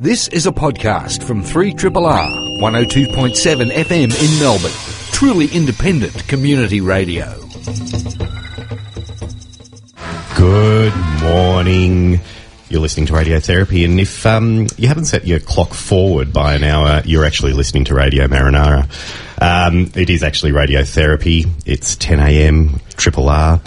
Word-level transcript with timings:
This 0.00 0.28
is 0.28 0.46
a 0.46 0.52
podcast 0.52 1.24
from 1.24 1.42
3 1.42 1.70
R 1.70 1.76
102.7 1.76 3.68
FM 3.72 4.04
in 4.04 4.38
Melbourne. 4.38 4.70
Truly 5.10 5.48
independent 5.48 6.28
community 6.28 6.80
radio. 6.80 7.36
Good 10.36 10.94
morning. 11.20 12.20
You're 12.68 12.80
listening 12.80 13.06
to 13.06 13.12
Radiotherapy, 13.12 13.84
and 13.84 13.98
if 13.98 14.24
um, 14.24 14.68
you 14.76 14.86
haven't 14.86 15.06
set 15.06 15.26
your 15.26 15.40
clock 15.40 15.70
forward 15.70 16.32
by 16.32 16.54
an 16.54 16.62
hour, 16.62 17.02
you're 17.04 17.24
actually 17.24 17.52
listening 17.52 17.84
to 17.86 17.94
Radio 17.96 18.28
Marinara. 18.28 18.84
Um, 19.42 19.90
it 19.96 20.10
is 20.10 20.22
actually 20.22 20.52
Radiotherapy. 20.52 21.50
It's 21.66 21.96
10 21.96 22.20
a.m. 22.20 22.78
Triple 22.90 23.28
R. 23.28 23.60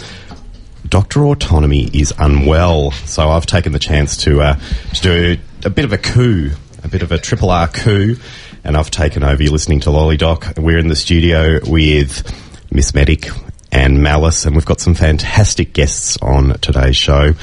Dr. 0.88 1.26
Autonomy 1.26 1.90
is 1.94 2.14
unwell, 2.18 2.92
so 2.92 3.30
I've 3.30 3.46
taken 3.46 3.74
the 3.74 3.80
chance 3.80 4.16
to, 4.24 4.42
uh, 4.42 4.60
to 4.94 5.02
do 5.02 5.38
a 5.66 5.70
bit 5.70 5.86
of 5.86 5.94
a 5.94 5.98
coup, 5.98 6.52
a 6.84 6.88
bit 6.88 7.02
of 7.02 7.12
a 7.12 7.18
Triple 7.18 7.50
R 7.50 7.68
coup, 7.68 8.16
and 8.64 8.76
I've 8.76 8.92
taken 8.92 9.24
over. 9.24 9.42
You're 9.42 9.52
listening 9.52 9.82
to 9.82 9.90
Lollydoc. 9.90 10.58
We're 10.58 10.80
in 10.80 10.88
the 10.88 10.96
studio 10.96 11.60
with 11.66 12.24
Miss 12.72 12.94
Medic 12.94 13.30
and 13.72 14.02
Malice, 14.02 14.46
and 14.46 14.56
we've 14.56 14.66
got 14.66 14.80
some 14.80 14.96
fantastic 14.96 15.74
guests 15.74 16.18
on 16.22 16.60
today's 16.60 16.98
show. 16.98 17.34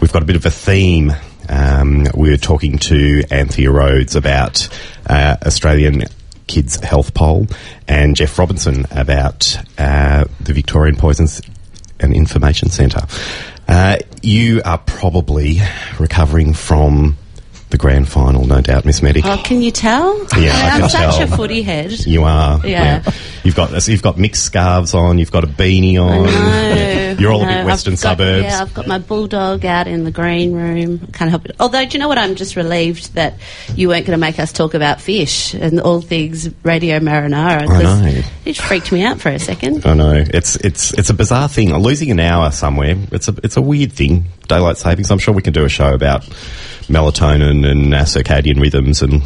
We've 0.00 0.12
got 0.12 0.22
a 0.22 0.26
bit 0.26 0.36
of 0.36 0.46
a 0.46 0.50
theme. 0.50 1.12
Um, 1.48 2.06
we're 2.14 2.36
talking 2.36 2.78
to 2.78 3.22
Anthea 3.30 3.70
Rhodes 3.70 4.16
about 4.16 4.68
uh, 5.06 5.36
Australian 5.44 6.04
Kids 6.46 6.76
Health 6.76 7.12
Poll 7.14 7.46
and 7.88 8.16
Jeff 8.16 8.38
Robinson 8.38 8.86
about 8.90 9.58
uh, 9.78 10.24
the 10.40 10.52
Victorian 10.52 10.96
Poisons 10.96 11.42
and 12.00 12.14
Information 12.14 12.70
Centre. 12.70 13.06
Uh, 13.66 13.96
you 14.22 14.62
are 14.64 14.78
probably 14.78 15.60
recovering 15.98 16.52
from 16.54 17.16
the 17.74 17.78
grand 17.78 18.08
final, 18.08 18.46
no 18.46 18.60
doubt, 18.60 18.84
Miss 18.84 19.02
Medic. 19.02 19.24
Oh, 19.26 19.40
can 19.44 19.60
you 19.60 19.72
tell? 19.72 20.16
Yeah, 20.38 20.52
I 20.54 20.70
I'm 20.76 20.80
can 20.82 20.90
such 20.90 21.16
tell. 21.16 21.22
a 21.32 21.36
footy 21.36 21.62
head. 21.62 21.90
You 22.06 22.22
are. 22.22 22.64
Yeah. 22.64 23.02
You've 23.42 23.56
got 23.56 23.88
you've 23.88 24.00
got 24.00 24.16
mixed 24.16 24.44
scarves 24.44 24.94
on. 24.94 25.18
You've 25.18 25.32
got 25.32 25.42
a 25.42 25.48
beanie 25.48 25.98
on. 26.00 26.24
No, 26.26 27.16
You're 27.18 27.32
all 27.32 27.42
a 27.42 27.46
bit 27.46 27.66
western 27.66 27.94
got- 27.94 27.98
suburbs. 27.98 28.44
Yeah, 28.44 28.62
I've 28.62 28.72
got 28.72 28.86
my 28.86 28.98
bulldog 28.98 29.64
out 29.66 29.88
in 29.88 30.04
the 30.04 30.12
green 30.12 30.52
room. 30.54 31.00
I 31.08 31.10
Can't 31.10 31.30
help 31.30 31.46
it. 31.46 31.56
Although, 31.58 31.84
do 31.84 31.90
you 31.92 31.98
know 31.98 32.06
what? 32.08 32.16
I'm 32.16 32.36
just 32.36 32.54
relieved 32.56 33.14
that 33.14 33.34
you 33.74 33.88
weren't 33.88 34.06
going 34.06 34.16
to 34.18 34.20
make 34.20 34.38
us 34.38 34.52
talk 34.52 34.74
about 34.74 35.00
fish 35.00 35.52
and 35.52 35.80
all 35.80 36.00
things 36.00 36.48
Radio 36.62 37.00
Marinara. 37.00 37.66
'cause 37.66 37.82
know. 37.82 38.22
It 38.44 38.56
freaked 38.56 38.92
me 38.92 39.02
out 39.04 39.20
for 39.20 39.30
a 39.30 39.38
second. 39.40 39.84
I 39.84 39.94
know 39.94 40.12
it's 40.14 40.54
it's 40.56 40.92
it's 40.94 41.10
a 41.10 41.14
bizarre 41.14 41.48
thing. 41.48 41.74
Losing 41.76 42.12
an 42.12 42.20
hour 42.20 42.52
somewhere. 42.52 42.94
It's 43.10 43.26
a 43.28 43.34
it's 43.42 43.56
a 43.56 43.62
weird 43.62 43.92
thing. 43.92 44.26
Daylight 44.46 44.76
savings. 44.78 45.10
I'm 45.10 45.18
sure 45.18 45.34
we 45.34 45.42
can 45.42 45.52
do 45.54 45.64
a 45.64 45.68
show 45.68 45.92
about 45.92 46.22
melatonin 46.88 47.63
and 47.66 47.94
uh, 47.94 48.02
circadian 48.04 48.60
rhythms 48.60 49.02
and 49.02 49.22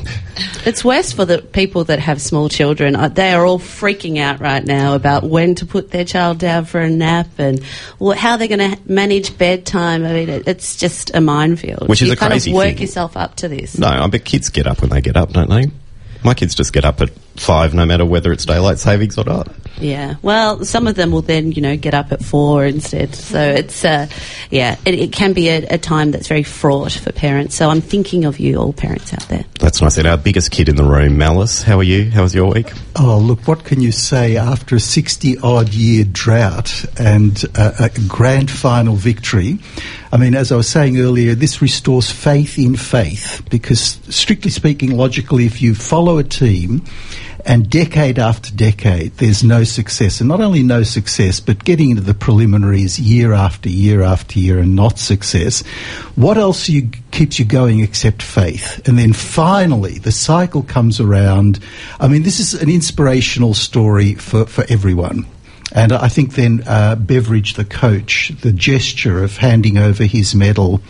It's 0.65 0.85
worse 0.85 1.13
for 1.13 1.25
the 1.25 1.39
people 1.43 1.85
that 1.85 1.99
have 1.99 2.21
small 2.21 2.49
children. 2.49 2.97
Uh, 2.97 3.09
They 3.09 3.33
are 3.33 3.45
all 3.45 3.59
freaking 3.59 4.19
out 4.19 4.41
right 4.41 4.65
now 4.65 4.95
about 4.95 5.25
when 5.25 5.55
to 5.57 5.67
put 5.67 5.91
their 5.91 6.05
child 6.05 6.39
down 6.39 6.65
for 6.65 6.81
a 6.81 6.89
nap 6.91 7.29
and 7.39 7.61
how 8.17 8.37
they're 8.37 8.49
going 8.49 8.71
to 8.77 8.79
manage 8.87 9.37
bedtime. 9.39 10.05
I 10.05 10.13
mean, 10.13 10.29
it's 10.47 10.77
just 10.77 11.15
a 11.15 11.21
minefield. 11.21 11.89
Which 11.89 12.03
is 12.03 12.09
you 12.09 12.15
a 12.15 12.17
kind 12.17 12.33
crazy 12.33 12.51
of 12.51 12.57
work 12.57 12.69
thing. 12.75 12.79
yourself 12.79 13.17
up 13.17 13.37
to 13.37 13.49
this. 13.49 13.79
no. 13.79 13.89
I 13.89 14.07
bet 14.09 14.25
kids 14.25 14.49
get 14.51 14.67
up 14.67 14.81
when 14.81 14.91
they 14.91 15.01
get 15.01 15.17
up, 15.17 15.33
don't 15.33 15.51
they? 15.51 15.67
My 16.25 16.35
kids 16.35 16.55
just 16.55 16.73
get 16.73 16.85
up 16.85 17.01
at 17.01 17.11
five, 17.41 17.75
no 17.75 17.87
matter 17.87 18.05
whether 18.05 18.33
it's 18.33 18.45
daylight 18.45 18.79
savings 18.79 19.19
or 19.19 19.25
not. 19.25 19.49
Yeah. 19.81 20.17
Well, 20.23 20.65
some 20.65 20.87
of 20.87 20.97
them 20.97 21.13
will 21.13 21.23
then, 21.23 21.53
you 21.53 21.63
know, 21.63 21.77
get 21.77 21.95
up 21.95 22.13
at 22.13 22.25
four 22.25 22.65
instead. 22.65 23.15
So 23.15 23.41
it's, 23.41 23.85
uh, 23.85 24.09
yeah, 24.51 24.77
it, 24.85 24.95
it 24.95 25.13
can 25.13 25.33
be 25.33 25.49
a, 25.49 25.67
a 25.67 25.79
time 25.79 26.11
that's 26.11 26.29
very 26.29 26.43
fraught 26.43 26.93
for 26.93 27.13
parents. 27.13 27.55
So 27.55 27.69
I'm 27.69 27.81
thinking 27.81 28.25
of 28.25 28.39
you, 28.39 28.59
all 28.59 28.73
parents 28.73 29.13
out 29.13 29.29
there. 29.29 29.45
That's 29.61 29.81
nice. 29.81 29.99
And 29.99 30.07
our 30.07 30.17
biggest 30.17 30.51
kid 30.51 30.69
in 30.69 30.77
the 30.77 30.85
room, 30.85 31.19
Malice. 31.19 31.63
How 31.63 31.79
are 31.79 31.85
you? 31.85 32.11
How 32.11 32.23
was 32.23 32.35
your 32.35 32.53
week? 32.53 32.73
Oh, 32.97 33.19
look, 33.19 33.47
what 33.47 33.65
can 33.65 33.81
you 33.81 33.93
say 33.93 34.37
after 34.37 34.77
a 34.77 34.81
60 34.81 35.39
odd 35.39 35.73
year 35.73 36.05
drought 36.05 36.85
and 36.99 37.45
uh, 37.55 37.73
a 37.79 37.91
grand 38.09 38.51
final 38.51 38.95
victory? 38.95 39.59
I 40.11 40.17
mean, 40.17 40.35
as 40.35 40.51
I 40.51 40.57
was 40.57 40.69
saying 40.69 40.99
earlier, 40.99 41.35
this 41.35 41.61
restores 41.61 42.11
faith 42.11 42.59
in 42.59 42.77
faith 42.77 43.47
because, 43.51 44.01
strictly 44.09 44.51
speaking, 44.51 44.97
logically, 44.97 45.45
if 45.45 45.61
you 45.61 45.75
follow 45.75 46.19
a 46.19 46.25
team 46.25 46.83
and 47.49 47.71
decade 47.71 48.19
after 48.19 48.55
decade, 48.55 49.13
there's 49.15 49.43
no 49.43 49.65
success, 49.65 50.21
and 50.21 50.29
not 50.29 50.43
only 50.43 50.63
no 50.63 50.83
success, 50.83 51.41
but 51.41 51.65
getting 51.65 51.89
into 51.89 52.03
the 52.03 52.13
preliminaries 52.13 53.01
year 53.01 53.33
after 53.33 53.71
year 53.71 54.03
after 54.03 54.39
year 54.39 54.59
and 54.59 54.77
not 54.77 54.99
success, 54.99 55.63
what 56.15 56.37
else 56.37 56.69
you, 56.69 56.91
keeps 57.11 57.39
you 57.39 57.47
going 57.47 57.81
except 57.81 58.23
faith? 58.23 58.87
And 58.87 58.99
then 58.99 59.15
finally, 59.15 59.99
the 59.99 60.13
cycle 60.13 60.63
comes 60.63 61.01
around. 61.01 61.59
I 61.99 62.07
mean, 62.09 62.23
this 62.23 62.39
is 62.39 62.53
an 62.53 62.69
inspirational 62.69 63.55
story 63.55 64.13
for, 64.15 64.45
for 64.45 64.67
everyone. 64.69 65.25
And 65.73 65.93
I 65.93 66.09
think 66.09 66.35
then 66.35 66.65
uh, 66.67 66.97
Beveridge, 66.97 67.55
the 67.55 67.65
coach, 67.65 68.31
the 68.43 68.53
gesture 68.53 69.25
of 69.25 69.39
handing 69.39 69.79
over 69.79 70.05
his 70.05 70.35
medal 70.35 70.83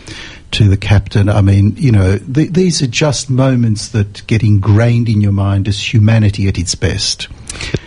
to 0.51 0.67
the 0.67 0.77
captain, 0.77 1.29
I 1.29 1.41
mean, 1.41 1.75
you 1.77 1.91
know, 1.91 2.17
th- 2.17 2.51
these 2.51 2.81
are 2.81 2.87
just 2.87 3.29
moments 3.29 3.89
that 3.89 4.25
get 4.27 4.43
ingrained 4.43 5.09
in 5.09 5.21
your 5.21 5.31
mind 5.31 5.67
as 5.67 5.93
humanity 5.93 6.47
at 6.47 6.57
its 6.57 6.75
best. 6.75 7.27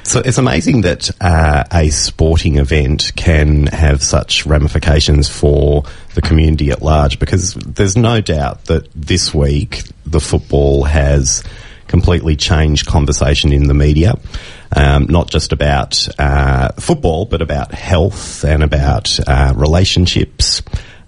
So 0.05 0.21
it's 0.25 0.39
amazing 0.39 0.83
that 0.83 1.11
uh, 1.21 1.65
a 1.73 1.91
sporting 1.91 2.59
event 2.59 3.13
can 3.17 3.67
have 3.69 4.03
such 4.03 4.45
ramifications 4.47 5.29
for 5.29 5.85
the 6.15 6.23
community 6.23 6.71
at 6.71 6.83
large 6.83 7.19
because 7.19 7.55
there's 7.55 7.97
no 7.97 8.21
doubt 8.21 8.65
that 8.67 8.89
this 8.95 9.33
week 9.33 9.85
the 10.05 10.21
football 10.21 10.85
has 10.85 11.45
completely 11.87 12.37
changed 12.37 12.87
conversation 12.87 13.53
in 13.53 13.69
the 13.69 13.75
media. 13.75 14.15
Um, 14.75 15.07
not 15.09 15.31
just 15.31 15.53
about 15.53 16.09
uh, 16.19 16.73
football, 16.79 17.27
but 17.27 17.43
about 17.43 17.73
health 17.73 18.43
and 18.45 18.63
about 18.63 19.21
uh, 19.29 19.53
relationships, 19.55 20.63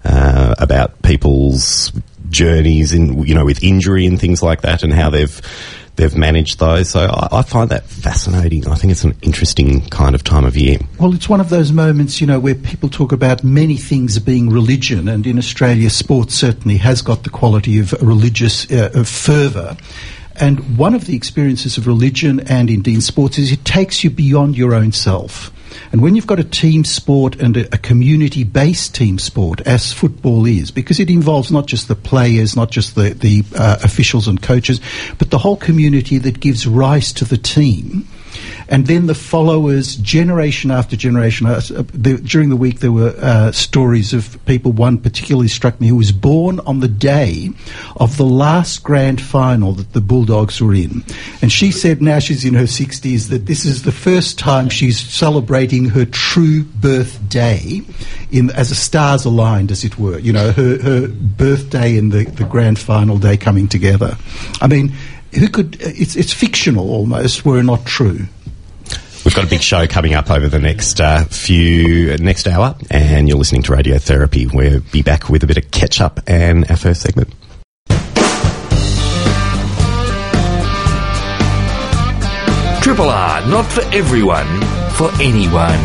uh, 0.05 0.55
about 0.57 1.01
people's 1.01 1.91
journeys 2.29 2.91
in 2.91 3.23
you 3.23 3.35
know 3.35 3.45
with 3.45 3.63
injury 3.63 4.05
and 4.05 4.19
things 4.19 4.41
like 4.41 4.61
that, 4.61 4.83
and 4.83 4.93
how 4.93 5.09
they've 5.09 5.41
they've 5.95 6.15
managed 6.15 6.59
those. 6.59 6.89
So 6.89 7.01
I, 7.01 7.39
I 7.39 7.41
find 7.41 7.69
that 7.71 7.85
fascinating. 7.85 8.67
I 8.67 8.75
think 8.75 8.91
it's 8.91 9.03
an 9.03 9.15
interesting 9.21 9.81
kind 9.89 10.15
of 10.15 10.23
time 10.23 10.45
of 10.45 10.57
year. 10.57 10.79
Well, 10.99 11.13
it's 11.13 11.29
one 11.29 11.39
of 11.39 11.49
those 11.49 11.71
moments, 11.71 12.19
you 12.21 12.27
know, 12.27 12.39
where 12.39 12.55
people 12.55 12.89
talk 12.89 13.11
about 13.11 13.43
many 13.43 13.77
things 13.77 14.19
being 14.19 14.49
religion, 14.49 15.07
and 15.07 15.25
in 15.25 15.37
Australia, 15.37 15.89
sports 15.89 16.35
certainly 16.35 16.77
has 16.77 17.01
got 17.01 17.23
the 17.23 17.29
quality 17.29 17.79
of 17.79 17.93
religious 18.01 18.69
uh, 18.71 18.91
of 18.93 19.07
fervour. 19.07 19.77
And 20.37 20.77
one 20.77 20.93
of 20.93 21.05
the 21.05 21.15
experiences 21.15 21.77
of 21.77 21.87
religion 21.87 22.41
and 22.41 22.69
indeed 22.69 23.03
sports 23.03 23.37
is 23.37 23.53
it 23.53 23.63
takes 23.63 24.03
you 24.03 24.09
beyond 24.09 24.57
your 24.57 24.73
own 24.73 24.91
self. 24.91 25.49
And 25.91 26.01
when 26.01 26.15
you've 26.15 26.27
got 26.27 26.39
a 26.39 26.43
team 26.43 26.83
sport 26.83 27.35
and 27.37 27.57
a, 27.57 27.75
a 27.75 27.77
community 27.77 28.43
based 28.43 28.95
team 28.95 29.19
sport, 29.19 29.61
as 29.61 29.93
football 29.93 30.45
is, 30.45 30.71
because 30.71 30.99
it 30.99 31.09
involves 31.09 31.51
not 31.51 31.67
just 31.67 31.87
the 31.87 31.95
players, 31.95 32.55
not 32.55 32.71
just 32.71 32.95
the, 32.95 33.09
the 33.09 33.43
uh, 33.55 33.77
officials 33.83 34.27
and 34.27 34.41
coaches, 34.41 34.79
but 35.17 35.29
the 35.29 35.37
whole 35.37 35.57
community 35.57 36.17
that 36.17 36.39
gives 36.39 36.67
rise 36.67 37.13
to 37.13 37.25
the 37.25 37.37
team. 37.37 38.07
And 38.67 38.87
then 38.87 39.07
the 39.07 39.15
followers, 39.15 39.95
generation 39.95 40.71
after 40.71 40.95
generation. 40.95 41.47
Uh, 41.47 41.61
the, 41.93 42.17
during 42.23 42.49
the 42.49 42.55
week, 42.55 42.79
there 42.79 42.91
were 42.91 43.13
uh, 43.19 43.51
stories 43.51 44.13
of 44.13 44.43
people. 44.45 44.71
One 44.71 44.97
particularly 44.97 45.47
struck 45.47 45.79
me 45.79 45.87
who 45.87 45.95
was 45.95 46.11
born 46.11 46.59
on 46.61 46.79
the 46.79 46.87
day 46.87 47.49
of 47.95 48.17
the 48.17 48.25
last 48.25 48.83
grand 48.83 49.21
final 49.21 49.73
that 49.73 49.93
the 49.93 50.01
Bulldogs 50.01 50.61
were 50.61 50.73
in. 50.73 51.03
And 51.41 51.51
she 51.51 51.71
said 51.71 52.01
now 52.01 52.19
she's 52.19 52.45
in 52.45 52.53
her 52.55 52.63
60s 52.63 53.29
that 53.29 53.45
this 53.45 53.65
is 53.65 53.83
the 53.83 53.91
first 53.91 54.39
time 54.39 54.69
she's 54.69 54.99
celebrating 54.99 55.89
her 55.89 56.05
true 56.05 56.63
birthday 56.63 57.81
in, 58.31 58.49
as 58.51 58.71
a 58.71 58.75
stars 58.75 59.25
aligned, 59.25 59.71
as 59.71 59.83
it 59.83 59.99
were. 59.99 60.19
You 60.19 60.33
know, 60.33 60.51
her, 60.51 60.77
her 60.81 61.07
birthday 61.07 61.97
and 61.97 62.11
the, 62.11 62.25
the 62.25 62.45
grand 62.45 62.79
final 62.79 63.17
day 63.17 63.37
coming 63.37 63.67
together. 63.67 64.17
I 64.61 64.67
mean, 64.67 64.93
who 65.35 65.49
could, 65.49 65.77
it's, 65.79 66.15
it's 66.15 66.33
fictional 66.33 66.89
almost, 66.89 67.45
were 67.45 67.59
it 67.59 67.63
not 67.63 67.85
true. 67.85 68.27
We've 69.25 69.33
got 69.33 69.43
a 69.43 69.49
big 69.49 69.61
show 69.61 69.87
coming 69.87 70.13
up 70.13 70.29
over 70.29 70.47
the 70.47 70.59
next 70.59 71.01
uh, 71.01 71.23
few 71.25 72.15
next 72.17 72.47
hour, 72.47 72.75
and 72.91 73.27
you're 73.27 73.39
listening 73.39 73.63
to 73.63 73.71
Radiotherapy. 73.71 74.53
We'll 74.53 74.81
be 74.91 75.01
back 75.01 75.29
with 75.29 75.43
a 75.43 75.47
bit 75.47 75.57
of 75.57 75.71
catch 75.71 75.99
up 75.99 76.19
and 76.27 76.69
our 76.69 76.77
first 76.77 77.01
segment. 77.01 77.33
Triple 82.83 83.09
R, 83.09 83.47
not 83.47 83.65
for 83.65 83.81
everyone, 83.95 84.61
for 84.91 85.09
anyone. 85.19 85.81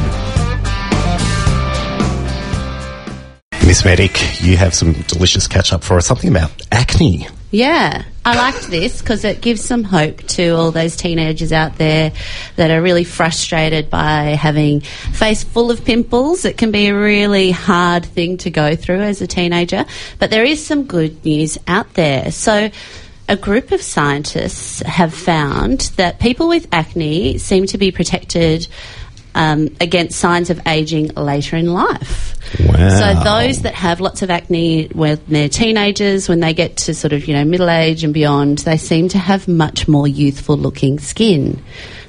Miss 3.67 3.87
Medic, 3.87 4.43
you 4.43 4.59
have 4.59 4.75
some 4.75 4.93
delicious 4.93 5.47
catch 5.49 5.73
up 5.73 5.83
for 5.83 5.97
us. 5.97 6.07
Something 6.07 6.29
about 6.29 6.51
acne. 6.71 7.27
Yeah, 7.53 8.05
I 8.25 8.37
liked 8.37 8.69
this 8.69 9.01
because 9.01 9.25
it 9.25 9.41
gives 9.41 9.65
some 9.65 9.83
hope 9.83 10.19
to 10.19 10.51
all 10.51 10.71
those 10.71 10.95
teenagers 10.95 11.53
out 11.53 11.79
there 11.79 12.13
that 12.55 12.71
are 12.71 12.81
really 12.81 13.03
frustrated 13.03 13.91
by 13.91 14.37
having 14.41 14.83
face 14.83 15.43
full 15.43 15.73
of 15.73 15.85
pimples. 15.85 16.45
It 16.45 16.57
can 16.57 16.71
be 16.71 16.87
a 16.87 16.97
really 16.97 17.51
hard 17.51 18.05
thing 18.05 18.37
to 18.39 18.51
go 18.51 18.77
through 18.77 19.01
as 19.01 19.21
a 19.21 19.27
teenager, 19.27 19.85
but 20.21 20.31
there 20.31 20.45
is 20.45 20.65
some 20.65 20.85
good 20.85 21.25
news 21.25 21.59
out 21.67 21.93
there. 21.95 22.31
So, 22.31 22.71
a 23.29 23.37
group 23.37 23.71
of 23.71 23.81
scientists 23.81 24.81
have 24.81 25.15
found 25.15 25.81
that 25.97 26.19
people 26.19 26.49
with 26.49 26.67
acne 26.73 27.39
seem 27.39 27.67
to 27.67 27.79
be 27.79 27.93
protected 27.93 28.67
um, 29.35 29.69
against 29.81 30.19
signs 30.19 30.51
of 30.51 30.61
aging 30.67 31.09
later 31.15 31.57
in 31.57 31.73
life. 31.73 32.37
Wow. 32.59 32.89
So 32.99 33.23
those 33.25 33.63
that 33.63 33.75
have 33.75 34.01
lots 34.01 34.23
of 34.23 34.31
acne 34.31 34.87
when 34.89 35.21
they're 35.29 35.49
teenagers, 35.49 36.29
when 36.29 36.41
they 36.41 36.53
get 36.55 36.79
to 36.79 36.95
sort 36.95 37.13
of 37.13 37.27
you 37.29 37.35
know 37.35 37.45
middle 37.45 37.71
age 37.71 38.03
and 38.05 38.13
beyond, 38.15 38.59
they 38.59 38.77
seem 38.77 39.09
to 39.11 39.19
have 39.19 39.47
much 39.47 39.87
more 39.87 40.09
youthful 40.09 40.57
looking 40.57 40.99
skin. 40.99 41.63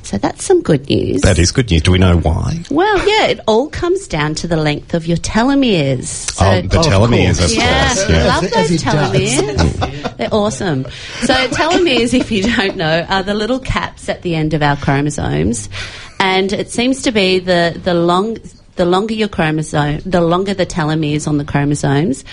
So 0.04 0.18
that's 0.18 0.44
some 0.44 0.64
good 0.64 0.90
news. 0.90 1.22
That 1.22 1.38
is 1.38 1.52
good 1.52 1.70
news. 1.70 1.84
Do 1.84 1.92
we 1.92 2.00
know 2.00 2.18
why? 2.18 2.64
Well, 2.72 2.98
yeah, 3.08 3.28
it 3.28 3.40
all 3.48 3.70
comes 3.70 4.08
down 4.08 4.34
to 4.36 4.48
the 4.48 4.58
length 4.58 4.96
of 4.96 5.06
your 5.06 5.18
telomeres. 5.18 6.06
So 6.06 6.44
oh, 6.44 6.62
the 6.62 6.80
Of 6.80 6.86
telomeres, 6.88 7.38
course. 7.38 7.52
of 7.52 7.58
yeah, 7.58 7.88
course. 7.94 8.10
I 8.10 8.12
Yeah. 8.12 8.26
love 8.26 8.44
As- 8.46 8.54
as 8.54 8.70
those 8.70 8.84
telomeres. 8.84 10.18
They're 10.18 10.34
awesome. 10.34 10.86
So 11.22 11.34
telomeres, 11.50 12.16
if 12.20 12.32
you 12.32 12.44
don't 12.44 12.78
know, 12.78 13.06
are 13.08 13.22
the 13.22 13.36
little 13.36 13.60
caps 13.60 14.10
at 14.10 14.24
the 14.24 14.34
end 14.36 14.56
of 14.56 14.64
our 14.64 14.76
chromosomes, 14.76 15.70
and 16.22 16.54
it 16.54 16.70
seems 16.70 17.02
to 17.02 17.12
be 17.12 17.40
the 17.40 17.80
the 17.84 17.96
long 17.96 18.38
the 18.76 18.86
longer 18.86 19.14
your 19.14 19.28
chromosome, 19.28 20.00
the 20.06 20.22
longer 20.22 20.54
the 20.54 20.66
telomeres 20.66 21.28
on 21.28 21.38
the 21.38 21.44
chromosomes. 21.44 22.24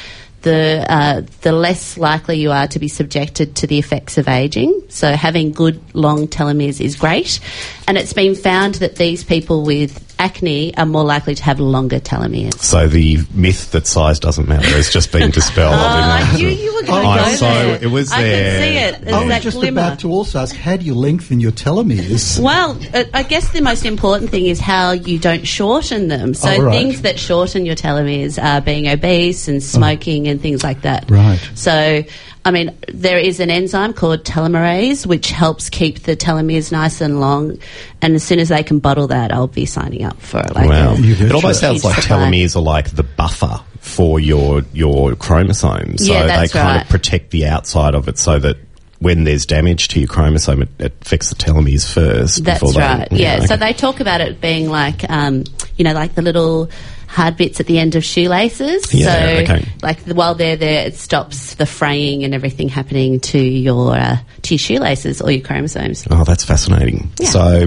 The 0.42 0.86
uh, 0.88 1.22
the 1.40 1.50
less 1.50 1.98
likely 1.98 2.38
you 2.38 2.52
are 2.52 2.68
to 2.68 2.78
be 2.78 2.86
subjected 2.86 3.56
to 3.56 3.66
the 3.66 3.78
effects 3.78 4.18
of 4.18 4.28
aging. 4.28 4.82
So 4.88 5.12
having 5.12 5.50
good 5.50 5.80
long 5.94 6.28
telomeres 6.28 6.80
is 6.80 6.94
great, 6.94 7.40
and 7.88 7.98
it's 7.98 8.12
been 8.12 8.36
found 8.36 8.76
that 8.76 8.96
these 8.96 9.24
people 9.24 9.64
with 9.64 10.07
acne 10.18 10.76
are 10.76 10.86
more 10.86 11.04
likely 11.04 11.34
to 11.34 11.42
have 11.42 11.60
longer 11.60 12.00
telomeres. 12.00 12.58
So 12.60 12.88
the 12.88 13.18
myth 13.34 13.70
that 13.72 13.86
size 13.86 14.18
doesn't 14.18 14.48
matter 14.48 14.66
has 14.68 14.90
just 14.90 15.12
been 15.12 15.30
dispelled. 15.30 15.74
Oh, 15.78 15.80
I 15.80 16.30
in 16.32 16.36
knew 16.36 16.48
you 16.48 16.74
were 16.74 16.82
going 16.82 17.02
to 17.02 17.08
I'm 17.08 17.30
go 17.30 17.34
so- 17.36 17.44
there. 17.46 17.78
it 17.82 17.86
was 17.90 18.10
I 18.12 18.22
there. 18.22 18.50
can 18.52 18.60
see 18.62 18.78
it. 18.96 19.00
There's 19.04 19.14
I 19.14 19.18
was 19.20 19.28
that 19.28 19.42
just 19.42 19.56
glimmer. 19.58 19.80
about 19.80 19.98
to 20.00 20.10
also 20.10 20.38
ask, 20.40 20.54
how 20.56 20.76
do 20.76 20.84
you 20.84 20.94
lengthen 20.94 21.40
your 21.40 21.52
telomeres? 21.52 22.40
Well, 22.40 22.78
uh, 22.94 23.04
I 23.14 23.22
guess 23.22 23.50
the 23.52 23.60
most 23.60 23.84
important 23.84 24.30
thing 24.30 24.46
is 24.46 24.58
how 24.60 24.92
you 24.92 25.18
don't 25.18 25.46
shorten 25.46 26.08
them. 26.08 26.34
So 26.34 26.48
Oh, 26.50 26.60
right. 26.62 26.72
things 26.72 27.02
that 27.02 27.18
shorten 27.18 27.64
your 27.66 27.74
telomeres 27.76 28.42
are 28.42 28.60
being 28.60 28.88
obese 28.88 29.48
and 29.48 29.62
smoking 29.62 30.26
and 30.28 30.40
things 30.40 30.62
like 30.64 30.82
that. 30.82 31.10
Right. 31.10 31.38
So, 31.54 32.02
I 32.48 32.50
mean, 32.50 32.74
there 32.88 33.18
is 33.18 33.40
an 33.40 33.50
enzyme 33.50 33.92
called 33.92 34.24
telomerase 34.24 35.04
which 35.04 35.30
helps 35.30 35.68
keep 35.68 36.00
the 36.04 36.16
telomeres 36.16 36.72
nice 36.72 37.02
and 37.02 37.20
long. 37.20 37.58
And 38.00 38.14
as 38.14 38.22
soon 38.24 38.38
as 38.38 38.48
they 38.48 38.62
can 38.62 38.78
bottle 38.78 39.08
that, 39.08 39.32
I'll 39.32 39.48
be 39.48 39.66
signing 39.66 40.04
up 40.04 40.18
for 40.20 40.38
like 40.54 40.68
Wow. 40.68 40.94
a 40.94 40.96
You 40.98 41.14
It 41.26 41.32
almost 41.32 41.60
sounds 41.60 41.84
like 41.84 41.96
supply. 42.00 42.16
telomeres 42.30 42.56
are 42.56 42.60
like 42.62 42.90
the 42.90 43.02
buffer 43.02 43.60
for 43.80 44.18
your 44.18 44.62
your 44.72 45.14
chromosomes. 45.14 46.06
So 46.06 46.12
Yeah, 46.14 46.22
they 46.40 46.48
kind 46.48 46.76
right. 46.76 46.82
of 46.82 46.88
protect 46.88 47.30
the 47.32 47.46
outside 47.46 47.94
of 47.94 48.08
it 48.08 48.16
so 48.18 48.38
that 48.38 48.56
when 49.00 49.24
there's 49.24 49.44
damage 49.46 49.88
to 49.88 50.00
your 50.00 50.08
chromosome, 50.08 50.62
it, 50.62 50.68
it 50.78 50.92
affects 51.02 51.28
the 51.28 51.34
telomeres 51.36 51.86
first. 51.92 52.44
That's 52.44 52.60
before 52.60 52.72
they- 52.72 52.80
right. 52.80 53.08
Yeah. 53.12 53.40
So 53.44 53.54
okay. 53.54 53.66
they 53.66 53.72
talk 53.74 54.00
about 54.00 54.20
it 54.22 54.40
being 54.40 54.70
like, 54.70 55.08
um, 55.10 55.44
you 55.76 55.84
know, 55.84 55.92
like 55.92 56.14
the 56.14 56.22
little 56.22 56.70
hard 57.08 57.36
bits 57.36 57.58
at 57.58 57.66
the 57.66 57.78
end 57.78 57.96
of 57.96 58.04
shoelaces. 58.04 58.94
Yeah, 58.94 59.06
so, 59.06 59.42
okay. 59.42 59.68
like 59.82 60.04
the, 60.04 60.14
while 60.14 60.34
they're 60.34 60.56
there, 60.56 60.86
it 60.86 60.94
stops 60.94 61.54
the 61.54 61.66
fraying 61.66 62.22
and 62.22 62.34
everything 62.34 62.68
happening 62.68 63.18
to 63.20 63.38
your 63.38 63.96
uh, 63.96 64.18
to 64.42 64.54
your 64.54 64.58
shoelaces 64.58 65.20
or 65.20 65.30
your 65.30 65.44
chromosomes. 65.44 66.06
Oh, 66.10 66.22
that's 66.22 66.44
fascinating. 66.44 67.10
Yeah. 67.18 67.30
So 67.30 67.66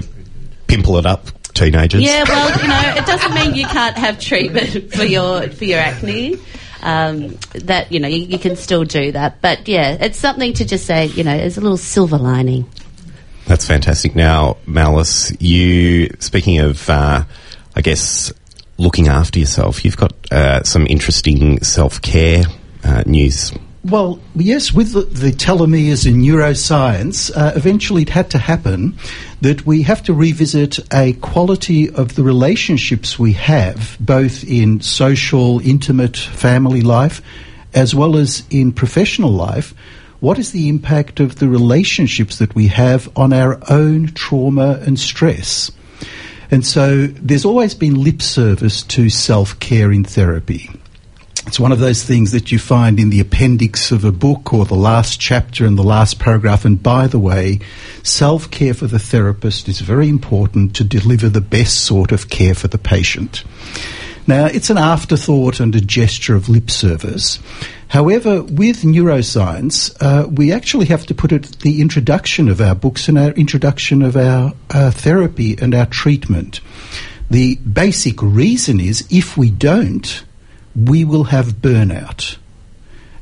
pimple 0.68 0.96
it 0.96 1.04
up, 1.04 1.26
teenagers. 1.54 2.02
Yeah. 2.02 2.24
Well, 2.26 2.60
you 2.62 2.68
know, 2.68 2.94
it 2.96 3.04
doesn't 3.04 3.34
mean 3.34 3.54
you 3.54 3.66
can't 3.66 3.96
have 3.98 4.18
treatment 4.18 4.92
for 4.94 5.04
your 5.04 5.48
for 5.48 5.64
your 5.64 5.80
acne. 5.80 6.38
Um, 6.84 7.38
that 7.54 7.92
you 7.92 8.00
know 8.00 8.08
you, 8.08 8.24
you 8.24 8.38
can 8.40 8.56
still 8.56 8.82
do 8.82 9.12
that, 9.12 9.40
but 9.40 9.68
yeah, 9.68 9.96
it's 10.00 10.18
something 10.18 10.52
to 10.54 10.64
just 10.64 10.86
say. 10.86 11.06
You 11.06 11.24
know, 11.24 11.36
there's 11.36 11.58
a 11.58 11.60
little 11.60 11.76
silver 11.76 12.18
lining. 12.18 12.68
That's 13.46 13.66
fantastic. 13.66 14.14
Now, 14.14 14.56
Malice, 14.66 15.32
you 15.40 16.08
speaking 16.20 16.60
of, 16.60 16.88
uh, 16.88 17.24
I 17.74 17.80
guess, 17.80 18.32
looking 18.82 19.08
after 19.08 19.38
yourself, 19.38 19.84
you've 19.84 19.96
got 19.96 20.12
uh, 20.30 20.62
some 20.64 20.86
interesting 20.86 21.62
self 21.62 22.02
care 22.02 22.44
uh, 22.84 23.02
news. 23.06 23.52
Well, 23.84 24.20
yes, 24.36 24.72
with 24.72 24.92
the, 24.92 25.00
the 25.00 25.32
telomeres 25.32 26.06
in 26.06 26.22
neuroscience, 26.22 27.36
uh, 27.36 27.52
eventually 27.56 28.02
it 28.02 28.10
had 28.10 28.30
to 28.30 28.38
happen 28.38 28.96
that 29.40 29.66
we 29.66 29.82
have 29.82 30.04
to 30.04 30.14
revisit 30.14 30.78
a 30.92 31.14
quality 31.14 31.90
of 31.90 32.14
the 32.14 32.22
relationships 32.22 33.18
we 33.18 33.32
have, 33.32 33.96
both 33.98 34.44
in 34.44 34.80
social, 34.82 35.58
intimate 35.60 36.16
family 36.16 36.80
life, 36.80 37.22
as 37.74 37.92
well 37.92 38.16
as 38.16 38.44
in 38.50 38.70
professional 38.70 39.30
life. 39.30 39.74
What 40.20 40.38
is 40.38 40.52
the 40.52 40.68
impact 40.68 41.18
of 41.18 41.40
the 41.40 41.48
relationships 41.48 42.38
that 42.38 42.54
we 42.54 42.68
have 42.68 43.10
on 43.16 43.32
our 43.32 43.58
own 43.68 44.12
trauma 44.14 44.80
and 44.86 44.96
stress? 44.96 45.72
And 46.52 46.66
so 46.66 47.06
there's 47.06 47.46
always 47.46 47.74
been 47.74 48.04
lip 48.04 48.20
service 48.20 48.82
to 48.82 49.08
self 49.08 49.58
care 49.58 49.90
in 49.90 50.04
therapy. 50.04 50.68
It's 51.46 51.58
one 51.58 51.72
of 51.72 51.80
those 51.80 52.04
things 52.04 52.30
that 52.32 52.52
you 52.52 52.58
find 52.58 53.00
in 53.00 53.10
the 53.10 53.18
appendix 53.18 53.90
of 53.90 54.04
a 54.04 54.12
book 54.12 54.52
or 54.52 54.66
the 54.66 54.74
last 54.74 55.18
chapter 55.18 55.66
and 55.66 55.76
the 55.76 55.82
last 55.82 56.20
paragraph. 56.20 56.66
And 56.66 56.80
by 56.80 57.06
the 57.06 57.18
way, 57.18 57.60
self 58.02 58.50
care 58.50 58.74
for 58.74 58.86
the 58.86 58.98
therapist 58.98 59.66
is 59.66 59.80
very 59.80 60.10
important 60.10 60.76
to 60.76 60.84
deliver 60.84 61.30
the 61.30 61.40
best 61.40 61.84
sort 61.84 62.12
of 62.12 62.28
care 62.28 62.54
for 62.54 62.68
the 62.68 62.78
patient. 62.78 63.44
Now, 64.26 64.46
it's 64.46 64.70
an 64.70 64.78
afterthought 64.78 65.58
and 65.58 65.74
a 65.74 65.80
gesture 65.80 66.36
of 66.36 66.50
lip 66.50 66.70
service. 66.70 67.40
However, 67.92 68.42
with 68.42 68.84
neuroscience, 68.84 69.94
uh, 70.00 70.26
we 70.26 70.50
actually 70.50 70.86
have 70.86 71.04
to 71.08 71.14
put 71.14 71.30
it 71.30 71.44
at 71.44 71.58
the 71.58 71.82
introduction 71.82 72.48
of 72.48 72.58
our 72.58 72.74
books 72.74 73.06
and 73.06 73.18
our 73.18 73.32
introduction 73.32 74.00
of 74.00 74.16
our 74.16 74.54
uh, 74.70 74.90
therapy 74.90 75.58
and 75.60 75.74
our 75.74 75.84
treatment. 75.84 76.62
The 77.30 77.56
basic 77.56 78.22
reason 78.22 78.80
is 78.80 79.06
if 79.10 79.36
we 79.36 79.50
don't, 79.50 80.24
we 80.74 81.04
will 81.04 81.24
have 81.24 81.60
burnout. 81.60 82.38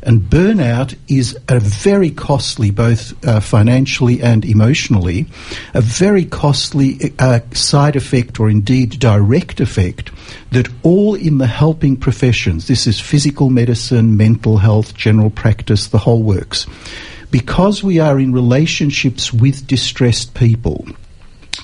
And 0.03 0.23
burnout 0.23 0.97
is 1.09 1.39
a 1.49 1.61
very 1.61 2.11
costly, 2.11 2.71
both 2.71 3.13
uh, 3.27 3.41
financially 3.41 4.23
and 4.23 4.45
emotionally, 4.45 5.27
a 5.75 5.83
very 5.83 6.25
costly 6.25 7.13
uh, 7.19 7.41
side 7.53 7.97
effect 7.97 8.41
or 8.41 8.49
indeed 8.49 8.99
direct 8.99 9.61
effect 9.61 10.11
that 10.53 10.69
all 10.83 11.15
in 11.15 11.39
the 11.39 11.47
helping 11.47 11.97
professions, 11.97 12.67
this 12.67 12.87
is 12.87 12.99
physical 12.99 13.51
medicine, 13.51 14.17
mental 14.17 14.59
health, 14.59 14.95
general 14.95 15.31
practice, 15.31 15.89
the 15.89 15.99
whole 15.99 16.23
works, 16.23 16.67
because 17.31 17.83
we 17.83 17.99
are 17.99 18.19
in 18.19 18.33
relationships 18.33 19.33
with 19.33 19.67
distressed 19.67 20.35
people, 20.35 20.87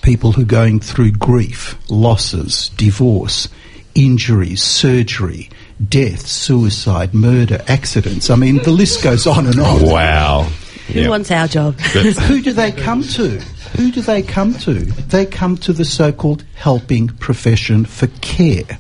people 0.03 0.33
who 0.33 0.43
are 0.43 0.45
going 0.45 0.79
through 0.79 1.13
grief, 1.13 1.77
losses, 1.91 2.69
divorce, 2.77 3.49
injuries, 3.95 4.63
surgery, 4.63 5.49
death, 5.89 6.27
suicide, 6.27 7.15
murder, 7.15 7.63
accidents. 7.69 8.31
I 8.31 8.37
mean, 8.37 8.59
the 8.63 8.71
list 8.71 9.03
goes 9.03 9.27
on 9.27 9.47
and 9.47 9.59
on. 9.61 9.83
Wow. 9.83 10.43
Who 10.89 11.01
Yep. 11.01 11.11
wants 11.11 11.31
our 11.31 11.49
job? 11.49 11.79
Who 11.81 12.41
do 12.41 12.53
they 12.53 12.73
come 12.73 13.03
to? 13.03 13.41
Who 13.77 13.91
do 13.91 14.01
they 14.01 14.23
come 14.23 14.55
to? 14.61 14.75
They 14.75 15.27
come 15.27 15.57
to 15.59 15.73
the 15.73 15.85
so 15.85 16.13
called 16.13 16.45
helping 16.55 17.09
profession 17.09 17.85
for 17.85 18.07
care. 18.21 18.79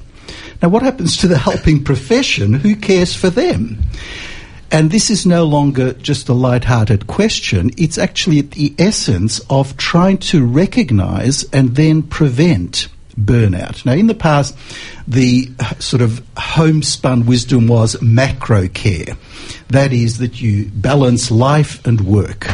Now, 0.62 0.68
what 0.68 0.82
happens 0.82 1.16
to 1.18 1.28
the 1.28 1.36
helping 1.36 1.82
profession? 1.84 2.54
Who 2.54 2.76
cares 2.76 3.14
for 3.14 3.28
them? 3.28 3.78
And 4.72 4.90
this 4.90 5.10
is 5.10 5.26
no 5.26 5.44
longer 5.44 5.92
just 5.94 6.28
a 6.28 6.32
light-hearted 6.32 7.06
question. 7.06 7.70
It's 7.76 7.98
actually 7.98 8.38
at 8.38 8.52
the 8.52 8.74
essence 8.78 9.40
of 9.50 9.76
trying 9.76 10.18
to 10.18 10.44
recognize 10.46 11.44
and 11.52 11.76
then 11.76 12.02
prevent 12.02 12.88
burnout. 13.18 13.84
Now, 13.84 13.92
in 13.92 14.06
the 14.06 14.14
past, 14.14 14.56
the 15.06 15.50
sort 15.78 16.02
of 16.02 16.24
homespun 16.36 17.26
wisdom 17.26 17.68
was 17.68 18.00
macro 18.02 18.68
care. 18.68 19.16
That 19.68 19.92
is, 19.92 20.18
that 20.18 20.40
you 20.40 20.70
balance 20.72 21.30
life 21.30 21.84
and 21.86 22.00
work 22.02 22.48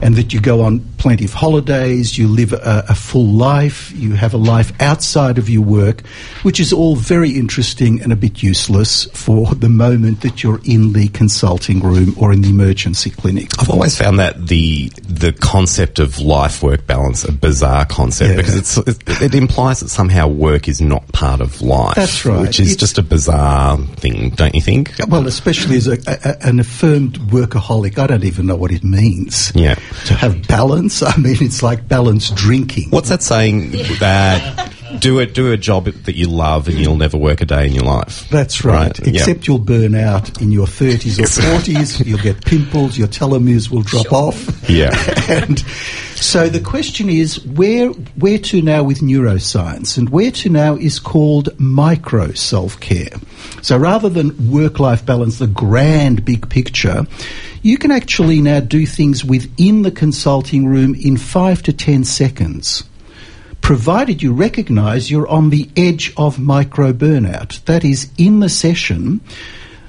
and 0.00 0.14
that 0.16 0.32
you 0.32 0.40
go 0.40 0.62
on 0.62 0.80
plenty 0.98 1.24
of 1.24 1.32
holidays, 1.32 2.16
you 2.18 2.26
live 2.28 2.52
a, 2.52 2.84
a 2.88 2.94
full 2.94 3.26
life, 3.26 3.92
you 3.92 4.14
have 4.14 4.34
a 4.34 4.38
life 4.38 4.72
outside 4.80 5.38
of 5.38 5.48
your 5.48 5.62
work, 5.62 6.04
which 6.42 6.58
is 6.60 6.72
all 6.72 6.96
very 6.96 7.30
interesting 7.30 8.00
and 8.02 8.12
a 8.12 8.16
bit 8.16 8.42
useless 8.42 9.04
for 9.12 9.54
the 9.54 9.68
moment 9.68 10.22
that 10.22 10.42
you're 10.42 10.60
in 10.64 10.92
the 10.92 11.08
consulting 11.08 11.80
room 11.80 12.14
or 12.18 12.32
in 12.32 12.40
the 12.42 12.48
emergency 12.50 13.10
clinic. 13.10 13.50
I've 13.60 13.70
always 13.70 13.96
found 13.96 14.18
that 14.18 14.46
the 14.48 14.90
the 15.08 15.32
concept 15.32 15.98
of 15.98 16.18
life 16.20 16.62
work 16.62 16.86
balance 16.86 17.24
a 17.24 17.32
bizarre 17.32 17.86
concept 17.86 18.30
Yeah. 18.30 18.36
because 18.36 18.56
it's 18.56 18.76
it, 18.78 19.22
it 19.22 19.34
implies 19.34 19.80
that 19.80 19.88
somehow 19.88 20.28
work 20.28 20.68
is 20.68 20.80
not 20.80 21.06
part 21.12 21.40
of 21.40 21.62
life. 21.62 21.94
That's 21.94 22.24
right. 22.24 22.40
Which 22.40 22.58
is 22.60 22.72
It's- 22.72 22.76
just 22.80 22.98
a 22.98 23.02
bizarre 23.02 23.78
thing, 23.96 24.30
don't 24.30 24.54
you 24.54 24.60
think? 24.60 24.92
Well, 25.08 25.26
especially 25.26 25.76
as 25.76 25.86
a, 25.86 25.98
a, 26.06 26.46
an 26.46 26.58
affirmed 26.60 27.14
workaholic, 27.30 27.98
I 27.98 28.06
don't 28.06 28.24
even 28.24 28.46
know 28.46 28.56
what 28.56 28.72
it 28.72 28.82
means. 28.84 29.52
Yeah. 29.54 29.75
To 30.06 30.14
have 30.14 30.46
balance, 30.46 31.02
I 31.02 31.16
mean, 31.16 31.36
it's 31.40 31.62
like 31.62 31.88
balanced 31.88 32.34
drinking. 32.34 32.90
What's 32.90 33.08
that 33.08 33.22
saying 33.22 33.72
that 34.00 34.72
do 34.98 35.18
it. 35.18 35.34
Do 35.34 35.52
a 35.52 35.56
job 35.56 35.84
that 35.86 36.16
you 36.16 36.28
love, 36.28 36.68
and 36.68 36.78
you'll 36.78 36.96
never 36.96 37.16
work 37.16 37.40
a 37.40 37.46
day 37.46 37.66
in 37.66 37.72
your 37.72 37.84
life. 37.84 38.28
That's 38.30 38.64
right. 38.64 38.98
Right, 38.98 39.06
yeah. 39.06 39.20
Except 39.20 39.46
you'll 39.46 39.58
burn 39.58 39.94
out 39.94 40.40
in 40.40 40.52
your 40.52 40.66
30s 40.66 41.18
or 41.18 41.24
40s. 41.24 42.04
You'll 42.06 42.18
get 42.18 42.44
pimples. 42.44 42.96
Your 42.96 43.08
telomeres 43.08 43.70
will 43.70 43.82
drop 43.82 44.12
off. 44.12 44.68
Yeah. 44.68 44.90
and 45.28 45.58
so 46.16 46.48
the 46.48 46.60
question 46.60 47.10
is 47.10 47.44
where 47.44 47.88
where 47.88 48.38
to 48.38 48.62
now 48.62 48.82
with 48.82 49.00
neuroscience 49.00 49.98
and 49.98 50.08
where 50.08 50.30
to 50.30 50.48
now 50.48 50.74
is 50.76 50.98
called 50.98 51.48
micro 51.60 52.32
self-care 52.32 53.10
so 53.60 53.76
rather 53.76 54.08
than 54.08 54.50
work-life 54.50 55.04
balance 55.04 55.38
the 55.38 55.46
grand 55.46 56.24
big 56.24 56.48
picture 56.48 57.06
you 57.62 57.76
can 57.76 57.90
actually 57.90 58.40
now 58.40 58.60
do 58.60 58.86
things 58.86 59.24
within 59.24 59.82
the 59.82 59.90
consulting 59.90 60.66
room 60.66 60.94
in 60.94 61.18
5 61.18 61.62
to 61.64 61.72
10 61.72 62.04
seconds 62.04 62.82
provided 63.66 64.22
you 64.22 64.32
recognize 64.32 65.10
you're 65.10 65.26
on 65.26 65.50
the 65.50 65.68
edge 65.76 66.12
of 66.16 66.38
micro 66.38 66.92
burnout 66.92 67.64
that 67.64 67.84
is 67.84 68.08
in 68.16 68.38
the 68.38 68.48
session 68.48 69.20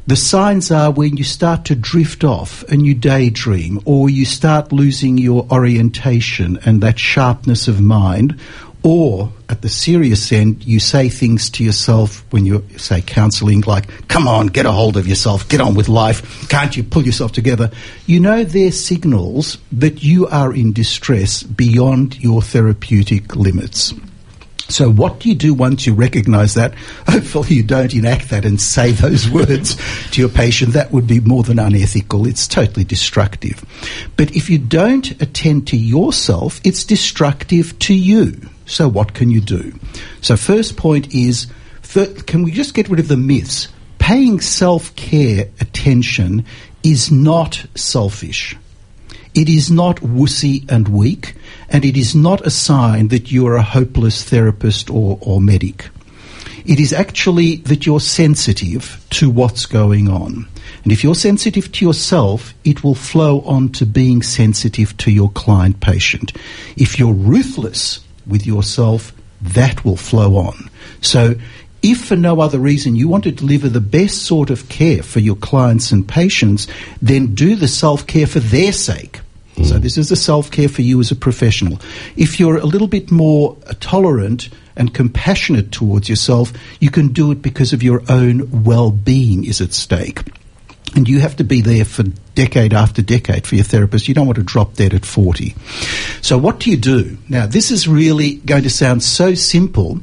the 0.07 0.15
signs 0.15 0.71
are 0.71 0.89
when 0.89 1.15
you 1.15 1.23
start 1.23 1.65
to 1.65 1.75
drift 1.75 2.23
off 2.23 2.63
and 2.69 2.85
you 2.87 2.93
daydream, 2.93 3.81
or 3.83 4.09
you 4.09 4.23
start 4.23 4.71
losing 4.71 5.17
your 5.17 5.45
orientation 5.51 6.57
and 6.65 6.79
that 6.79 6.97
sharpness 6.97 7.67
of 7.67 7.81
mind, 7.81 8.39
or 8.83 9.31
at 9.49 9.61
the 9.61 9.69
serious 9.69 10.31
end, 10.31 10.65
you 10.65 10.79
say 10.79 11.09
things 11.09 11.49
to 11.51 11.63
yourself 11.63 12.23
when 12.31 12.45
you 12.45 12.65
say 12.77 13.01
counseling 13.01 13.61
like, 13.61 14.07
come 14.07 14.27
on, 14.27 14.47
get 14.47 14.65
a 14.65 14.71
hold 14.71 14.97
of 14.97 15.07
yourself, 15.07 15.47
get 15.49 15.61
on 15.61 15.75
with 15.75 15.89
life, 15.89 16.47
can't 16.49 16.75
you 16.77 16.83
pull 16.83 17.03
yourself 17.03 17.31
together? 17.31 17.71
You 18.05 18.19
know 18.19 18.43
they're 18.43 18.71
signals 18.71 19.57
that 19.71 20.03
you 20.03 20.27
are 20.27 20.53
in 20.53 20.73
distress 20.73 21.43
beyond 21.43 22.19
your 22.19 22.41
therapeutic 22.41 23.35
limits. 23.35 23.93
So 24.69 24.91
what 24.91 25.19
do 25.19 25.29
you 25.29 25.35
do 25.35 25.53
once 25.53 25.87
you 25.87 25.93
recognise 25.93 26.55
that? 26.55 26.75
Hopefully 27.07 27.55
you 27.55 27.63
don't 27.63 27.93
enact 27.93 28.29
that 28.29 28.45
and 28.45 28.59
say 28.59 28.91
those 28.91 29.29
words 29.31 29.75
to 30.11 30.21
your 30.21 30.29
patient. 30.29 30.73
That 30.73 30.91
would 30.91 31.07
be 31.07 31.19
more 31.19 31.43
than 31.43 31.59
unethical. 31.59 32.27
It's 32.27 32.47
totally 32.47 32.83
destructive. 32.83 33.63
But 34.17 34.35
if 34.35 34.49
you 34.49 34.57
don't 34.57 35.09
attend 35.21 35.67
to 35.67 35.77
yourself, 35.77 36.59
it's 36.63 36.83
destructive 36.83 37.79
to 37.79 37.93
you. 37.93 38.41
So 38.67 38.87
what 38.87 39.13
can 39.13 39.31
you 39.31 39.41
do? 39.41 39.73
So 40.21 40.37
first 40.37 40.77
point 40.77 41.13
is, 41.13 41.47
can 42.25 42.43
we 42.43 42.51
just 42.51 42.73
get 42.73 42.89
rid 42.89 42.99
of 42.99 43.07
the 43.07 43.17
myths? 43.17 43.69
Paying 43.97 44.41
self-care 44.41 45.49
attention 45.59 46.45
is 46.83 47.11
not 47.11 47.65
selfish. 47.75 48.55
It 49.33 49.49
is 49.49 49.71
not 49.71 49.97
wussy 49.97 50.69
and 50.69 50.87
weak, 50.87 51.35
and 51.69 51.85
it 51.85 51.97
is 51.97 52.13
not 52.13 52.45
a 52.45 52.49
sign 52.49 53.07
that 53.07 53.31
you 53.31 53.47
are 53.47 53.55
a 53.55 53.61
hopeless 53.61 54.23
therapist 54.23 54.89
or, 54.89 55.17
or 55.21 55.41
medic. 55.41 55.89
It 56.65 56.79
is 56.79 56.91
actually 56.91 57.57
that 57.57 57.85
you're 57.85 58.01
sensitive 58.01 59.05
to 59.11 59.29
what's 59.29 59.65
going 59.65 60.09
on. 60.09 60.47
And 60.83 60.91
if 60.91 61.03
you're 61.03 61.15
sensitive 61.15 61.71
to 61.71 61.85
yourself, 61.85 62.53
it 62.65 62.83
will 62.83 62.95
flow 62.95 63.41
on 63.41 63.69
to 63.73 63.85
being 63.85 64.21
sensitive 64.21 64.97
to 64.97 65.11
your 65.11 65.29
client 65.31 65.79
patient. 65.79 66.33
If 66.75 66.99
you're 66.99 67.13
ruthless 67.13 68.01
with 68.27 68.45
yourself, 68.45 69.13
that 69.41 69.85
will 69.85 69.97
flow 69.97 70.37
on. 70.37 70.69
So 71.01 71.35
if 71.81 72.05
for 72.05 72.15
no 72.15 72.41
other 72.41 72.59
reason 72.59 72.95
you 72.95 73.07
want 73.07 73.23
to 73.25 73.31
deliver 73.31 73.69
the 73.69 73.81
best 73.81 74.23
sort 74.23 74.49
of 74.49 74.67
care 74.67 75.03
for 75.03 75.19
your 75.19 75.35
clients 75.35 75.91
and 75.91 76.07
patients, 76.07 76.67
then 77.01 77.35
do 77.35 77.55
the 77.55 77.67
self-care 77.67 78.27
for 78.27 78.39
their 78.39 78.71
sake. 78.71 79.21
So 79.63 79.79
this 79.79 79.97
is 79.97 80.09
the 80.09 80.15
self-care 80.15 80.69
for 80.69 80.83
you 80.83 80.99
as 80.99 81.09
a 81.09 81.15
professional. 81.15 81.79
If 82.15 82.39
you're 82.39 82.57
a 82.57 82.65
little 82.65 82.87
bit 82.87 83.09
more 83.09 83.57
uh, 83.65 83.73
tolerant 83.79 84.49
and 84.75 84.93
compassionate 84.93 85.71
towards 85.71 86.09
yourself, 86.09 86.53
you 86.79 86.91
can 86.91 87.07
do 87.07 87.31
it 87.31 87.41
because 87.41 87.73
of 87.73 87.81
your 87.81 88.03
own 88.07 88.63
well-being 88.63 89.45
is 89.45 89.59
at 89.59 89.73
stake. 89.73 90.21
And 90.95 91.07
you 91.07 91.19
have 91.19 91.35
to 91.35 91.43
be 91.43 91.61
there 91.61 91.85
for 91.85 92.03
decade 92.33 92.73
after 92.73 93.01
decade 93.01 93.45
for 93.45 93.55
your 93.55 93.63
therapist. 93.63 94.07
You 94.07 94.13
don't 94.13 94.25
want 94.25 94.37
to 94.37 94.43
drop 94.43 94.73
dead 94.73 94.93
at 94.93 95.05
40. 95.05 95.55
So 96.21 96.37
what 96.37 96.59
do 96.59 96.71
you 96.71 96.77
do? 96.77 97.17
Now, 97.29 97.45
this 97.45 97.71
is 97.71 97.87
really 97.87 98.35
going 98.35 98.63
to 98.63 98.69
sound 98.69 99.03
so 99.03 99.33
simple, 99.33 99.99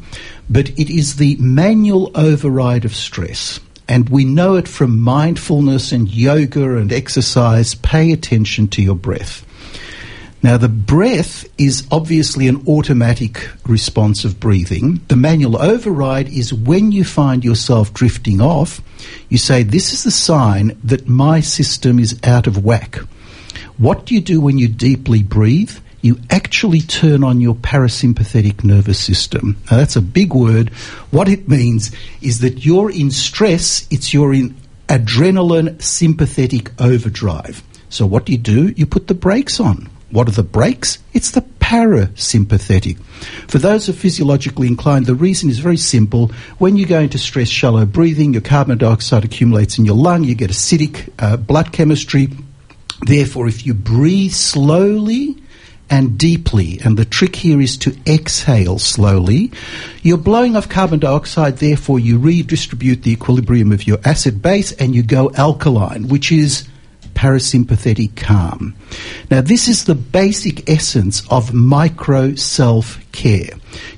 but 0.48 0.68
it 0.70 0.90
is 0.90 1.16
the 1.16 1.36
manual 1.36 2.10
override 2.14 2.84
of 2.84 2.94
stress. 2.94 3.60
And 3.88 4.08
we 4.08 4.24
know 4.24 4.54
it 4.54 4.68
from 4.68 5.00
mindfulness 5.00 5.92
and 5.92 6.08
yoga 6.08 6.76
and 6.76 6.92
exercise. 6.92 7.74
Pay 7.74 8.12
attention 8.12 8.68
to 8.68 8.82
your 8.82 8.94
breath. 8.94 9.44
Now, 10.44 10.58
the 10.58 10.68
breath 10.68 11.46
is 11.56 11.88
obviously 11.90 12.48
an 12.48 12.68
automatic 12.68 13.48
response 13.66 14.26
of 14.26 14.38
breathing. 14.38 15.00
The 15.08 15.16
manual 15.16 15.56
override 15.56 16.28
is 16.28 16.52
when 16.52 16.92
you 16.92 17.02
find 17.02 17.42
yourself 17.42 17.94
drifting 17.94 18.42
off, 18.42 18.82
you 19.30 19.38
say, 19.38 19.62
This 19.62 19.94
is 19.94 20.04
the 20.04 20.10
sign 20.10 20.78
that 20.84 21.08
my 21.08 21.40
system 21.40 21.98
is 21.98 22.20
out 22.22 22.46
of 22.46 22.62
whack. 22.62 22.96
What 23.78 24.04
do 24.04 24.14
you 24.14 24.20
do 24.20 24.38
when 24.38 24.58
you 24.58 24.68
deeply 24.68 25.22
breathe? 25.22 25.78
You 26.02 26.20
actually 26.28 26.80
turn 26.80 27.24
on 27.24 27.40
your 27.40 27.54
parasympathetic 27.54 28.64
nervous 28.64 28.98
system. 28.98 29.56
Now, 29.70 29.78
that's 29.78 29.96
a 29.96 30.02
big 30.02 30.34
word. 30.34 30.68
What 31.10 31.30
it 31.30 31.48
means 31.48 31.90
is 32.20 32.40
that 32.40 32.66
you're 32.66 32.90
in 32.90 33.10
stress, 33.12 33.88
it's 33.90 34.12
your 34.12 34.34
in 34.34 34.54
adrenaline 34.90 35.80
sympathetic 35.80 36.78
overdrive. 36.78 37.62
So, 37.88 38.04
what 38.04 38.26
do 38.26 38.32
you 38.32 38.38
do? 38.38 38.74
You 38.76 38.84
put 38.84 39.06
the 39.06 39.14
brakes 39.14 39.58
on. 39.58 39.88
What 40.14 40.28
are 40.28 40.30
the 40.30 40.44
brakes? 40.44 40.98
It's 41.12 41.32
the 41.32 41.40
parasympathetic. 41.40 43.00
For 43.48 43.58
those 43.58 43.86
who 43.86 43.92
are 43.92 43.96
physiologically 43.96 44.68
inclined, 44.68 45.06
the 45.06 45.14
reason 45.16 45.50
is 45.50 45.58
very 45.58 45.76
simple. 45.76 46.28
When 46.58 46.76
you 46.76 46.86
go 46.86 47.00
into 47.00 47.18
stress 47.18 47.48
shallow 47.48 47.84
breathing, 47.84 48.32
your 48.32 48.40
carbon 48.40 48.78
dioxide 48.78 49.24
accumulates 49.24 49.76
in 49.76 49.84
your 49.84 49.96
lung, 49.96 50.22
you 50.22 50.36
get 50.36 50.50
acidic 50.50 51.10
uh, 51.18 51.36
blood 51.36 51.72
chemistry. 51.72 52.28
Therefore, 53.04 53.48
if 53.48 53.66
you 53.66 53.74
breathe 53.74 54.30
slowly 54.30 55.36
and 55.90 56.16
deeply, 56.16 56.78
and 56.84 56.96
the 56.96 57.04
trick 57.04 57.34
here 57.34 57.60
is 57.60 57.76
to 57.78 57.96
exhale 58.06 58.78
slowly, 58.78 59.50
you're 60.02 60.16
blowing 60.16 60.54
off 60.54 60.68
carbon 60.68 61.00
dioxide, 61.00 61.56
therefore, 61.56 61.98
you 61.98 62.20
redistribute 62.20 63.02
the 63.02 63.10
equilibrium 63.10 63.72
of 63.72 63.84
your 63.84 63.98
acid 64.04 64.40
base 64.40 64.70
and 64.70 64.94
you 64.94 65.02
go 65.02 65.32
alkaline, 65.34 66.06
which 66.06 66.30
is 66.30 66.68
parasympathetic 67.14 68.16
calm. 68.16 68.74
Now, 69.30 69.40
this 69.40 69.68
is 69.68 69.84
the 69.84 69.94
basic 69.94 70.68
essence 70.68 71.22
of 71.30 71.54
micro 71.54 72.34
self 72.34 73.00
care. 73.12 73.50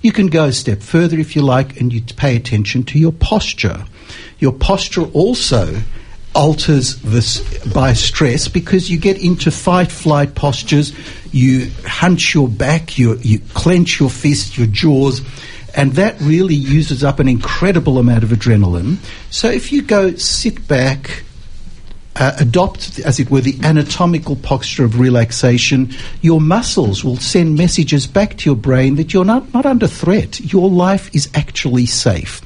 You 0.03 0.13
can 0.13 0.29
go 0.29 0.47
a 0.47 0.53
step 0.53 0.83
further 0.83 1.19
if 1.19 1.35
you 1.35 1.43
like, 1.43 1.81
and 1.81 1.93
you 1.93 2.03
pay 2.03 2.37
attention 2.37 2.85
to 2.85 2.99
your 2.99 3.13
posture. 3.13 3.85
Your 4.39 4.53
posture 4.53 5.05
also 5.05 5.83
alters 6.35 6.97
this 6.97 7.41
by 7.73 7.95
stress 7.95 8.47
because 8.47 8.91
you 8.91 8.99
get 8.99 9.19
into 9.19 9.51
fight 9.51 9.91
flight 9.91 10.35
postures, 10.35 10.93
you 11.33 11.71
hunch 11.87 12.35
your 12.35 12.47
back, 12.47 12.99
you, 12.99 13.17
you 13.23 13.39
clench 13.55 13.99
your 13.99 14.11
fist, 14.11 14.59
your 14.59 14.67
jaws, 14.67 15.23
and 15.75 15.93
that 15.93 16.21
really 16.21 16.55
uses 16.55 17.03
up 17.03 17.21
an 17.21 17.29
incredible 17.29 17.99
amount 17.99 18.23
of 18.23 18.31
adrenaline. 18.31 18.97
So 19.31 19.49
if 19.49 19.73
you 19.73 19.83
go 19.83 20.15
sit 20.15 20.69
back, 20.69 21.25
uh, 22.19 22.33
adopt, 22.39 22.99
as 23.01 23.21
it 23.21 23.31
were, 23.31 23.41
the 23.41 23.59
anatomical 23.63 24.37
posture 24.37 24.85
of 24.85 24.99
relaxation, 24.99 25.91
your 26.23 26.41
muscles 26.41 27.05
will 27.05 27.17
send 27.17 27.57
messages 27.57 28.07
back 28.07 28.39
to 28.39 28.49
your 28.49 28.57
brain 28.57 28.97
that 28.97 29.13
you're 29.13 29.25
not, 29.25 29.53
not 29.53 29.67
under 29.67 29.87
threat. 29.87 30.41
Your 30.41 30.71
life 30.71 31.15
is 31.15 31.29
actually 31.35 31.87
safe. 31.87 32.41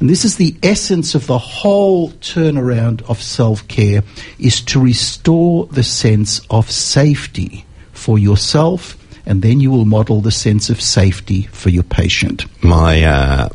And 0.00 0.08
this 0.08 0.24
is 0.24 0.36
the 0.36 0.54
essence 0.62 1.14
of 1.14 1.26
the 1.26 1.38
whole 1.38 2.10
turnaround 2.12 3.02
of 3.10 3.20
self 3.20 3.66
care 3.68 4.02
is 4.38 4.60
to 4.62 4.80
restore 4.80 5.66
the 5.66 5.82
sense 5.82 6.40
of 6.50 6.70
safety 6.70 7.64
for 7.92 8.18
yourself, 8.18 8.96
and 9.26 9.42
then 9.42 9.58
you 9.58 9.70
will 9.70 9.84
model 9.86 10.20
the 10.20 10.30
sense 10.30 10.70
of 10.70 10.80
safety 10.80 11.42
for 11.42 11.70
your 11.70 11.82
patient. 11.82 12.44
My 12.62 13.02
uh, 13.02 13.48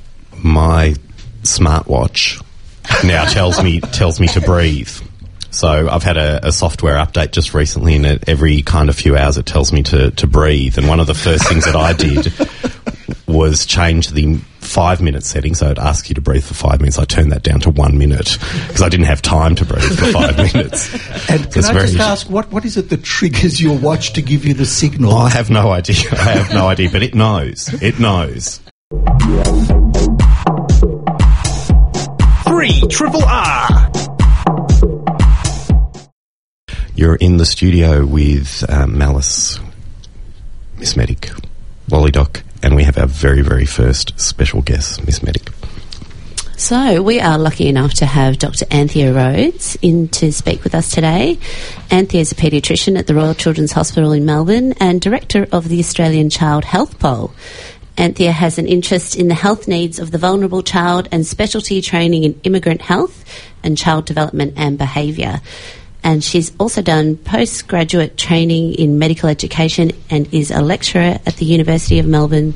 my 0.43 0.95
smartwatch 1.43 2.43
now 3.05 3.25
tells 3.25 3.63
me 3.63 3.79
tells 3.79 4.19
me 4.19 4.27
to 4.27 4.41
breathe. 4.41 4.89
So 5.51 5.89
I've 5.89 6.03
had 6.03 6.17
a, 6.17 6.47
a 6.47 6.51
software 6.51 6.95
update 6.95 7.31
just 7.31 7.53
recently, 7.53 7.95
and 7.95 8.05
every 8.27 8.61
kind 8.61 8.89
of 8.89 8.95
few 8.95 9.17
hours 9.17 9.37
it 9.37 9.45
tells 9.45 9.71
me 9.73 9.83
to, 9.83 10.11
to 10.11 10.27
breathe. 10.27 10.77
And 10.77 10.87
one 10.87 10.99
of 10.99 11.07
the 11.07 11.13
first 11.13 11.47
things 11.47 11.65
that 11.65 11.75
I 11.75 11.93
did 11.93 12.33
was 13.27 13.65
change 13.65 14.09
the 14.09 14.37
five 14.59 15.01
minute 15.01 15.23
setting. 15.23 15.53
So 15.53 15.65
it'd 15.65 15.79
ask 15.79 16.07
you 16.07 16.15
to 16.15 16.21
breathe 16.21 16.45
for 16.45 16.53
five 16.53 16.79
minutes. 16.79 16.97
I 16.97 17.03
turned 17.03 17.33
that 17.33 17.43
down 17.43 17.59
to 17.61 17.69
one 17.69 17.97
minute 17.97 18.37
because 18.67 18.81
I 18.81 18.87
didn't 18.87 19.07
have 19.07 19.21
time 19.21 19.55
to 19.55 19.65
breathe 19.65 19.83
for 19.83 20.05
five 20.13 20.37
minutes. 20.53 20.93
And 21.29 21.41
So 21.43 21.49
can 21.49 21.59
it's 21.59 21.69
I 21.69 21.73
just 21.73 21.99
ask, 21.99 22.29
what, 22.29 22.49
what 22.51 22.63
is 22.63 22.77
it 22.77 22.89
that 22.89 23.03
triggers 23.03 23.61
your 23.61 23.77
watch 23.77 24.13
to 24.13 24.21
give 24.21 24.45
you 24.45 24.53
the 24.53 24.65
signal? 24.65 25.13
I 25.13 25.29
have 25.29 25.49
no 25.49 25.71
idea. 25.71 25.97
I 26.13 26.31
have 26.31 26.53
no 26.53 26.67
idea, 26.67 26.89
but 26.89 27.03
it 27.03 27.13
knows. 27.13 27.69
It 27.81 27.99
knows. 27.99 28.61
Three 32.45 32.81
triple 32.89 33.23
R. 33.23 33.67
You're 37.01 37.15
in 37.15 37.37
the 37.37 37.47
studio 37.47 38.05
with 38.05 38.63
um, 38.69 38.95
Malice, 38.95 39.59
Miss 40.77 40.95
Medic, 40.95 41.31
Lollydoc, 41.89 42.43
and 42.61 42.75
we 42.75 42.83
have 42.83 42.95
our 42.99 43.07
very, 43.07 43.41
very 43.41 43.65
first 43.65 44.19
special 44.19 44.61
guest, 44.61 45.03
Miss 45.07 45.23
Medic. 45.23 45.49
So, 46.57 47.01
we 47.01 47.19
are 47.19 47.39
lucky 47.39 47.67
enough 47.67 47.95
to 47.95 48.05
have 48.05 48.37
Dr. 48.37 48.67
Anthea 48.69 49.15
Rhodes 49.15 49.75
in 49.81 50.09
to 50.09 50.31
speak 50.31 50.63
with 50.63 50.75
us 50.75 50.91
today. 50.91 51.39
Anthea 51.89 52.21
is 52.21 52.33
a 52.33 52.35
paediatrician 52.35 52.99
at 52.99 53.07
the 53.07 53.15
Royal 53.15 53.33
Children's 53.33 53.71
Hospital 53.71 54.11
in 54.11 54.23
Melbourne 54.23 54.73
and 54.73 55.01
director 55.01 55.47
of 55.51 55.69
the 55.69 55.79
Australian 55.79 56.29
Child 56.29 56.65
Health 56.65 56.99
Poll. 56.99 57.33
Anthea 57.97 58.31
has 58.31 58.59
an 58.59 58.67
interest 58.67 59.15
in 59.15 59.27
the 59.27 59.33
health 59.33 59.67
needs 59.67 59.97
of 59.97 60.11
the 60.11 60.19
vulnerable 60.19 60.61
child 60.61 61.09
and 61.11 61.25
specialty 61.25 61.81
training 61.81 62.25
in 62.25 62.39
immigrant 62.43 62.83
health 62.83 63.25
and 63.63 63.75
child 63.75 64.05
development 64.05 64.53
and 64.55 64.77
behaviour. 64.77 65.41
And 66.03 66.23
she's 66.23 66.51
also 66.57 66.81
done 66.81 67.17
postgraduate 67.17 68.17
training 68.17 68.73
in 68.75 68.97
medical 68.97 69.29
education 69.29 69.91
and 70.09 70.31
is 70.33 70.51
a 70.51 70.61
lecturer 70.61 71.19
at 71.25 71.35
the 71.37 71.45
University 71.45 71.99
of 71.99 72.07
Melbourne 72.07 72.55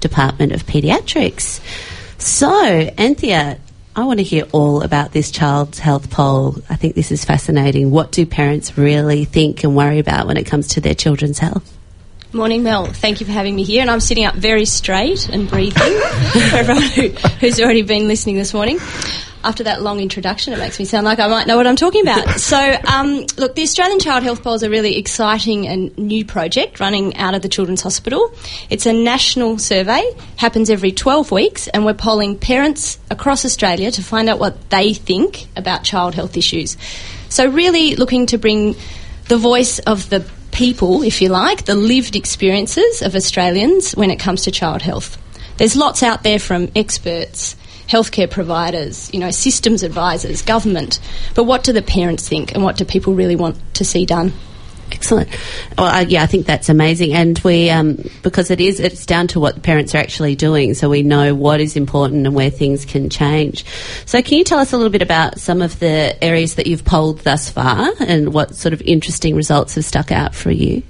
Department 0.00 0.52
of 0.52 0.64
Paediatrics. 0.64 1.60
So, 2.18 2.50
Anthea, 2.52 3.58
I 3.96 4.04
want 4.04 4.18
to 4.18 4.24
hear 4.24 4.46
all 4.52 4.82
about 4.82 5.12
this 5.12 5.30
child's 5.30 5.78
health 5.78 6.10
poll. 6.10 6.56
I 6.68 6.76
think 6.76 6.94
this 6.94 7.12
is 7.12 7.24
fascinating. 7.24 7.90
What 7.90 8.12
do 8.12 8.26
parents 8.26 8.76
really 8.76 9.24
think 9.24 9.62
and 9.64 9.76
worry 9.76 9.98
about 9.98 10.26
when 10.26 10.36
it 10.36 10.44
comes 10.44 10.68
to 10.68 10.80
their 10.80 10.94
children's 10.94 11.38
health? 11.38 11.76
Morning, 12.32 12.64
Mel. 12.64 12.86
Thank 12.86 13.20
you 13.20 13.26
for 13.26 13.32
having 13.32 13.54
me 13.54 13.62
here. 13.62 13.80
And 13.80 13.88
I'm 13.88 14.00
sitting 14.00 14.24
up 14.24 14.34
very 14.34 14.64
straight 14.64 15.28
and 15.28 15.48
breathing 15.48 15.72
for 16.50 16.56
everyone 16.56 16.82
who, 16.82 17.08
who's 17.38 17.60
already 17.60 17.82
been 17.82 18.08
listening 18.08 18.36
this 18.36 18.52
morning. 18.52 18.78
After 19.44 19.64
that 19.64 19.82
long 19.82 20.00
introduction, 20.00 20.54
it 20.54 20.58
makes 20.58 20.78
me 20.78 20.86
sound 20.86 21.04
like 21.04 21.18
I 21.18 21.28
might 21.28 21.46
know 21.46 21.56
what 21.56 21.66
I'm 21.66 21.76
talking 21.76 22.02
about. 22.02 22.40
So, 22.44 22.76
um, 22.86 23.26
look, 23.36 23.54
the 23.54 23.62
Australian 23.62 23.98
Child 23.98 24.22
Health 24.22 24.42
Poll 24.42 24.54
is 24.54 24.62
a 24.62 24.70
really 24.70 24.96
exciting 24.96 25.66
and 25.66 25.96
new 25.96 26.24
project 26.24 26.78
running 26.78 27.16
out 27.16 27.34
of 27.34 27.42
the 27.42 27.48
Children's 27.48 27.80
Hospital. 27.80 28.32
It's 28.70 28.86
a 28.86 28.92
national 28.92 29.58
survey, 29.58 30.02
happens 30.36 30.68
every 30.68 30.92
12 30.92 31.30
weeks, 31.30 31.68
and 31.68 31.84
we're 31.84 31.94
polling 31.94 32.38
parents 32.38 32.98
across 33.10 33.44
Australia 33.44 33.90
to 33.90 34.02
find 34.02 34.28
out 34.28 34.38
what 34.38 34.70
they 34.70 34.94
think 34.94 35.46
about 35.56 35.84
child 35.84 36.14
health 36.14 36.36
issues. 36.36 36.76
So, 37.28 37.48
really 37.48 37.96
looking 37.96 38.26
to 38.26 38.38
bring 38.38 38.76
the 39.28 39.38
voice 39.38 39.78
of 39.80 40.10
the 40.10 40.24
people, 40.52 41.02
if 41.02 41.20
you 41.20 41.28
like, 41.28 41.64
the 41.64 41.74
lived 41.74 42.16
experiences 42.16 43.02
of 43.02 43.14
Australians 43.14 43.92
when 43.92 44.10
it 44.10 44.18
comes 44.18 44.42
to 44.42 44.50
child 44.50 44.82
health. 44.82 45.18
There's 45.56 45.76
lots 45.76 46.02
out 46.02 46.22
there 46.22 46.38
from 46.38 46.70
experts, 46.74 47.56
healthcare 47.88 48.30
providers, 48.30 49.10
you 49.12 49.20
know, 49.20 49.30
systems 49.30 49.82
advisors, 49.82 50.42
government. 50.42 51.00
But 51.34 51.44
what 51.44 51.64
do 51.64 51.72
the 51.72 51.82
parents 51.82 52.28
think 52.28 52.54
and 52.54 52.62
what 52.62 52.76
do 52.76 52.84
people 52.84 53.14
really 53.14 53.36
want 53.36 53.58
to 53.74 53.84
see 53.84 54.06
done? 54.06 54.32
Excellent. 54.92 55.28
Well, 55.78 55.86
uh, 55.86 56.04
yeah, 56.06 56.22
I 56.22 56.26
think 56.26 56.46
that's 56.46 56.68
amazing, 56.68 57.14
and 57.14 57.38
we 57.38 57.70
um, 57.70 57.98
because 58.22 58.50
it 58.50 58.60
is 58.60 58.80
it's 58.80 59.06
down 59.06 59.28
to 59.28 59.40
what 59.40 59.54
the 59.54 59.60
parents 59.60 59.94
are 59.94 59.98
actually 59.98 60.36
doing, 60.36 60.74
so 60.74 60.90
we 60.90 61.02
know 61.02 61.34
what 61.34 61.60
is 61.60 61.74
important 61.74 62.26
and 62.26 62.34
where 62.34 62.50
things 62.50 62.84
can 62.84 63.08
change. 63.08 63.64
So, 64.04 64.20
can 64.20 64.38
you 64.38 64.44
tell 64.44 64.58
us 64.58 64.72
a 64.72 64.76
little 64.76 64.92
bit 64.92 65.02
about 65.02 65.40
some 65.40 65.62
of 65.62 65.78
the 65.80 66.22
areas 66.22 66.56
that 66.56 66.66
you've 66.66 66.84
polled 66.84 67.20
thus 67.20 67.50
far, 67.50 67.90
and 67.98 68.34
what 68.34 68.54
sort 68.54 68.74
of 68.74 68.82
interesting 68.82 69.34
results 69.34 69.74
have 69.76 69.86
stuck 69.86 70.12
out 70.12 70.34
for 70.34 70.50
you? 70.50 70.82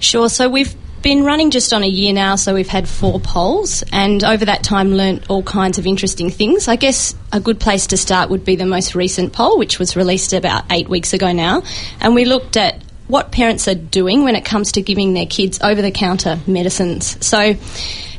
Sure. 0.00 0.28
So 0.28 0.48
we've 0.48 0.74
been 1.02 1.24
running 1.24 1.50
just 1.50 1.72
on 1.72 1.82
a 1.82 1.86
year 1.86 2.12
now, 2.12 2.36
so 2.36 2.54
we've 2.54 2.68
had 2.68 2.88
four 2.88 3.20
polls, 3.20 3.82
and 3.92 4.24
over 4.24 4.44
that 4.44 4.62
time 4.62 4.94
learnt 4.94 5.28
all 5.28 5.42
kinds 5.42 5.78
of 5.78 5.86
interesting 5.86 6.30
things. 6.30 6.68
I 6.68 6.76
guess 6.76 7.14
a 7.32 7.40
good 7.40 7.60
place 7.60 7.88
to 7.88 7.96
start 7.96 8.30
would 8.30 8.44
be 8.44 8.56
the 8.56 8.66
most 8.66 8.94
recent 8.94 9.32
poll, 9.32 9.58
which 9.58 9.78
was 9.78 9.96
released 9.96 10.32
about 10.32 10.64
eight 10.70 10.88
weeks 10.88 11.12
ago 11.12 11.32
now, 11.32 11.62
and 12.00 12.14
we 12.14 12.24
looked 12.24 12.56
at 12.56 12.82
what 13.06 13.32
parents 13.32 13.66
are 13.68 13.74
doing 13.74 14.22
when 14.22 14.36
it 14.36 14.44
comes 14.44 14.72
to 14.72 14.82
giving 14.82 15.14
their 15.14 15.26
kids 15.26 15.58
over 15.62 15.80
the 15.80 15.90
counter 15.90 16.38
medicines. 16.46 17.24
So 17.26 17.54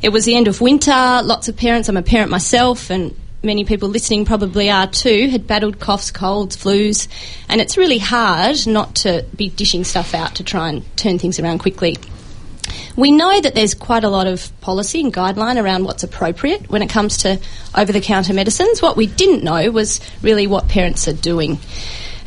it 0.01 0.09
was 0.09 0.25
the 0.25 0.35
end 0.35 0.47
of 0.47 0.61
winter, 0.61 0.91
lots 0.91 1.47
of 1.47 1.55
parents, 1.55 1.89
I'm 1.89 1.97
a 1.97 2.01
parent 2.01 2.31
myself, 2.31 2.89
and 2.89 3.15
many 3.43 3.65
people 3.65 3.89
listening 3.89 4.25
probably 4.25 4.69
are 4.69 4.87
too, 4.87 5.29
had 5.29 5.47
battled 5.47 5.79
coughs, 5.79 6.11
colds, 6.11 6.57
flus, 6.57 7.07
and 7.47 7.61
it's 7.61 7.77
really 7.77 7.99
hard 7.99 8.65
not 8.67 8.95
to 8.95 9.25
be 9.35 9.49
dishing 9.49 9.83
stuff 9.83 10.13
out 10.13 10.35
to 10.35 10.43
try 10.43 10.69
and 10.69 10.97
turn 10.97 11.19
things 11.19 11.39
around 11.39 11.59
quickly. 11.59 11.95
We 12.99 13.13
know 13.13 13.39
that 13.39 13.55
there's 13.55 13.75
quite 13.75 14.03
a 14.03 14.09
lot 14.09 14.27
of 14.27 14.51
policy 14.59 14.99
and 14.99 15.13
guideline 15.13 15.55
around 15.55 15.85
what's 15.85 16.03
appropriate 16.03 16.69
when 16.69 16.81
it 16.81 16.89
comes 16.89 17.19
to 17.19 17.39
over 17.73 17.93
the 17.93 18.01
counter 18.01 18.33
medicines. 18.33 18.81
What 18.81 18.97
we 18.97 19.07
didn't 19.07 19.41
know 19.41 19.71
was 19.71 20.01
really 20.21 20.47
what 20.47 20.67
parents 20.67 21.07
are 21.07 21.13
doing. 21.13 21.59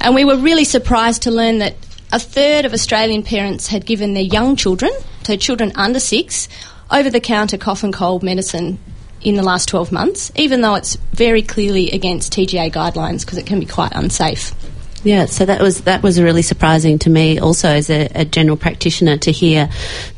And 0.00 0.14
we 0.14 0.24
were 0.24 0.38
really 0.38 0.64
surprised 0.64 1.24
to 1.24 1.30
learn 1.30 1.58
that 1.58 1.76
a 2.10 2.18
third 2.18 2.64
of 2.64 2.72
Australian 2.72 3.22
parents 3.22 3.66
had 3.66 3.84
given 3.84 4.14
their 4.14 4.22
young 4.22 4.56
children, 4.56 4.90
so 5.24 5.36
children 5.36 5.72
under 5.74 6.00
six, 6.00 6.48
over 6.90 7.10
the 7.10 7.20
counter 7.20 7.58
cough 7.58 7.84
and 7.84 7.92
cold 7.92 8.22
medicine 8.22 8.78
in 9.20 9.34
the 9.34 9.42
last 9.42 9.68
12 9.68 9.92
months, 9.92 10.32
even 10.36 10.62
though 10.62 10.76
it's 10.76 10.96
very 11.12 11.42
clearly 11.42 11.90
against 11.90 12.32
TGA 12.32 12.72
guidelines 12.72 13.26
because 13.26 13.36
it 13.36 13.44
can 13.44 13.60
be 13.60 13.66
quite 13.66 13.92
unsafe. 13.92 14.54
Yeah, 15.04 15.26
so 15.26 15.44
that 15.46 15.60
was 15.60 15.80
that 15.82 16.02
was 16.02 16.20
really 16.20 16.42
surprising 16.42 16.98
to 17.00 17.10
me, 17.10 17.40
also 17.40 17.68
as 17.68 17.90
a, 17.90 18.08
a 18.14 18.24
general 18.24 18.56
practitioner, 18.56 19.16
to 19.18 19.32
hear 19.32 19.68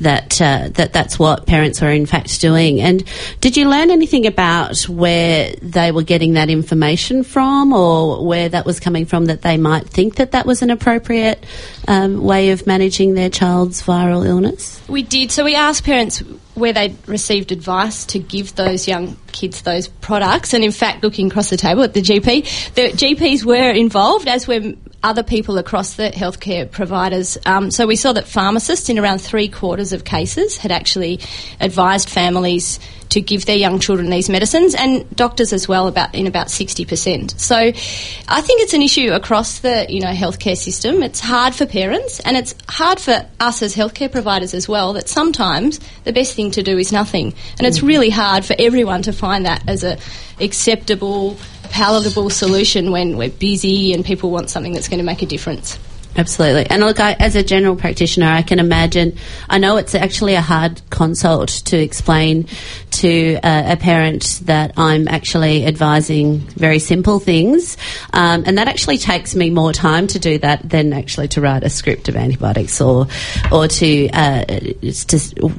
that 0.01 0.41
uh, 0.43 0.69
that 0.73 0.93
that's 0.93 1.19
what 1.19 1.47
parents 1.47 1.83
are 1.83 1.91
in 1.91 2.05
fact 2.05 2.39
doing. 2.41 2.83
And 2.83 3.03
did 3.41 3.57
you 3.57 3.69
learn 3.69 3.91
anything 3.91 4.27
about 4.27 4.83
where 4.83 5.55
they 5.63 5.91
were 5.91 6.03
getting 6.03 6.35
that 6.35 6.51
information 6.51 7.25
from, 7.25 7.73
or 7.73 8.27
where 8.27 8.51
that 8.51 8.67
was 8.67 8.79
coming 8.79 9.07
from 9.07 9.27
that 9.27 9.41
they 9.41 9.57
might 9.57 9.89
think 9.89 10.17
that 10.17 10.33
that 10.33 10.45
was 10.45 10.61
an 10.61 10.69
appropriate 10.69 11.43
um, 11.89 12.23
way 12.23 12.51
of 12.51 12.67
managing 12.67 13.15
their 13.15 13.31
child's 13.31 13.83
viral 13.83 14.27
illness? 14.27 14.83
We 14.87 15.03
did. 15.03 15.31
So 15.31 15.45
we 15.45 15.55
asked 15.55 15.85
parents 15.85 16.23
where 16.55 16.73
they'd 16.73 16.97
received 17.09 17.53
advice 17.53 18.05
to 18.07 18.19
give 18.19 18.55
those 18.55 18.87
young 18.87 19.17
kids 19.33 19.63
those 19.63 19.89
products. 19.89 20.55
And 20.55 20.63
in 20.63 20.73
fact, 20.73 21.03
looking 21.03 21.29
across 21.29 21.51
the 21.51 21.57
table 21.57 21.83
at 21.83 21.95
the 21.95 22.01
GP, 22.01 22.75
the 22.75 22.91
GPs 22.91 23.45
were 23.45 23.71
involved, 23.71 24.29
as 24.29 24.47
were 24.47 24.75
other 25.03 25.23
people 25.23 25.59
across 25.59 25.95
the 25.95 26.11
healthcare 26.11 26.69
providers. 26.71 27.37
Um, 27.45 27.71
so 27.71 27.87
we 27.87 27.97
saw 27.97 28.13
that 28.15 28.27
pharmacists, 28.27 28.89
in 28.89 28.99
around 28.99 29.19
three 29.19 29.49
quarters 29.49 29.93
of 29.93 30.05
cases, 30.05 30.57
had 30.57 30.73
actually 30.73 31.21
advised 31.61 32.09
families 32.09 32.81
to 33.15 33.21
give 33.21 33.47
their 33.47 33.57
young 33.57 33.79
children 33.79 34.11
these 34.11 34.29
medicines, 34.29 34.75
and 34.75 35.09
doctors 35.17 35.53
as 35.53 35.67
well, 35.67 35.89
about 35.89 36.15
in 36.15 36.27
about 36.27 36.51
sixty 36.51 36.85
percent. 36.85 37.35
So, 37.41 37.57
I 37.57 38.41
think 38.41 38.63
it's 38.63 38.75
an 38.75 38.83
issue 38.83 39.13
across 39.13 39.61
the 39.61 39.87
you 39.89 40.01
know 40.01 40.13
healthcare 40.13 40.57
system. 40.57 41.03
It's 41.03 41.21
hard 41.21 41.55
for 41.55 41.67
parents, 41.67 42.21
and 42.21 42.37
it's 42.37 42.55
hard 42.69 43.01
for 43.01 43.27
us 43.41 43.63
as 43.63 43.75
healthcare 43.75 44.11
providers 44.11 44.55
as 44.55 44.69
well. 44.69 44.93
That 44.93 45.09
sometimes 45.09 45.81
the 46.05 46.13
best 46.13 46.35
thing 46.35 46.51
to 46.53 46.63
do 46.63 46.77
is 46.79 46.93
nothing, 46.93 47.35
and 47.59 47.67
it's 47.67 47.81
mm. 47.81 47.89
really 47.89 48.11
hard 48.11 48.45
for 48.45 48.55
everyone 48.59 49.03
to 49.03 49.13
find 49.13 49.47
that 49.47 49.63
as 49.69 49.85
a 49.85 49.99
acceptable, 50.41 51.37
palatable 51.71 52.31
solution 52.31 52.91
when 52.91 53.17
we're 53.17 53.31
busy 53.31 53.93
and 53.93 54.05
people 54.05 54.31
want 54.31 54.51
something 54.51 54.73
that's 54.73 54.89
going 54.89 54.99
to 54.99 55.05
make 55.05 55.23
a 55.23 55.27
difference. 55.27 55.79
Absolutely. 56.17 56.67
And 56.67 56.83
look, 56.83 57.01
I, 57.01 57.13
as 57.15 57.35
a 57.35 57.43
general 57.43 57.77
practitioner, 57.77 58.27
I 58.27 58.43
can 58.43 58.59
imagine, 58.59 59.17
I 59.49 59.59
know 59.59 59.77
it's 59.77 59.95
actually 59.95 60.35
a 60.35 60.41
hard 60.41 60.81
consult 60.91 61.49
to 61.67 61.77
explain 61.77 62.47
to 62.93 63.37
uh, 63.43 63.73
a 63.73 63.77
parent 63.77 64.41
that 64.45 64.75
I'm 64.77 65.09
actually 65.09 65.67
advising 65.67 66.39
very 66.39 66.79
simple 66.79 67.19
things. 67.19 67.77
Um, 68.13 68.45
and 68.47 68.59
that 68.59 68.69
actually 68.69 68.99
takes 68.99 69.35
me 69.35 69.51
more 69.51 69.73
time 69.73 70.07
to 70.09 70.19
do 70.19 70.39
that 70.39 70.69
than 70.69 70.93
actually 70.93 71.29
to 71.29 71.41
write 71.41 71.65
a 71.65 71.71
script 71.71 72.09
of 72.09 72.17
antibiotics 72.17 72.81
or, 72.81 73.09
or 73.51 73.67
to, 73.67 74.09
uh, 74.11 74.45
to 74.45 75.53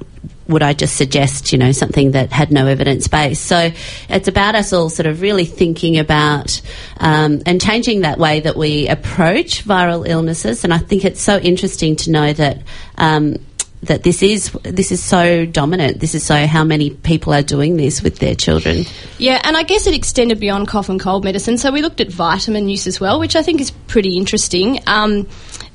would 0.47 0.63
I 0.63 0.73
just 0.73 0.95
suggest, 0.95 1.51
you 1.51 1.57
know, 1.57 1.71
something 1.71 2.11
that 2.11 2.31
had 2.31 2.51
no 2.51 2.67
evidence 2.67 3.07
base? 3.07 3.39
So 3.39 3.71
it's 4.09 4.27
about 4.27 4.55
us 4.55 4.73
all 4.73 4.89
sort 4.89 5.07
of 5.07 5.21
really 5.21 5.45
thinking 5.45 5.97
about 5.97 6.61
um, 6.97 7.41
and 7.45 7.61
changing 7.61 8.01
that 8.01 8.17
way 8.17 8.41
that 8.41 8.55
we 8.55 8.87
approach 8.87 9.65
viral 9.65 10.07
illnesses. 10.07 10.63
And 10.63 10.73
I 10.73 10.77
think 10.77 11.05
it's 11.05 11.21
so 11.21 11.37
interesting 11.37 11.95
to 11.97 12.11
know 12.11 12.33
that. 12.33 12.61
Um, 12.97 13.37
that 13.85 14.01
this 14.01 14.23
is 14.23 14.51
this 14.63 14.91
is 14.91 15.03
so 15.03 15.45
dominant. 15.45 15.99
This 15.99 16.15
is 16.15 16.23
so 16.23 16.47
how 16.47 16.63
many 16.63 16.89
people 16.89 17.33
are 17.33 17.43
doing 17.43 17.77
this 17.77 18.01
with 18.01 18.17
their 18.17 18.33
children. 18.33 18.85
Yeah, 19.19 19.39
and 19.43 19.55
I 19.55 19.61
guess 19.63 19.85
it 19.85 19.93
extended 19.93 20.39
beyond 20.39 20.67
cough 20.67 20.89
and 20.89 20.99
cold 20.99 21.23
medicine. 21.23 21.57
So 21.57 21.71
we 21.71 21.83
looked 21.83 22.01
at 22.01 22.09
vitamin 22.09 22.67
use 22.67 22.87
as 22.87 22.99
well, 22.99 23.19
which 23.19 23.35
I 23.35 23.43
think 23.43 23.61
is 23.61 23.71
pretty 23.71 24.17
interesting. 24.17 24.79
Um, 24.87 25.27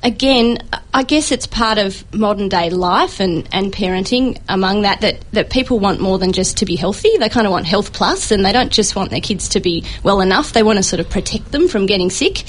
again, 0.03 0.59
I 0.93 1.03
guess 1.03 1.31
it's 1.31 1.47
part 1.47 1.79
of 1.79 2.05
modern 2.15 2.49
day 2.49 2.71
life 2.71 3.21
and, 3.21 3.49
and 3.53 3.73
parenting 3.73 4.41
among 4.49 4.83
that, 4.83 5.03
that 5.03 5.25
that 5.33 5.51
people 5.51 5.79
want 5.79 6.01
more 6.01 6.19
than 6.19 6.33
just 6.33 6.59
to 6.59 6.65
be 6.65 6.77
healthy. 6.77 7.17
They 7.19 7.29
kind 7.29 7.47
of 7.47 7.53
want 7.53 7.67
health 7.67 7.93
plus 7.93 8.31
and 8.31 8.45
they 8.45 8.53
don't 8.53 8.73
just 8.73 8.97
want 8.97 9.11
their 9.11 9.21
kids 9.21 9.51
to 9.51 9.61
be 9.61 9.85
well 10.03 10.21
enough. 10.21 10.53
They 10.53 10.63
want 10.63 10.79
to 10.79 10.83
sort 10.83 11.01
of 11.01 11.09
protect 11.09 11.53
them 11.53 11.69
from 11.69 11.87
getting 11.87 12.11
sick. 12.11 12.45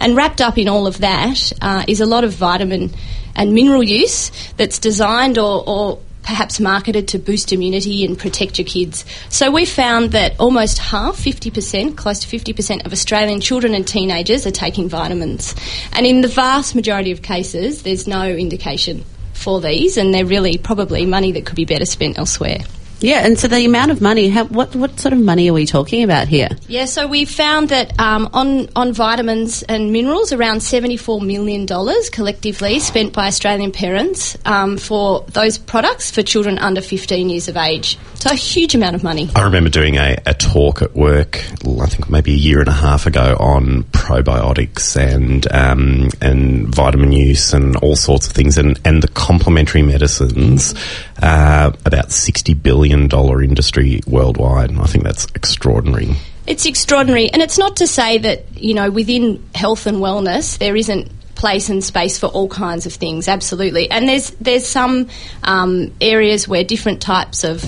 And 0.00 0.16
wrapped 0.16 0.40
up 0.40 0.58
in 0.58 0.68
all 0.68 0.86
of 0.86 0.98
that 0.98 1.52
uh, 1.60 1.84
is 1.88 2.00
a 2.00 2.06
lot 2.06 2.24
of 2.24 2.32
vitamin 2.32 2.90
and 3.34 3.54
mineral 3.54 3.82
use 3.82 4.30
that's 4.56 4.78
designed 4.78 5.38
or, 5.38 5.64
or 5.66 5.98
perhaps 6.22 6.60
marketed 6.60 7.08
to 7.08 7.18
boost 7.18 7.52
immunity 7.52 8.04
and 8.04 8.18
protect 8.18 8.58
your 8.58 8.66
kids. 8.66 9.04
So 9.28 9.50
we 9.50 9.64
found 9.64 10.12
that 10.12 10.38
almost 10.38 10.78
half, 10.78 11.16
50%, 11.16 11.96
close 11.96 12.20
to 12.20 12.38
50% 12.38 12.86
of 12.86 12.92
Australian 12.92 13.40
children 13.40 13.74
and 13.74 13.86
teenagers 13.86 14.46
are 14.46 14.52
taking 14.52 14.88
vitamins. 14.88 15.54
And 15.92 16.06
in 16.06 16.20
the 16.20 16.28
vast 16.28 16.74
majority 16.74 17.12
of 17.12 17.22
cases, 17.22 17.82
there's 17.82 18.06
no 18.06 18.28
indication 18.28 19.04
for 19.32 19.60
these, 19.60 19.96
and 19.96 20.14
they're 20.14 20.24
really 20.24 20.58
probably 20.58 21.04
money 21.06 21.32
that 21.32 21.44
could 21.46 21.56
be 21.56 21.64
better 21.64 21.86
spent 21.86 22.18
elsewhere. 22.18 22.58
Yeah, 23.02 23.26
and 23.26 23.38
so 23.38 23.48
the 23.48 23.64
amount 23.64 23.90
of 23.90 24.00
money, 24.00 24.28
how, 24.28 24.44
what 24.44 24.74
what 24.76 24.98
sort 25.00 25.12
of 25.12 25.18
money 25.18 25.50
are 25.50 25.52
we 25.52 25.66
talking 25.66 26.04
about 26.04 26.28
here? 26.28 26.48
Yeah, 26.68 26.84
so 26.84 27.08
we 27.08 27.24
found 27.24 27.70
that 27.70 27.98
um, 27.98 28.30
on 28.32 28.68
on 28.76 28.92
vitamins 28.92 29.64
and 29.64 29.92
minerals, 29.92 30.32
around 30.32 30.62
seventy 30.62 30.96
four 30.96 31.20
million 31.20 31.66
dollars 31.66 32.08
collectively 32.10 32.78
spent 32.78 33.12
by 33.12 33.26
Australian 33.26 33.72
parents 33.72 34.38
um, 34.44 34.78
for 34.78 35.24
those 35.32 35.58
products 35.58 36.12
for 36.12 36.22
children 36.22 36.58
under 36.58 36.80
fifteen 36.80 37.28
years 37.28 37.48
of 37.48 37.56
age. 37.56 37.98
So 38.14 38.30
a 38.30 38.34
huge 38.34 38.76
amount 38.76 38.94
of 38.94 39.02
money. 39.02 39.28
I 39.34 39.42
remember 39.42 39.68
doing 39.68 39.96
a, 39.96 40.16
a 40.24 40.34
talk 40.34 40.80
at 40.80 40.94
work, 40.94 41.44
I 41.66 41.86
think 41.86 42.08
maybe 42.08 42.32
a 42.32 42.36
year 42.36 42.60
and 42.60 42.68
a 42.68 42.72
half 42.72 43.06
ago, 43.06 43.36
on 43.40 43.82
probiotics 43.84 44.94
and 44.96 45.44
um, 45.52 46.08
and 46.20 46.72
vitamin 46.72 47.10
use 47.10 47.52
and 47.52 47.74
all 47.78 47.96
sorts 47.96 48.28
of 48.28 48.32
things, 48.32 48.58
and, 48.58 48.78
and 48.84 49.02
the 49.02 49.08
complementary 49.08 49.82
medicines. 49.82 50.72
Uh, 51.20 51.70
about 51.84 52.10
sixty 52.10 52.52
billion 52.52 52.91
dollar 53.08 53.42
industry 53.42 54.00
worldwide. 54.06 54.70
And 54.70 54.80
I 54.80 54.84
think 54.84 55.04
that's 55.04 55.26
extraordinary. 55.34 56.16
It's 56.46 56.66
extraordinary, 56.66 57.30
and 57.30 57.40
it's 57.40 57.58
not 57.58 57.76
to 57.76 57.86
say 57.86 58.18
that 58.18 58.60
you 58.60 58.74
know 58.74 58.90
within 58.90 59.42
health 59.54 59.86
and 59.86 59.98
wellness 59.98 60.58
there 60.58 60.74
isn't 60.74 61.10
place 61.34 61.68
and 61.68 61.82
space 61.82 62.18
for 62.18 62.26
all 62.26 62.48
kinds 62.48 62.86
of 62.86 62.92
things. 62.92 63.28
Absolutely, 63.28 63.90
and 63.90 64.08
there's 64.08 64.30
there's 64.32 64.66
some 64.66 65.08
um, 65.44 65.92
areas 66.00 66.48
where 66.48 66.64
different 66.64 67.00
types 67.00 67.44
of 67.44 67.64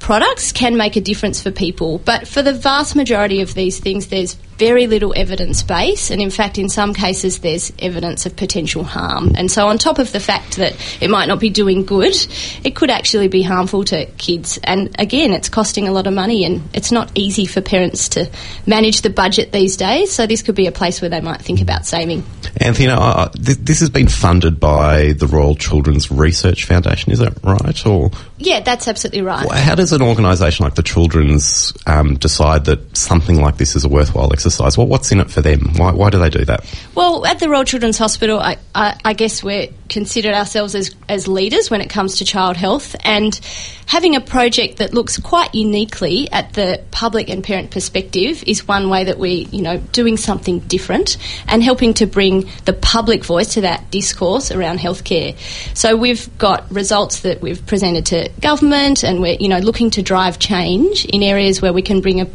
products 0.00 0.50
can 0.50 0.76
make 0.76 0.96
a 0.96 1.00
difference 1.00 1.40
for 1.40 1.52
people, 1.52 1.98
but 1.98 2.26
for 2.26 2.42
the 2.42 2.52
vast 2.52 2.96
majority 2.96 3.40
of 3.40 3.54
these 3.54 3.78
things, 3.78 4.08
there's 4.08 4.36
very 4.62 4.86
little 4.86 5.12
evidence 5.16 5.60
base, 5.64 6.12
and 6.12 6.22
in 6.22 6.30
fact, 6.30 6.56
in 6.56 6.68
some 6.68 6.94
cases, 6.94 7.40
there's 7.40 7.72
evidence 7.80 8.26
of 8.26 8.36
potential 8.36 8.84
harm. 8.84 9.32
And 9.34 9.50
so, 9.50 9.66
on 9.66 9.76
top 9.76 9.98
of 9.98 10.12
the 10.12 10.20
fact 10.20 10.56
that 10.58 10.76
it 11.02 11.10
might 11.10 11.26
not 11.26 11.40
be 11.40 11.50
doing 11.50 11.84
good, 11.84 12.14
it 12.62 12.76
could 12.76 12.88
actually 12.88 13.26
be 13.26 13.42
harmful 13.42 13.82
to 13.86 14.06
kids. 14.18 14.60
And 14.62 14.94
again, 15.00 15.32
it's 15.32 15.48
costing 15.48 15.88
a 15.88 15.92
lot 15.92 16.06
of 16.06 16.14
money, 16.14 16.44
and 16.44 16.62
it's 16.72 16.92
not 16.92 17.10
easy 17.16 17.44
for 17.44 17.60
parents 17.60 18.10
to 18.10 18.30
manage 18.64 19.00
the 19.00 19.10
budget 19.10 19.50
these 19.50 19.76
days. 19.76 20.12
So, 20.12 20.28
this 20.28 20.42
could 20.42 20.54
be 20.54 20.68
a 20.68 20.72
place 20.72 21.02
where 21.02 21.10
they 21.10 21.20
might 21.20 21.42
think 21.42 21.60
about 21.60 21.84
saving. 21.84 22.24
Anthea, 22.60 22.94
uh, 22.94 23.30
th- 23.30 23.58
this 23.58 23.80
has 23.80 23.90
been 23.90 24.06
funded 24.06 24.60
by 24.60 25.14
the 25.14 25.26
Royal 25.26 25.56
Children's 25.56 26.12
Research 26.12 26.66
Foundation, 26.66 27.10
is 27.10 27.18
that 27.18 27.36
right? 27.42 27.84
Or 27.84 28.12
yeah, 28.38 28.60
that's 28.60 28.86
absolutely 28.86 29.22
right. 29.22 29.50
How 29.50 29.74
does 29.74 29.92
an 29.92 30.02
organisation 30.02 30.62
like 30.62 30.76
the 30.76 30.84
Children's 30.84 31.72
um, 31.84 32.14
decide 32.14 32.66
that 32.66 32.96
something 32.96 33.40
like 33.40 33.56
this 33.56 33.74
is 33.74 33.84
a 33.84 33.88
worthwhile 33.88 34.32
exercise? 34.32 34.51
Well, 34.60 34.86
what's 34.86 35.12
in 35.12 35.20
it 35.20 35.30
for 35.30 35.40
them? 35.40 35.74
Why, 35.76 35.92
why 35.92 36.10
do 36.10 36.18
they 36.18 36.30
do 36.30 36.44
that? 36.44 36.64
Well, 36.94 37.24
at 37.26 37.38
the 37.38 37.48
Royal 37.48 37.64
Children's 37.64 37.98
Hospital, 37.98 38.38
I, 38.40 38.56
I, 38.74 38.98
I 39.04 39.12
guess 39.12 39.42
we're 39.42 39.68
considered 39.88 40.34
ourselves 40.34 40.74
as, 40.74 40.94
as 41.08 41.28
leaders 41.28 41.70
when 41.70 41.80
it 41.80 41.90
comes 41.90 42.18
to 42.18 42.24
child 42.24 42.56
health, 42.56 42.96
and 43.04 43.38
having 43.86 44.16
a 44.16 44.20
project 44.20 44.78
that 44.78 44.94
looks 44.94 45.18
quite 45.18 45.54
uniquely 45.54 46.30
at 46.30 46.54
the 46.54 46.82
public 46.90 47.28
and 47.28 47.44
parent 47.44 47.70
perspective 47.70 48.42
is 48.46 48.66
one 48.66 48.88
way 48.88 49.04
that 49.04 49.18
we, 49.18 49.48
you 49.52 49.60
know, 49.60 49.78
doing 49.92 50.16
something 50.16 50.60
different 50.60 51.18
and 51.46 51.62
helping 51.62 51.92
to 51.94 52.06
bring 52.06 52.48
the 52.64 52.72
public 52.72 53.24
voice 53.24 53.54
to 53.54 53.60
that 53.62 53.90
discourse 53.90 54.50
around 54.50 54.78
healthcare. 54.78 55.36
So 55.76 55.96
we've 55.96 56.38
got 56.38 56.70
results 56.72 57.20
that 57.20 57.42
we've 57.42 57.64
presented 57.66 58.06
to 58.06 58.30
government, 58.40 59.04
and 59.04 59.20
we're, 59.20 59.36
you 59.38 59.48
know, 59.48 59.58
looking 59.58 59.90
to 59.90 60.02
drive 60.02 60.38
change 60.38 61.04
in 61.04 61.22
areas 61.22 61.60
where 61.60 61.72
we 61.72 61.82
can 61.82 62.00
bring 62.00 62.20
a 62.20 62.26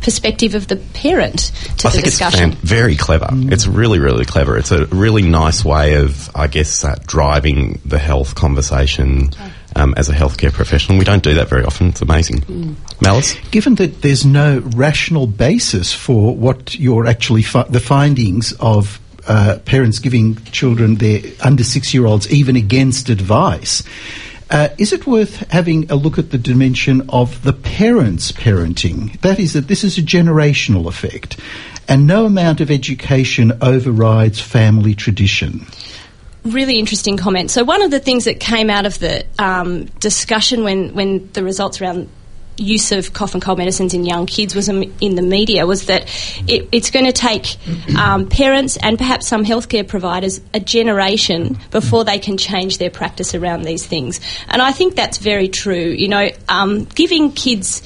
perspective 0.00 0.54
of 0.54 0.68
the 0.68 0.76
parent 0.76 1.52
to 1.78 1.88
I 1.88 1.90
the 1.90 1.96
think 1.96 2.04
discussion. 2.04 2.50
it's 2.50 2.58
fan- 2.58 2.66
very 2.66 2.96
clever. 2.96 3.28
It's 3.32 3.66
really, 3.66 3.98
really 3.98 4.24
clever. 4.24 4.56
It's 4.58 4.70
a 4.72 4.86
really 4.86 5.22
nice 5.22 5.64
way 5.64 5.94
of, 5.94 6.30
I 6.34 6.46
guess, 6.46 6.84
uh, 6.84 6.96
driving 7.06 7.80
the 7.84 7.98
health 7.98 8.34
conversation 8.34 9.30
um, 9.76 9.94
as 9.96 10.08
a 10.08 10.12
healthcare 10.14 10.52
professional. 10.52 10.98
We 10.98 11.04
don't 11.04 11.22
do 11.22 11.34
that 11.34 11.48
very 11.48 11.64
often. 11.64 11.88
It's 11.88 12.02
amazing. 12.02 12.76
Malice? 13.00 13.34
Given 13.50 13.74
that 13.76 14.02
there's 14.02 14.24
no 14.24 14.60
rational 14.76 15.26
basis 15.26 15.92
for 15.92 16.34
what 16.36 16.78
you're 16.78 17.06
actually 17.06 17.42
fi- 17.42 17.64
the 17.64 17.80
findings 17.80 18.52
of 18.60 19.00
uh, 19.26 19.58
parents 19.64 19.98
giving 20.00 20.36
children 20.52 20.96
their 20.96 21.20
under 21.42 21.64
six 21.64 21.94
year 21.94 22.04
olds 22.06 22.30
even 22.30 22.56
against 22.56 23.08
advice. 23.08 23.82
Uh, 24.50 24.68
is 24.78 24.92
it 24.92 25.06
worth 25.06 25.36
having 25.50 25.90
a 25.90 25.96
look 25.96 26.18
at 26.18 26.30
the 26.30 26.38
dimension 26.38 27.08
of 27.08 27.42
the 27.42 27.52
parents 27.52 28.30
parenting? 28.32 29.18
That 29.22 29.38
is, 29.38 29.54
that 29.54 29.68
this 29.68 29.84
is 29.84 29.98
a 29.98 30.02
generational 30.02 30.86
effect, 30.86 31.38
and 31.88 32.06
no 32.06 32.26
amount 32.26 32.60
of 32.60 32.70
education 32.70 33.52
overrides 33.60 34.40
family 34.40 34.94
tradition. 34.94 35.66
really 36.44 36.78
interesting 36.78 37.16
comment. 37.16 37.50
So 37.50 37.64
one 37.64 37.82
of 37.82 37.90
the 37.90 38.00
things 38.00 38.24
that 38.24 38.38
came 38.38 38.68
out 38.68 38.86
of 38.86 38.98
the 38.98 39.24
um, 39.38 39.86
discussion 39.98 40.62
when, 40.62 40.94
when 40.94 41.30
the 41.32 41.42
results 41.42 41.80
around 41.80 42.08
use 42.56 42.92
of 42.92 43.12
cough 43.12 43.34
and 43.34 43.42
cold 43.42 43.58
medicines 43.58 43.94
in 43.94 44.04
young 44.04 44.26
kids 44.26 44.54
was 44.54 44.68
in 44.68 45.14
the 45.14 45.22
media 45.22 45.66
was 45.66 45.86
that 45.86 46.02
it, 46.48 46.68
it's 46.72 46.90
going 46.90 47.04
to 47.06 47.12
take 47.12 47.56
um, 47.98 48.28
parents 48.28 48.76
and 48.76 48.96
perhaps 48.98 49.26
some 49.26 49.44
healthcare 49.44 49.86
providers 49.86 50.40
a 50.52 50.60
generation 50.60 51.58
before 51.70 52.04
they 52.04 52.18
can 52.18 52.36
change 52.36 52.78
their 52.78 52.90
practice 52.90 53.34
around 53.34 53.62
these 53.62 53.86
things. 53.86 54.20
And 54.48 54.62
I 54.62 54.72
think 54.72 54.94
that's 54.94 55.18
very 55.18 55.48
true. 55.48 55.74
You 55.74 56.08
know, 56.08 56.30
um, 56.48 56.84
giving 56.84 57.32
kids 57.32 57.82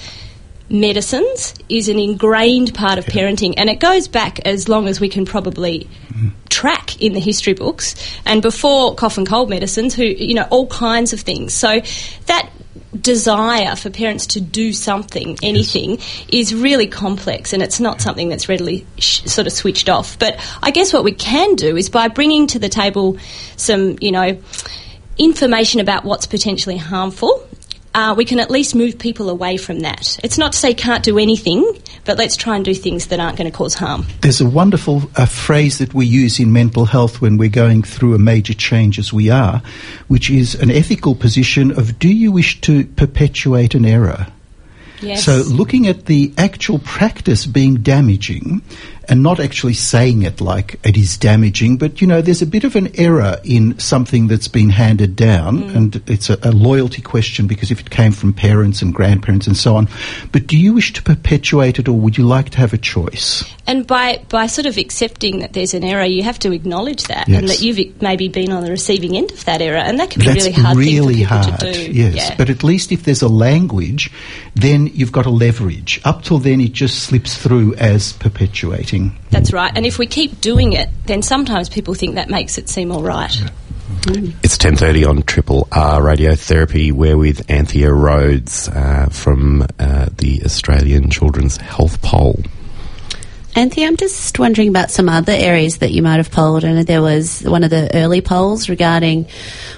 medicines 0.71 1.55
is 1.69 1.89
an 1.89 1.99
ingrained 1.99 2.75
part 2.75 2.99
of 2.99 3.07
parenting, 3.07 3.55
and 3.57 3.71
it 3.71 3.81
goes 3.81 4.09
back 4.09 4.41
as 4.41 4.69
long 4.69 4.87
as 4.87 5.01
we 5.01 5.09
can 5.09 5.25
probably 5.25 5.89
track 6.49 7.01
in 7.01 7.13
the 7.13 7.21
history 7.21 7.55
books. 7.55 7.95
And 8.27 8.43
before 8.43 8.95
cough 8.95 9.17
and 9.19 9.27
cold 9.27 9.49
medicines, 9.49 9.95
who 9.95 10.05
you 10.05 10.35
know 10.35 10.47
all 10.51 10.67
kinds 10.67 11.13
of 11.13 11.21
things. 11.21 11.55
So 11.55 11.81
that 12.27 12.51
desire 12.99 13.77
for 13.77 13.91
parents 13.91 14.27
to 14.29 14.41
do 14.41 14.73
something, 14.73 15.39
anything, 15.43 15.99
is 16.29 16.55
really 16.55 16.87
complex, 16.87 17.53
and 17.53 17.63
it's 17.63 17.81
not 17.81 18.01
something 18.01 18.29
that's 18.29 18.49
readily 18.49 18.87
sh- 18.99 19.23
sort 19.25 19.47
of 19.47 19.53
switched 19.53 19.89
off. 19.89 20.19
But 20.19 20.39
I 20.63 20.71
guess 20.71 20.93
what 20.93 21.05
we 21.05 21.13
can 21.13 21.55
do 21.55 21.77
is 21.77 21.89
by 21.89 22.09
bringing 22.09 22.47
to 22.49 22.59
the 22.59 22.69
table 22.69 23.19
some, 23.57 23.97
you 24.01 24.13
know 24.13 24.39
information 25.19 25.81
about 25.81 26.05
what's 26.05 26.27
potentially 26.27 26.77
harmful, 26.77 27.48
uh, 27.99 28.15
we 28.15 28.25
can 28.25 28.39
at 28.39 28.49
least 28.49 28.77
move 28.77 28.97
people 28.97 29.29
away 29.29 29.57
from 29.57 29.81
that. 29.81 30.21
It's 30.23 30.39
not 30.39 30.53
to 30.53 30.59
say 30.59 30.73
can't 30.73 31.03
do 31.03 31.19
anything, 31.19 31.67
but 32.05 32.17
let's 32.17 32.37
try 32.37 32.55
and 32.55 32.65
do 32.65 32.73
things 32.73 33.09
that 33.09 33.19
aren't 33.19 33.37
going 33.37 33.51
to 33.51 33.57
cause 33.57 33.75
harm. 33.75 34.07
There's 34.21 34.41
a 34.41 34.49
wonderful 34.49 35.11
uh, 35.17 35.27
phrase 35.27 35.79
that 35.79 35.95
we 35.95 36.07
use 36.07 36.39
in 36.39 36.53
mental 36.53 36.85
health 36.85 37.21
when 37.21 37.39
we're 37.39 37.49
going 37.49 37.83
through 37.83 38.15
a 38.15 38.19
major 38.19 38.55
change 38.55 39.01
as 39.01 39.13
we 39.13 39.31
are, 39.31 39.61
which 40.07 40.31
is 40.31 40.55
an 40.55 40.71
ethical 40.71 41.17
position 41.17 41.73
of 41.73 41.99
do 41.99 42.09
you 42.09 42.31
wish 42.31 42.61
to 42.61 42.85
perpetuate 42.85 43.75
an 43.75 43.85
error? 43.85 44.29
Yes. 45.01 45.25
So 45.25 45.39
looking 45.39 45.89
at 45.89 46.07
the 46.07 46.33
actual 46.39 46.79
practice 46.79 47.47
being 47.47 47.83
damaging 47.83 48.63
and 49.09 49.23
not 49.23 49.41
actually 49.41 49.75
saying 49.75 50.23
it 50.23 50.41
like 50.41 50.79
it 50.85 50.97
is 50.97 51.17
damaging, 51.17 51.77
but 51.79 52.01
you 52.01 52.07
know, 52.07 52.21
there's 52.21 52.43
a 52.43 52.47
bit 52.47 52.65
of 52.65 52.77
an 52.77 52.89
error 52.99 53.37
in 53.45 53.79
something 53.79 54.29
that's 54.29 54.49
been 54.49 54.71
handed 54.71 55.17
down, 55.17 55.63
mm. 55.63 55.75
and 55.75 56.03
it's 56.07 56.31
a, 56.31 56.39
a 56.43 56.53
loyalty 56.53 57.03
question 57.03 57.47
because 57.47 57.71
if 57.71 57.81
it 57.81 57.91
came 57.91 58.13
from 58.13 58.33
parents 58.33 58.83
and 58.83 58.95
grandparents 58.95 59.47
and 59.47 59.57
so 59.57 59.77
on. 59.77 59.89
But 60.33 60.47
do 60.47 60.57
you 60.57 60.75
wish 60.75 60.93
to 60.95 61.03
perpetuate 61.03 61.79
it, 61.79 61.89
or 61.89 61.99
would 61.99 62.19
you 62.19 62.25
like 62.25 62.51
to 62.51 62.59
have 62.59 62.73
a 62.73 62.79
choice? 62.79 63.45
And 63.67 63.87
by, 63.87 64.25
by 64.29 64.47
sort 64.47 64.67
of 64.67 64.79
accepting 64.79 65.41
that 65.41 65.53
there's 65.53 65.75
an 65.75 65.85
error, 65.85 66.05
you 66.05 66.23
have 66.23 66.39
to 66.41 66.53
acknowledge 66.53 67.05
that 67.05 67.29
Yes. 67.29 67.39
and 67.39 67.49
that 67.49 67.61
you've 67.61 68.01
maybe 68.01 68.29
been 68.29 68.51
on 68.51 68.65
the 68.65 68.71
receiving 68.71 69.17
end 69.17 69.31
of 69.31 69.45
that 69.45 69.61
error, 69.61 69.77
and 69.77 69.99
that 70.01 70.11
can 70.11 70.21
be 70.21 70.27
That's 70.27 70.45
really 70.47 70.53
hard 70.53 70.77
really 70.79 71.23
hard, 71.23 71.61
to 71.61 71.73
do. 71.73 71.93
Yes, 71.93 72.15
Yeah. 72.15 72.35
but 72.37 72.49
at 72.51 72.65
least 72.65 72.93
if 72.93 73.05
there's 73.05 73.23
a 73.23 73.29
language, 73.29 74.11
then 74.55 74.87
you've 74.95 75.13
got 75.13 75.27
a 75.27 75.31
leverage. 75.31 76.01
Up 76.05 76.23
till 76.23 76.39
then, 76.39 76.61
it 76.61 76.73
just 76.73 77.01
slips 77.05 77.37
through 77.37 77.75
as 77.75 78.13
perpetuating. 78.15 78.98
That's 79.31 79.53
right. 79.53 79.73
And 79.75 79.87
if 79.87 79.99
we 79.99 80.07
keep 80.07 80.41
doing 80.41 80.73
it, 80.73 80.89
then 81.07 81.23
sometimes 81.23 81.69
people 81.69 81.95
think 81.95 82.17
that 82.17 82.29
makes 82.29 82.59
it 82.59 82.69
seem 82.69 82.93
all 82.93 83.03
right. 83.03 83.35
It's 84.43 84.59
10.30 84.59 85.09
on 85.09 85.23
Triple 85.23 85.67
R 85.73 86.01
Radiotherapy. 86.01 86.93
We're 86.93 87.17
with 87.17 87.51
Anthea 87.51 87.93
Rhodes 87.93 88.69
uh, 88.69 89.09
from 89.11 89.63
uh, 89.79 90.09
the 90.17 90.43
Australian 90.45 91.11
Children's 91.11 91.57
Health 91.57 92.01
Poll. 92.03 92.41
Anthea, 93.57 93.89
I'm 93.89 93.97
just 93.97 94.39
wondering 94.39 94.69
about 94.69 94.91
some 94.91 95.09
other 95.09 95.33
areas 95.33 95.79
that 95.79 95.91
you 95.91 96.03
might 96.03 96.19
have 96.19 96.31
polled. 96.31 96.65
And 96.65 96.87
there 96.87 97.03
was 97.03 97.43
one 97.43 97.65
of 97.65 97.71
the 97.71 97.91
early 97.93 98.21
polls 98.21 98.69
regarding 98.69 99.27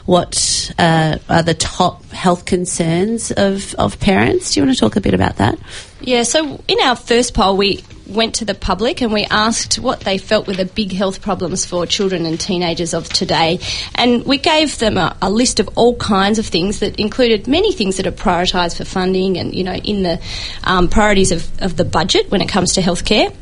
what 0.04 0.70
uh, 0.78 1.16
are 1.28 1.42
the 1.42 1.54
top 1.54 2.04
health 2.10 2.44
concerns 2.44 3.30
of, 3.30 3.74
of 3.76 3.98
parents. 3.98 4.52
Do 4.52 4.60
you 4.60 4.66
want 4.66 4.76
to 4.76 4.80
talk 4.80 4.96
a 4.96 5.00
bit 5.00 5.14
about 5.14 5.36
that? 5.36 5.58
Yeah, 6.02 6.22
so 6.22 6.62
in 6.66 6.80
our 6.80 6.96
first 6.96 7.34
poll, 7.34 7.56
we 7.56 7.84
went 8.06 8.34
to 8.36 8.44
the 8.44 8.54
public 8.54 9.00
and 9.00 9.12
we 9.12 9.24
asked 9.24 9.78
what 9.78 10.00
they 10.00 10.18
felt 10.18 10.46
were 10.46 10.54
the 10.54 10.64
big 10.64 10.92
health 10.92 11.22
problems 11.22 11.64
for 11.64 11.86
children 11.86 12.26
and 12.26 12.40
teenagers 12.40 12.92
of 12.92 13.08
today. 13.08 13.60
And 13.94 14.24
we 14.24 14.38
gave 14.38 14.78
them 14.78 14.98
a, 14.98 15.16
a 15.22 15.30
list 15.30 15.60
of 15.60 15.68
all 15.76 15.96
kinds 15.96 16.38
of 16.38 16.46
things 16.46 16.80
that 16.80 16.98
included 16.98 17.46
many 17.46 17.72
things 17.72 17.98
that 17.98 18.06
are 18.06 18.12
prioritised 18.12 18.76
for 18.78 18.84
funding 18.84 19.38
and, 19.38 19.54
you 19.54 19.64
know, 19.64 19.74
in 19.74 20.02
the 20.02 20.20
um, 20.64 20.88
priorities 20.88 21.32
of, 21.32 21.62
of 21.62 21.76
the 21.76 21.84
budget 21.84 22.30
when 22.30 22.40
it 22.40 22.48
comes 22.48 22.72
to 22.72 22.80
healthcare. 22.80 23.34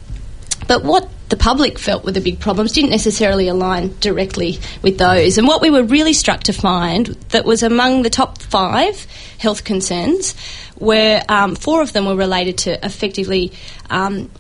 But 0.67 0.85
what 0.85 1.09
the 1.29 1.37
public 1.37 1.79
felt 1.79 2.05
were 2.05 2.13
the 2.13 2.21
big 2.21 2.41
problems 2.41 2.73
didn't 2.73 2.91
necessarily 2.91 3.49
align 3.49 3.95
directly 4.01 4.59
with 4.83 4.99
those. 4.99 5.37
And 5.37 5.47
what 5.47 5.61
we 5.61 5.71
were 5.71 5.83
really 5.83 6.15
struck 6.15 6.45
to 6.45 6.53
find 6.53 7.07
that 7.31 7.45
was 7.45 7.63
among 7.63 8.03
the 8.03 8.11
top 8.11 8.41
five 8.41 9.07
health 9.39 9.65
concerns, 9.65 10.35
where 10.77 11.23
um, 11.29 11.55
four 11.55 11.83
of 11.83 11.93
them 11.93 12.07
were 12.07 12.17
related 12.17 12.59
to 12.59 12.85
effectively 12.85 13.53
um, 13.91 14.31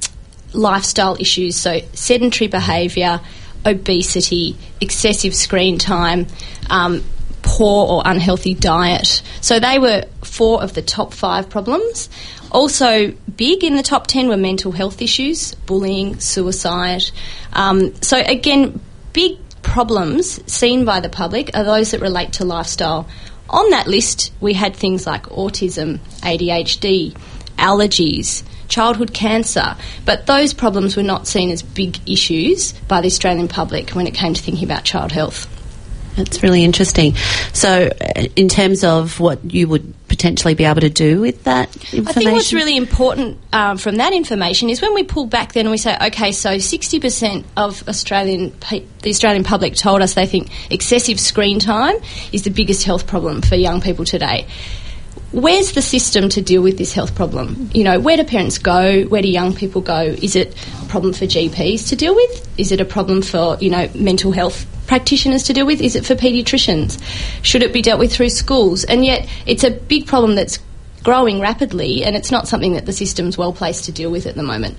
lifestyle 0.54 1.16
issues, 1.20 1.57
so 1.57 1.81
sedentary 1.92 2.48
behaviour, 2.48 3.20
obesity, 3.66 4.57
excessive 4.81 5.35
screen 5.35 5.78
time. 5.78 6.26
Um, 6.70 7.04
poor 7.42 7.87
or 7.87 8.02
unhealthy 8.04 8.54
diet. 8.54 9.22
So 9.40 9.59
they 9.59 9.78
were 9.78 10.04
four 10.38 10.62
of 10.62 10.72
the 10.74 10.83
top 10.83 11.12
five 11.12 11.51
problems. 11.51 12.09
Also, 12.53 13.11
big 13.37 13.64
in 13.64 13.74
the 13.74 13.83
top 13.83 14.07
10 14.07 14.29
were 14.29 14.37
mental 14.37 14.70
health 14.70 15.03
issues, 15.03 15.55
bullying, 15.66 16.20
suicide. 16.20 17.03
Um, 17.53 17.92
so, 18.01 18.18
again, 18.18 18.81
big 19.12 19.37
problems 19.62 20.40
seen 20.51 20.85
by 20.85 21.01
the 21.01 21.09
public 21.09 21.51
are 21.55 21.64
those 21.64 21.90
that 21.90 22.01
relate 22.01 22.35
to 22.35 22.44
lifestyle. 22.44 23.09
On 23.51 23.68
that 23.70 23.88
list, 23.88 24.33
we 24.40 24.55
had 24.55 24.77
things 24.77 25.07
like 25.07 25.24
autism, 25.24 25.98
ADHD, 26.20 27.16
allergies, 27.57 28.44
childhood 28.68 29.12
cancer, 29.12 29.77
but 30.05 30.27
those 30.27 30.55
problems 30.55 30.96
were 30.96 31.03
not 31.03 31.27
seen 31.27 31.51
as 31.51 31.62
big 31.62 31.98
issues 32.09 32.72
by 32.87 33.01
the 33.01 33.09
Australian 33.09 33.48
public 33.48 33.90
when 33.90 34.07
it 34.07 34.14
came 34.14 34.35
to 34.35 34.42
thinking 34.42 34.64
about 34.64 34.85
child 34.85 35.11
health. 35.11 35.53
That's 36.14 36.42
really 36.42 36.64
interesting. 36.64 37.14
So, 37.53 37.90
uh, 38.01 38.24
in 38.35 38.48
terms 38.48 38.85
of 38.85 39.20
what 39.20 39.53
you 39.53 39.68
would 39.68 39.94
potentially 40.18 40.54
be 40.54 40.64
able 40.64 40.81
to 40.81 40.90
do 40.90 41.20
with 41.20 41.44
that 41.44 41.74
information? 41.94 42.09
I 42.09 42.12
think 42.12 42.33
what's 42.33 42.52
really 42.52 42.76
important 42.76 43.38
um, 43.52 43.78
from 43.78 43.96
that 43.96 44.12
information 44.12 44.68
is 44.68 44.83
when 44.83 44.92
we 44.92 45.04
pull 45.04 45.26
back 45.26 45.52
then 45.52 45.66
and 45.66 45.70
we 45.70 45.78
say, 45.78 45.96
okay, 46.09 46.33
so 46.33 46.57
60% 46.57 47.44
of 47.57 47.88
Australian 47.88 48.52
the 49.02 49.11
Australian 49.11 49.44
public 49.44 49.76
told 49.76 50.02
us 50.02 50.14
they 50.14 50.26
think 50.26 50.50
excessive 50.72 51.20
screen 51.20 51.61
time 51.61 51.94
is 52.33 52.42
the 52.42 52.50
biggest 52.50 52.85
health 52.85 53.07
problem 53.07 53.40
for 53.40 53.54
young 53.54 53.81
people 53.81 54.04
today 54.04 54.46
where's 55.31 55.72
the 55.72 55.83
system 55.83 56.31
to 56.31 56.40
deal 56.40 56.62
with 56.62 56.78
this 56.78 56.94
health 56.94 57.14
problem? 57.14 57.68
You 57.74 57.85
know, 57.85 58.00
where 58.00 58.16
do 58.16 58.24
parents 58.24 58.57
go? 58.57 59.02
Where 59.04 59.20
do 59.20 59.28
young 59.28 59.54
people 59.54 59.83
go? 59.83 60.00
Is 60.00 60.35
it 60.35 60.54
a 60.83 60.87
problem 60.87 61.12
for 61.12 61.26
GPs 61.26 61.88
to 61.90 61.96
deal 61.96 62.14
with? 62.14 62.48
Is 62.59 62.72
it 62.72 62.81
a 62.81 62.87
problem 62.87 63.20
for, 63.20 63.59
you 63.61 63.68
know, 63.68 63.90
mental 63.94 64.33
health 64.33 64.66
practitioners 64.88 65.44
to 65.44 65.53
deal 65.53 65.66
with? 65.66 65.81
Is 65.81 65.94
it 65.94 66.05
for 66.05 66.14
paediatricians? 66.14 67.01
Should 67.44 67.62
it 67.62 67.72
be 67.72 67.83
dealt 67.83 68.01
with 68.01 68.12
through 68.12 68.31
schools? 68.31 68.85
And 68.85 69.05
yet 69.05 69.29
it's 69.46 69.62
a 69.62 69.70
big 69.70 70.07
problem 70.07 70.35
that's 70.35 70.59
growing 71.05 71.40
rapidly 71.40 72.03
and 72.03 72.16
it's 72.16 72.33
not 72.33 72.48
something 72.48 72.72
that 72.72 72.87
the 72.87 72.92
system's 72.92 73.38
well 73.38 73.53
placed 73.53 73.85
to 73.85 73.92
deal 73.92 74.11
with 74.11 74.27
at 74.27 74.35
the 74.35 74.42
moment. 74.42 74.77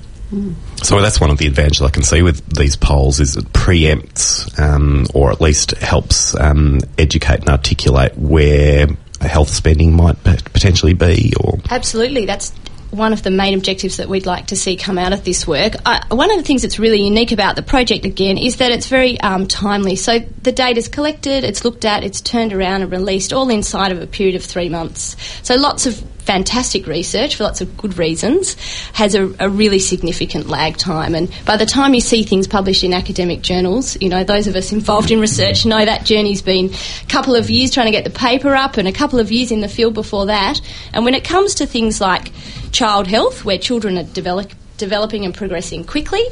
So 0.84 1.02
that's 1.02 1.19
one 1.19 1.32
of 1.32 1.39
the 1.39 1.48
advantages 1.48 1.82
I 1.82 1.89
can 1.89 2.04
see 2.04 2.22
with 2.22 2.45
these 2.56 2.76
polls 2.76 3.19
is 3.19 3.36
it 3.36 3.45
preempts 3.45 4.60
um, 4.60 5.08
or 5.15 5.32
at 5.32 5.41
least 5.41 5.72
helps 5.72 6.36
um, 6.36 6.82
educate 7.00 7.39
and 7.39 7.50
articulate 7.50 8.15
where 8.15 8.88
health 9.22 9.50
spending 9.50 9.93
might 9.93 10.24
potentially 10.24 10.93
be? 10.93 11.34
Or 11.39 11.58
absolutely, 11.72 12.28
that's 12.28 12.54
one 12.91 13.13
of 13.13 13.23
the 13.23 13.32
main 13.32 13.54
objectives 13.54 13.97
that 13.97 14.10
we'd 14.10 14.25
like 14.25 14.47
to 14.47 14.56
see 14.56 14.75
come 14.75 14.97
out 14.97 15.13
of 15.13 15.23
this 15.23 15.47
work. 15.47 15.75
One 16.10 16.32
of 16.32 16.38
the 16.38 16.43
things 16.43 16.63
that's 16.63 16.80
really 16.80 17.02
unique 17.02 17.32
about 17.32 17.56
the 17.56 17.62
project, 17.62 18.06
again, 18.06 18.38
is 18.38 18.58
that 18.58 18.71
it's 18.71 18.88
very 18.88 19.19
um, 19.21 19.47
timely. 19.47 19.95
So 19.95 20.19
the 20.19 20.52
data 20.52 20.80
is 20.80 20.88
collected, 20.88 21.43
it's 21.43 21.63
looked 21.63 21.86
at, 21.86 22.04
it's 22.04 22.21
turned 22.21 22.54
around 22.54 22.82
and 22.82 22.91
released 22.91 23.34
all 23.34 23.49
inside 23.49 23.91
of 23.91 24.02
a 24.02 24.08
period 24.08 24.36
of 24.36 24.43
three 24.43 24.69
months. 24.69 25.15
So 25.43 25.56
lots 25.56 25.86
of 25.86 26.04
fantastic 26.30 26.86
research 26.86 27.38
for 27.38 27.43
lots 27.43 27.60
of 27.60 27.75
good 27.75 27.97
reasons 27.97 28.54
has 28.93 29.15
a, 29.15 29.34
a, 29.39 29.49
really 29.49 29.80
significant 29.80 30.47
lag 30.47 30.78
time. 30.78 31.15
And 31.15 31.32
by 31.43 31.58
the 31.58 31.65
time 31.65 31.95
you 31.95 32.02
see 32.02 32.21
things 32.21 32.45
published 32.47 32.84
in 32.84 32.93
academic 32.93 33.41
journals, 33.41 33.99
you 33.99 34.10
know, 34.10 34.23
those 34.23 34.45
of 34.45 34.56
us 34.56 34.71
involved 34.71 35.10
in 35.10 35.19
research 35.19 35.65
know 35.65 35.84
that 35.84 36.06
journey's 36.06 36.43
been 36.43 36.71
a 36.71 37.06
couple 37.08 37.36
of 37.36 37.49
years 37.49 37.71
trying 37.71 37.88
to 37.88 37.91
get 37.91 38.04
the 38.04 38.12
paper 38.12 38.54
up 38.54 38.78
and 38.78 38.88
a 38.88 38.91
couple 38.91 39.19
of 39.19 39.32
years 39.32 39.52
in 39.52 39.62
the 39.62 39.67
field 39.67 39.95
before 39.95 40.28
that. 40.28 40.62
And 40.93 41.04
when 41.04 41.15
it 41.15 41.23
comes 41.23 41.56
to 41.56 41.65
things 41.65 41.99
like 41.99 42.32
child 42.72 43.08
health, 43.08 43.46
where 43.46 43.58
children 43.58 43.98
are 43.98 44.04
develop, 44.04 44.52
developing 44.78 45.26
and 45.26 45.34
progressing 45.34 45.84
quickly, 45.84 46.24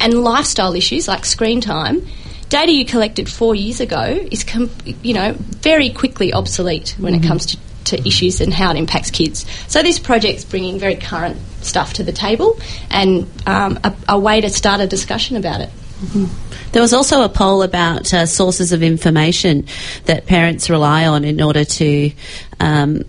and 0.00 0.14
lifestyle 0.22 0.74
issues 0.74 1.08
like 1.08 1.24
screen 1.24 1.60
time, 1.60 2.06
data 2.48 2.72
you 2.72 2.84
collected 2.84 3.28
four 3.28 3.54
years 3.54 3.80
ago 3.80 4.04
is, 4.30 4.44
com- 4.44 4.70
you 5.02 5.14
know, 5.14 5.34
very 5.38 5.90
quickly 5.90 6.32
obsolete 6.32 6.94
when 6.98 7.14
mm-hmm. 7.14 7.24
it 7.24 7.26
comes 7.26 7.46
to 7.46 7.58
to 7.86 8.06
issues 8.06 8.40
and 8.40 8.52
how 8.52 8.72
it 8.72 8.76
impacts 8.76 9.10
kids. 9.10 9.46
So 9.68 9.82
this 9.82 9.98
project's 9.98 10.44
bringing 10.44 10.78
very 10.78 10.96
current 10.96 11.38
stuff 11.62 11.94
to 11.94 12.02
the 12.02 12.12
table 12.12 12.58
and 12.90 13.28
um, 13.46 13.78
a, 13.84 13.94
a, 14.08 14.18
way 14.18 14.40
to 14.40 14.50
start 14.50 14.80
a 14.80 14.86
discussion 14.86 15.36
about 15.36 15.60
it. 15.60 15.70
Mm-hmm. 16.00 16.70
There 16.72 16.82
was 16.82 16.92
also 16.92 17.22
a 17.22 17.28
poll 17.28 17.62
about 17.62 18.12
uh, 18.12 18.26
sources 18.26 18.72
of 18.72 18.82
information 18.82 19.66
that 20.04 20.26
parents 20.26 20.68
rely 20.68 21.06
on 21.06 21.24
in 21.24 21.40
order 21.40 21.64
to 21.64 22.12
um, 22.60 23.02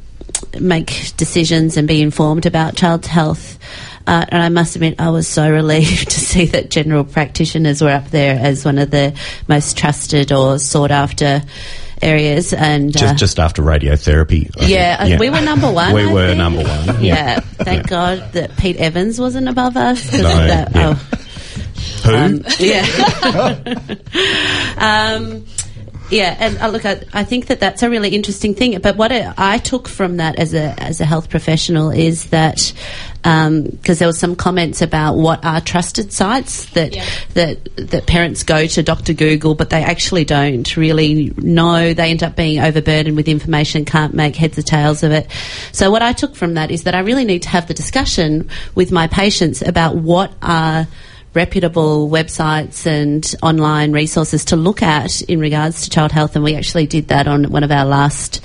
make 0.60 1.16
decisions 1.18 1.78
and 1.78 1.88
be 1.88 2.02
informed 2.02 2.46
about 2.46 2.76
child's 2.76 3.08
health. 3.08 3.58
Uh, 4.06 4.26
and 4.30 4.42
I 4.42 4.50
must 4.50 4.76
admit, 4.76 5.00
I 5.00 5.10
was 5.10 5.28
so 5.28 5.50
relieved 5.52 6.10
to 6.12 6.20
see 6.20 6.46
that 6.48 6.70
general 6.70 7.04
practitioners 7.04 7.82
were 7.82 7.90
up 7.90 8.10
there 8.10 8.40
as 8.40 8.64
one 8.64 8.78
of 8.78 8.92
the 8.92 9.18
most 9.48 9.78
trusted 9.78 10.32
or 10.32 10.60
sought 10.60 10.92
after 10.92 11.44
areas 12.02 12.54
and 12.54 12.94
just, 12.94 13.04
uh, 13.04 13.16
just 13.16 13.40
after 13.40 13.62
radiotherapy. 13.62 14.52
Yeah, 14.68 15.04
yeah, 15.04 15.20
we 15.20 15.30
were 15.30 15.42
number 15.42 15.72
one. 15.72 15.94
we 15.94 16.04
I 16.04 16.14
were 16.14 16.28
think. 16.28 16.38
number 16.38 16.64
one. 16.64 17.04
Yeah, 17.04 17.16
yeah 17.16 17.40
thank 17.40 17.84
yeah. 17.86 17.90
God 17.90 18.34
that 18.34 18.56
Pete 18.58 18.78
Evans 18.78 19.20
wasn't 19.20 19.50
above 19.50 19.76
us. 19.76 20.12
No, 20.14 20.20
that, 20.22 20.72
oh. 20.76 20.94
Who? 22.06 22.16
Um, 22.16 22.44
yeah. 22.60 22.86
um, 25.18 25.46
yeah, 26.10 26.36
and 26.40 26.58
uh, 26.60 26.70
look, 26.70 26.86
I, 26.86 27.04
I, 27.12 27.24
think 27.26 27.48
that 27.48 27.60
that's 27.60 27.84
a 27.84 27.90
really 27.90 28.10
interesting 28.10 28.56
thing. 28.56 28.80
But 28.80 28.96
what 28.96 29.12
I, 29.12 29.34
I 29.38 29.58
took 29.58 29.90
from 29.90 30.18
that 30.18 30.38
as 30.38 30.54
a 30.54 30.74
as 30.82 31.02
a 31.02 31.06
health 31.06 31.30
professional 31.30 31.90
is 31.90 32.28
that 32.28 32.74
because 33.16 33.48
um, 33.48 33.80
there 33.82 34.08
was 34.08 34.18
some 34.18 34.36
comments 34.36 34.82
about 34.82 35.16
what 35.16 35.44
are 35.44 35.60
trusted 35.60 36.14
sites 36.14 36.68
that 36.72 36.96
yeah. 36.96 37.06
that 37.34 37.76
that 37.76 38.08
parents 38.08 38.44
go 38.44 38.68
to 38.68 38.84
Doctor 38.84 39.14
Google, 39.14 39.54
but 39.54 39.70
they 39.70 39.84
actually 39.84 40.24
don't 40.24 40.78
really 40.78 41.34
know. 41.38 41.94
They 41.94 42.10
end 42.10 42.24
up 42.24 42.38
being 42.38 42.60
overburdened 42.60 43.18
with 43.18 43.28
information, 43.28 43.84
can't 43.84 44.14
make 44.14 44.38
heads 44.38 44.58
or 44.58 44.62
tails 44.62 45.04
of 45.04 45.12
it. 45.12 45.30
So 45.74 45.92
what 45.92 46.02
I 46.02 46.14
took 46.14 46.36
from 46.36 46.54
that 46.54 46.72
is 46.72 46.84
that 46.84 46.96
I 46.96 47.00
really 47.00 47.26
need 47.26 47.42
to 47.44 47.50
have 47.50 47.68
the 47.68 47.74
discussion 47.74 48.50
with 48.76 48.94
my 48.94 49.08
patients 49.08 49.62
about 49.62 49.96
what 49.96 50.32
are 50.42 50.88
reputable 51.38 52.10
websites 52.10 52.88
and 52.88 53.36
online 53.44 53.92
resources 53.92 54.44
to 54.46 54.56
look 54.56 54.82
at 54.82 55.22
in 55.22 55.40
regards 55.40 55.84
to 55.84 55.90
child 55.92 56.12
health. 56.12 56.36
And 56.36 56.44
we 56.44 56.56
actually 56.56 56.88
did 56.88 57.10
that 57.10 57.28
on 57.28 57.52
one 57.52 57.64
of 57.64 57.72
our 57.72 57.86
last 57.86 58.44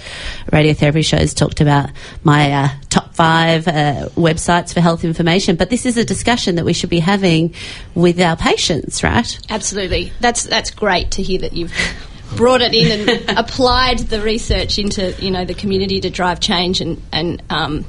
radiotherapy 0.53 1.03
shows, 1.03 1.33
talked 1.33 1.63
about 1.63 1.89
my 2.23 2.53
uh, 2.53 2.69
top 2.91 3.15
five 3.15 3.67
uh, 3.67 4.11
websites 4.15 4.75
for 4.75 4.83
health 4.83 5.05
information. 5.05 5.57
But 5.57 5.71
this 5.71 5.87
is 5.87 5.97
a 5.97 6.05
discussion 6.05 6.57
that 6.57 6.67
we 6.67 6.75
should 6.75 6.91
be 6.91 7.01
having 7.01 7.55
with 7.95 8.21
our 8.21 8.37
patients, 8.37 9.03
right? 9.03 9.39
Absolutely. 9.49 10.13
That's, 10.21 10.43
that's 10.43 10.71
great 10.71 11.13
to 11.13 11.23
hear 11.23 11.39
that 11.39 11.55
you've 11.55 11.73
brought 12.37 12.61
it 12.61 12.75
in 12.75 13.09
and 13.09 13.39
applied 13.39 14.01
the 14.01 14.21
research 14.21 14.79
into 14.79 15.15
you 15.19 15.31
know 15.31 15.45
the 15.45 15.53
community 15.53 16.01
to 16.01 16.09
drive 16.09 16.41
change 16.41 16.81
and 16.81 17.03
and 17.13 17.43
um, 17.51 17.85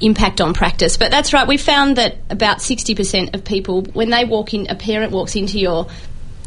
impact 0.00 0.40
on 0.40 0.54
practice. 0.54 0.96
But 0.96 1.10
that's 1.10 1.32
right. 1.32 1.46
We 1.46 1.56
found 1.56 1.96
that 1.96 2.16
about 2.30 2.58
60% 2.58 3.34
of 3.34 3.44
people, 3.44 3.82
when 3.82 4.10
they 4.10 4.24
walk 4.24 4.54
in, 4.54 4.68
a 4.68 4.74
parent 4.74 5.12
walks 5.12 5.36
into 5.36 5.58
your 5.58 5.86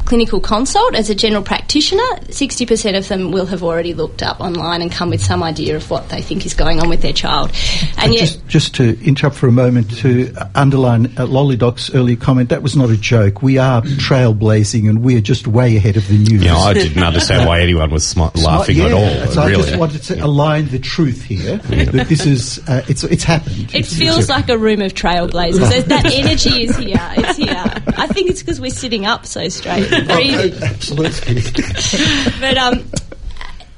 clinical 0.04 0.40
consult 0.40 0.94
as 0.94 1.10
a 1.10 1.14
general 1.14 1.42
practitioner, 1.42 2.02
60% 2.28 2.96
of 2.96 3.08
them 3.08 3.32
will 3.32 3.46
have 3.46 3.62
already 3.62 3.94
looked 3.94 4.22
up 4.22 4.40
online 4.40 4.82
and 4.82 4.92
come 4.92 5.10
with 5.10 5.24
some 5.24 5.42
idea 5.42 5.76
of 5.76 5.90
what 5.90 6.08
they 6.08 6.20
think 6.20 6.44
is 6.46 6.54
going 6.54 6.80
on 6.80 6.88
with 6.88 7.02
their 7.02 7.12
child. 7.12 7.50
And, 7.96 8.06
and 8.06 8.14
yet, 8.14 8.20
just, 8.20 8.46
just, 8.46 8.74
to 8.76 8.98
interrupt 9.04 9.36
for 9.36 9.46
a 9.46 9.52
moment 9.52 9.96
to 9.98 10.34
underline 10.54 11.06
uh, 11.06 11.26
Lollydoc's 11.26 11.94
earlier 11.94 12.16
comment, 12.16 12.50
that 12.50 12.62
was 12.62 12.76
not 12.76 12.90
a 12.90 12.96
joke. 12.96 13.42
We 13.42 13.58
are 13.58 13.82
trailblazing 13.82 14.88
and 14.88 15.02
we're 15.02 15.20
just 15.20 15.46
way 15.46 15.76
ahead 15.76 15.96
of 15.96 16.06
the 16.08 16.18
news. 16.18 16.42
Yeah, 16.44 16.56
I 16.56 16.74
didn't 16.74 17.02
understand 17.02 17.48
why 17.48 17.60
anyone 17.62 17.90
was 17.90 18.06
sm- 18.06 18.22
laughing 18.34 18.76
yeah, 18.76 18.86
at 18.86 18.92
all. 18.92 19.26
So 19.32 19.46
really. 19.46 19.54
I 19.54 19.66
just 19.66 19.78
wanted 19.78 20.02
to 20.04 20.16
yeah. 20.16 20.24
align 20.24 20.68
the 20.68 20.78
truth 20.78 21.22
here 21.22 21.60
yeah. 21.68 21.84
that 21.84 22.08
this 22.08 22.26
is 22.26 22.60
uh, 22.68 22.82
it's 22.88 23.04
it's 23.04 23.24
happened. 23.24 23.56
It 23.56 23.74
it's, 23.74 23.96
feels 23.96 24.18
it's 24.18 24.28
like 24.28 24.48
a 24.48 24.58
room 24.58 24.82
of 24.82 24.94
trailblazers. 24.94 25.84
that 25.86 26.04
energy 26.12 26.64
is 26.64 26.76
here. 26.76 27.12
It's 27.16 27.36
here. 27.36 27.73
I 27.96 28.06
think 28.06 28.30
it's 28.30 28.42
because 28.42 28.60
we're 28.60 28.70
sitting 28.70 29.06
up 29.06 29.26
so 29.26 29.48
straight. 29.48 29.92
Absolutely. 30.62 31.50
but 32.40 32.56
um, 32.56 32.84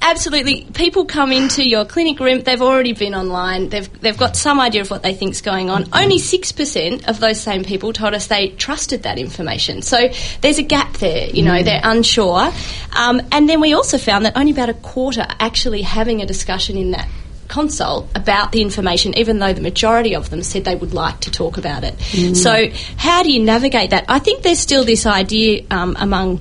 absolutely, 0.03 0.65
people 0.75 1.05
come 1.05 1.33
into 1.33 1.69
your 1.69 1.85
clinic 1.85 2.21
room. 2.21 2.41
They've 2.41 2.63
already 2.63 2.93
been 2.93 3.15
online. 3.15 3.69
They've 3.69 4.01
they've 4.01 4.17
got 4.17 4.37
some 4.37 4.61
idea 4.61 4.83
of 4.83 4.91
what 4.91 5.03
they 5.03 5.15
think's 5.15 5.41
going 5.41 5.69
on. 5.71 5.87
Only 5.93 6.19
six 6.19 6.53
percent 6.53 7.09
of 7.09 7.21
those 7.21 7.41
same 7.41 7.65
people 7.65 7.93
told 7.93 8.15
us 8.15 8.29
they 8.29 8.49
trusted 8.51 9.03
that 9.03 9.19
information. 9.19 9.83
So 9.83 10.09
there's 10.41 10.59
a 10.59 10.63
gap 10.63 10.95
there. 10.99 11.29
You 11.29 11.43
know, 11.43 11.61
mm. 11.61 11.65
they're 11.65 11.81
unsure. 11.83 12.51
Um, 12.97 13.21
and 13.33 13.49
then 13.49 13.61
we 13.61 13.75
also 13.75 13.99
found 13.99 14.25
that 14.25 14.37
only 14.37 14.53
about 14.53 14.69
a 14.69 14.75
quarter 14.75 15.27
actually 15.41 15.83
having 15.83 16.23
a 16.23 16.27
discussion 16.27 16.77
in 16.77 16.93
that 16.93 17.09
consult 17.49 18.09
about 18.15 18.53
the 18.53 18.63
information, 18.63 19.17
even 19.19 19.39
though 19.39 19.53
the 19.53 19.61
majority 19.61 20.15
of 20.15 20.31
them 20.31 20.43
said 20.43 20.65
they 20.65 20.75
would 20.75 20.95
like 20.95 21.21
to 21.21 21.31
talk 21.31 21.59
about 21.59 21.85
it. 21.85 21.99
So, 22.37 22.69
how 22.97 23.23
do 23.23 23.33
you 23.33 23.43
navigate 23.43 23.91
that? 23.91 24.05
I 24.09 24.19
think 24.19 24.43
there's 24.43 24.59
still 24.59 24.85
this 24.85 25.07
idea 25.07 25.65
um, 25.71 25.97
among 25.99 26.41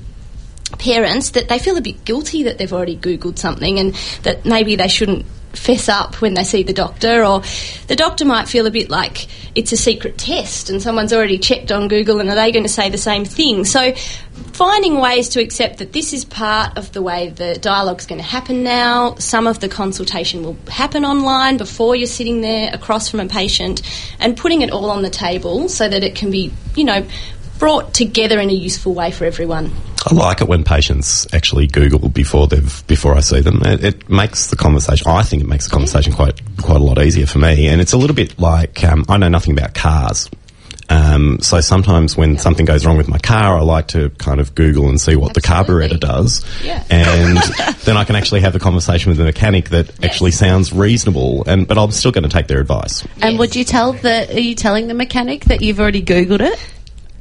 parents 0.79 1.31
that 1.31 1.47
they 1.47 1.59
feel 1.59 1.77
a 1.77 1.81
bit 1.81 2.03
guilty 2.05 2.43
that 2.43 2.57
they've 2.57 2.73
already 2.73 2.97
Googled 2.97 3.37
something 3.37 3.79
and 3.79 3.93
that 4.23 4.45
maybe 4.45 4.75
they 4.75 4.87
shouldn't 4.87 5.25
fess 5.55 5.89
up 5.89 6.21
when 6.21 6.33
they 6.33 6.43
see 6.43 6.63
the 6.63 6.73
doctor, 6.73 7.23
or 7.23 7.41
the 7.87 7.95
doctor 7.95 8.25
might 8.25 8.47
feel 8.47 8.67
a 8.67 8.71
bit 8.71 8.89
like 8.89 9.27
it's 9.55 9.71
a 9.71 9.77
secret 9.77 10.17
test 10.17 10.69
and 10.69 10.81
someone's 10.81 11.13
already 11.13 11.37
checked 11.37 11.71
on 11.71 11.87
Google 11.87 12.19
and 12.19 12.29
are 12.29 12.35
they 12.35 12.51
going 12.51 12.63
to 12.63 12.69
say 12.69 12.89
the 12.89 12.97
same 12.97 13.23
thing? 13.23 13.63
So, 13.63 13.93
finding 14.53 14.99
ways 14.99 15.29
to 15.29 15.41
accept 15.41 15.79
that 15.79 15.93
this 15.93 16.13
is 16.13 16.25
part 16.25 16.77
of 16.77 16.91
the 16.91 17.01
way 17.01 17.29
the 17.29 17.57
dialogue's 17.59 18.05
going 18.05 18.19
to 18.19 18.27
happen 18.27 18.63
now. 18.63 19.15
Some 19.15 19.47
of 19.47 19.59
the 19.59 19.69
consultation 19.69 20.43
will 20.43 20.57
happen 20.67 21.05
online 21.05 21.57
before 21.57 21.95
you're 21.95 22.07
sitting 22.07 22.41
there 22.41 22.73
across 22.73 23.09
from 23.09 23.19
a 23.21 23.27
patient, 23.27 23.81
and 24.19 24.35
putting 24.35 24.61
it 24.61 24.71
all 24.71 24.89
on 24.89 25.01
the 25.01 25.09
table 25.09 25.69
so 25.69 25.87
that 25.87 26.03
it 26.03 26.15
can 26.15 26.31
be, 26.31 26.51
you 26.75 26.83
know, 26.83 27.05
brought 27.59 27.93
together 27.93 28.39
in 28.39 28.49
a 28.49 28.53
useful 28.53 28.93
way 28.93 29.11
for 29.11 29.25
everyone. 29.25 29.71
I 30.05 30.13
like 30.13 30.41
it 30.41 30.47
when 30.47 30.63
patients 30.63 31.25
actually 31.33 31.67
Google 31.67 32.09
before 32.09 32.47
they've 32.47 32.85
before 32.87 33.15
I 33.15 33.21
see 33.21 33.39
them. 33.41 33.61
It, 33.63 33.83
it 33.83 34.09
makes 34.09 34.47
the 34.47 34.55
conversation. 34.55 35.07
I 35.09 35.23
think 35.23 35.41
it 35.41 35.47
makes 35.47 35.65
the 35.65 35.71
conversation 35.71 36.13
quite 36.13 36.39
quite 36.61 36.79
a 36.81 36.83
lot 36.83 36.99
easier 36.99 37.25
for 37.25 37.39
me. 37.39 37.67
And 37.67 37.81
it's 37.81 37.93
a 37.93 37.97
little 37.97 38.15
bit 38.15 38.37
like 38.39 38.83
um, 38.83 39.05
I 39.09 39.17
know 39.17 39.29
nothing 39.29 39.57
about 39.57 39.73
cars. 39.73 40.29
Um, 40.87 41.39
so 41.41 41.61
sometimes 41.61 42.15
when 42.15 42.37
something 42.37 42.63
goes 42.63 42.85
wrong 42.85 42.95
with 42.95 43.07
my 43.07 43.17
car, 43.17 43.57
I 43.57 43.61
like 43.61 43.87
to 43.87 44.11
kind 44.11 44.39
of 44.39 44.53
Google 44.53 44.87
and 44.87 45.01
see 45.01 45.15
what 45.15 45.33
the 45.33 45.41
carburetor 45.41 45.97
does, 45.97 46.45
Yeah. 46.63 46.83
and 46.91 47.37
then 47.85 47.97
I 47.97 48.03
can 48.03 48.15
actually 48.15 48.41
have 48.41 48.55
a 48.55 48.59
conversation 48.59 49.09
with 49.09 49.17
the 49.17 49.23
mechanic 49.23 49.69
that 49.69 50.03
actually 50.05 50.29
sounds 50.29 50.71
reasonable. 50.71 51.43
And 51.47 51.67
but 51.67 51.79
I'm 51.79 51.89
still 51.89 52.11
going 52.11 52.23
to 52.25 52.29
take 52.29 52.45
their 52.45 52.59
advice. 52.61 53.01
And 53.23 53.31
Yes. 53.33 53.39
would 53.39 53.55
you 53.55 53.63
tell 53.63 53.93
the? 53.93 54.31
Are 54.35 54.39
you 54.39 54.53
telling 54.53 54.87
the 54.87 54.93
mechanic 54.93 55.45
that 55.45 55.63
you've 55.63 55.79
already 55.79 56.03
googled 56.03 56.41
it? 56.41 56.59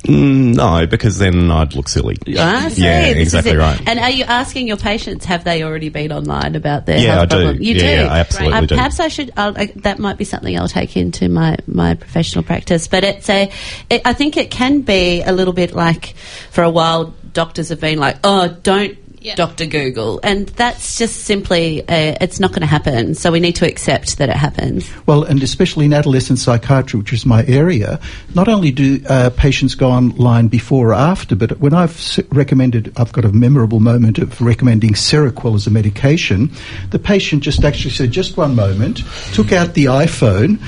Mm, 0.05 0.55
no, 0.55 0.87
because 0.87 1.19
then 1.19 1.51
I'd 1.51 1.75
look 1.75 1.89
silly. 1.89 2.17
Ah, 2.39 2.69
see, 2.71 2.83
yeah, 2.85 3.13
this 3.15 3.23
exactly 3.23 3.57
right. 3.57 3.81
And 3.87 3.99
are 3.99 4.11
you 4.11 4.25
asking 4.25 4.69
your 4.69 4.77
patients 4.77 5.25
have 5.25 5.45
they 5.45 5.63
already 5.63 5.89
been 5.89 6.13
online 6.13 6.57
about 6.57 6.85
their 6.87 6.99
Yeah, 6.99 7.15
health 7.15 7.33
I 7.33 7.53
do. 7.55 7.65
You 7.65 7.75
Yeah, 7.75 7.79
do. 7.81 7.87
yeah, 7.87 8.13
I 8.13 8.19
absolutely 8.21 8.59
Um, 8.59 8.67
do. 8.67 8.75
Perhaps 8.77 9.01
I 9.01 9.09
should. 9.09 9.31
I'll, 9.37 9.57
I, 9.59 9.67
that 9.77 9.99
might 9.99 10.19
be 10.19 10.25
something 10.25 10.59
I'll 10.59 10.69
take 10.69 10.97
into 10.97 11.29
my 11.29 11.57
my 11.67 11.95
professional 11.95 12.45
practice. 12.45 12.87
But 12.87 13.05
it's 13.05 13.29
a. 13.31 13.51
It, 13.89 14.03
I 14.05 14.13
think 14.13 14.37
it 14.37 14.51
can 14.51 14.83
be 14.83 15.23
a 15.23 15.33
little 15.33 15.55
bit 15.55 15.75
like 15.75 16.15
for 16.51 16.63
a 16.63 16.71
while 16.71 17.15
doctors 17.33 17.71
have 17.71 17.81
been 17.81 17.99
like, 17.99 18.17
oh, 18.25 18.49
don't. 18.63 18.99
Yeah. 19.25 19.37
Dr. 19.37 19.65
Google, 19.65 20.21
and 20.23 20.49
that's 20.49 20.99
just 20.99 21.25
simply, 21.25 21.81
uh, 21.81 22.15
it's 22.21 22.41
not 22.41 22.51
going 22.51 22.61
to 22.61 22.67
happen. 22.67 23.15
So 23.15 23.33
we 23.33 23.41
need 23.41 23.57
to 23.57 23.67
accept 23.67 24.19
that 24.19 24.29
it 24.29 24.37
happens. 24.37 24.87
Well, 25.07 25.23
and 25.25 25.43
especially 25.43 25.87
in 25.87 25.95
adolescent 25.95 26.41
psychiatry, 26.41 27.01
which 27.01 27.15
is 27.15 27.25
my 27.25 27.43
area, 27.47 27.99
not 28.35 28.49
only 28.49 28.71
do 28.71 29.01
uh, 29.09 29.31
patients 29.31 29.77
go 29.77 29.91
online 29.91 30.49
before 30.49 30.91
or 30.91 30.93
after, 30.93 31.35
but 31.35 31.59
when 31.59 31.73
I've 31.73 32.21
recommended, 32.33 32.93
I've 32.99 33.15
got 33.15 33.25
a 33.25 33.33
memorable 33.33 33.81
moment 33.81 34.19
of 34.19 34.39
recommending 34.43 34.91
Seroquel 34.91 35.55
as 35.55 35.67
a 35.67 35.71
medication, 35.71 36.51
the 36.91 36.99
patient 36.99 37.43
just 37.43 37.65
actually 37.65 37.93
said, 37.93 38.11
just 38.11 38.37
one 38.37 38.55
moment, 38.55 39.05
took 39.33 39.53
out 39.53 39.73
the 39.73 39.87
iPhone, 39.87 40.61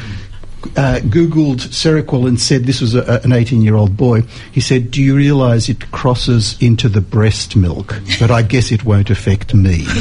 uh, 0.76 1.00
Googled 1.02 1.58
Seroquel 1.72 2.26
and 2.28 2.40
said 2.40 2.64
this 2.64 2.80
was 2.80 2.94
a, 2.94 3.02
a- 3.02 3.20
an 3.22 3.32
18 3.32 3.62
year 3.62 3.74
old 3.76 3.96
boy. 3.96 4.22
He 4.52 4.60
said, 4.60 4.90
Do 4.90 5.02
you 5.02 5.16
realise 5.16 5.68
it 5.68 5.90
crosses 5.90 6.56
into 6.62 6.88
the 6.88 7.00
breast 7.00 7.56
milk? 7.56 8.00
But 8.20 8.30
I 8.30 8.42
guess 8.42 8.72
it 8.72 8.84
won't 8.84 9.10
affect 9.10 9.54
me. 9.54 9.84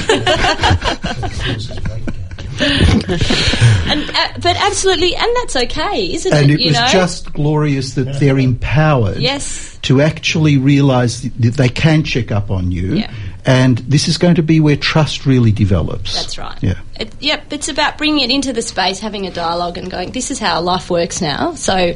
And, 2.57 4.09
uh, 4.09 4.27
but 4.41 4.55
absolutely, 4.57 5.15
and 5.15 5.35
that's 5.35 5.55
okay, 5.55 6.13
isn't 6.13 6.33
and 6.33 6.49
it? 6.51 6.59
it 6.59 6.65
was 6.67 6.73
know? 6.75 6.87
just 6.87 7.33
glorious 7.33 7.93
that 7.95 8.19
they're 8.19 8.39
empowered 8.39 9.17
Yes. 9.17 9.77
to 9.83 10.01
actually 10.01 10.57
realise 10.57 11.21
that 11.21 11.53
they 11.55 11.69
can 11.69 12.03
check 12.03 12.31
up 12.31 12.49
on 12.49 12.71
you. 12.71 12.95
Yeah. 12.95 13.13
And 13.45 13.77
this 13.77 14.07
is 14.07 14.17
going 14.17 14.35
to 14.35 14.43
be 14.43 14.59
where 14.59 14.75
trust 14.75 15.25
really 15.25 15.51
develops. 15.51 16.15
That's 16.15 16.37
right. 16.37 16.57
Yeah. 16.63 16.79
It, 16.99 17.13
yep, 17.21 17.53
it's 17.53 17.69
about 17.69 17.97
bringing 17.97 18.29
it 18.29 18.33
into 18.33 18.53
the 18.53 18.63
space, 18.63 18.99
having 18.99 19.27
a 19.27 19.31
dialogue, 19.31 19.77
and 19.77 19.91
going, 19.91 20.11
this 20.11 20.31
is 20.31 20.39
how 20.39 20.61
life 20.61 20.89
works 20.89 21.21
now. 21.21 21.53
So 21.53 21.93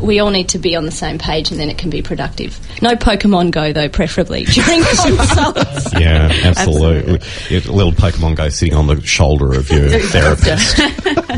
we 0.00 0.18
all 0.20 0.30
need 0.30 0.48
to 0.50 0.58
be 0.58 0.74
on 0.76 0.84
the 0.84 0.90
same 0.90 1.18
page, 1.18 1.50
and 1.50 1.58
then 1.60 1.68
it 1.70 1.78
can 1.78 1.90
be 1.90 2.02
productive. 2.02 2.58
No 2.82 2.94
Pokemon 2.94 3.50
Go, 3.50 3.72
though, 3.72 3.88
preferably 3.88 4.44
during 4.46 4.82
consults. 4.82 5.92
Yeah, 5.98 6.30
absolutely. 6.44 7.20
Yeah, 7.50 7.60
a 7.68 7.72
little 7.72 7.92
Pokemon 7.92 8.36
Go 8.36 8.48
sitting 8.48 8.74
on 8.74 8.86
the 8.86 9.00
shoulder 9.02 9.52
of 9.58 9.68
your 9.70 9.88
therapist. 10.00 10.78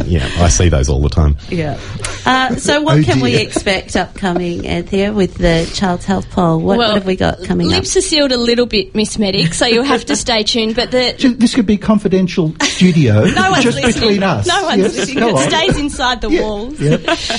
yeah, 0.06 0.28
I 0.38 0.48
see 0.48 0.68
those 0.68 0.88
all 0.88 1.00
the 1.00 1.08
time. 1.08 1.36
Yeah. 1.50 1.78
Uh, 2.26 2.54
so, 2.56 2.80
what 2.80 2.98
Oh 2.98 3.02
can 3.02 3.20
we 3.20 3.36
expect 3.36 3.96
upcoming, 3.96 4.66
Anthea, 4.66 5.12
with 5.12 5.34
the 5.34 5.70
Child's 5.74 6.06
Health 6.06 6.30
Poll? 6.30 6.58
What, 6.60 6.78
what 6.78 6.94
have 6.94 7.04
we 7.06 7.16
got 7.16 7.44
coming 7.44 7.66
up? 7.66 7.74
Lips 7.74 7.96
are 7.96 8.00
sealed 8.00 8.32
a 8.32 8.36
little 8.38 8.64
bit, 8.66 8.94
Miss 8.94 9.18
Medic, 9.18 9.52
so 9.52 9.66
you'll 9.66 9.84
have 9.84 10.06
to 10.06 10.16
stay 10.16 10.42
tuned. 10.42 10.74
But 10.74 10.90
the 10.90 11.34
This 11.38 11.54
could 11.54 11.66
be 11.66 11.76
confidential 11.76 12.54
studio 12.62 13.24
no 13.24 13.50
one's 13.50 13.64
just 13.64 13.76
listening. 13.76 13.92
between 13.94 14.22
us. 14.22 14.46
No 14.46 14.62
one's 14.64 14.82
Yes, 14.82 14.96
listening. 14.96 15.18
go 15.18 15.38
It 15.38 15.50
stays 15.50 15.78
inside 15.78 16.20
the 16.22 16.30
Yeah, 16.30 16.40
walls. 16.40 16.80
yeah. 16.80 16.96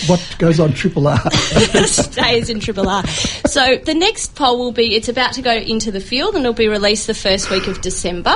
What 0.07 0.35
goes 0.37 0.59
on 0.59 0.73
Triple 0.73 1.04
R? 1.07 1.31
stays 1.31 2.49
in 2.49 2.59
Triple 2.59 2.89
R. 2.89 3.05
So 3.07 3.77
the 3.77 3.93
next 3.93 4.35
poll 4.35 4.57
will 4.57 4.71
be 4.71 4.95
it's 4.95 5.09
about 5.09 5.33
to 5.33 5.41
go 5.41 5.53
into 5.53 5.91
the 5.91 6.01
field 6.01 6.35
and 6.35 6.43
it'll 6.45 6.53
be 6.53 6.67
released 6.67 7.07
the 7.07 7.13
first 7.13 7.49
week 7.49 7.67
of 7.67 7.81
December, 7.81 8.35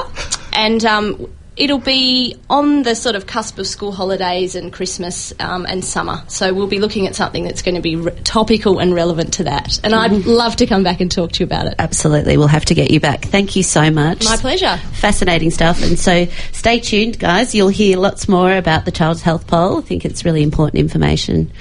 and 0.54 0.84
um, 0.86 1.28
it'll 1.60 1.78
be 1.78 2.36
on 2.50 2.84
the 2.84 2.96
sort 2.96 3.16
of 3.16 3.28
cusp 3.28 3.60
of 3.60 3.68
school 3.68 3.92
holidays 3.92 4.56
and 4.56 4.72
Christmas 4.72 5.34
um, 5.40 5.66
and 5.68 5.84
summer. 5.84 6.24
So 6.28 6.54
we'll 6.54 6.68
be 6.68 6.80
looking 6.80 7.06
at 7.06 7.16
something 7.16 7.44
that's 7.44 7.62
going 7.62 7.76
to 7.76 7.82
be 7.82 7.98
re- 7.98 8.12
topical 8.24 8.80
and 8.80 8.96
relevant 8.96 9.34
to 9.34 9.44
that. 9.44 9.80
And 9.84 9.94
I'd 9.94 10.26
love 10.26 10.56
to 10.58 10.66
come 10.66 10.84
back 10.84 11.02
and 11.02 11.12
talk 11.12 11.34
to 11.34 11.40
you 11.42 11.46
about 11.46 11.68
it. 11.68 11.76
Absolutely. 11.78 12.38
We'll 12.38 12.48
have 12.48 12.66
to 12.66 12.74
get 12.74 12.92
you 12.92 13.02
back. 13.02 13.26
Thank 13.26 13.58
you 13.58 13.64
so 13.64 13.92
much. 13.92 14.24
My 14.24 14.38
pleasure. 14.38 14.78
Fascinating 14.94 15.52
stuff. 15.52 15.84
And 15.84 16.00
so 16.00 16.26
stay 16.54 16.80
tuned, 16.80 17.20
guys. 17.20 17.54
You'll 17.54 17.68
hear 17.68 17.98
lots 17.98 18.30
more 18.30 18.56
about 18.56 18.86
the 18.86 18.92
Child's 18.92 19.22
Health 19.22 19.46
Poll. 19.46 19.80
I 19.80 19.82
think 19.82 20.06
it's 20.06 20.24
really 20.24 20.44
important 20.44 20.80
information. 20.80 21.52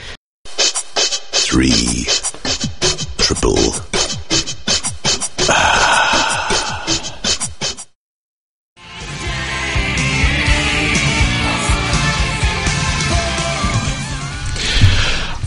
Three. 1.58 2.04
Triple. 3.18 3.58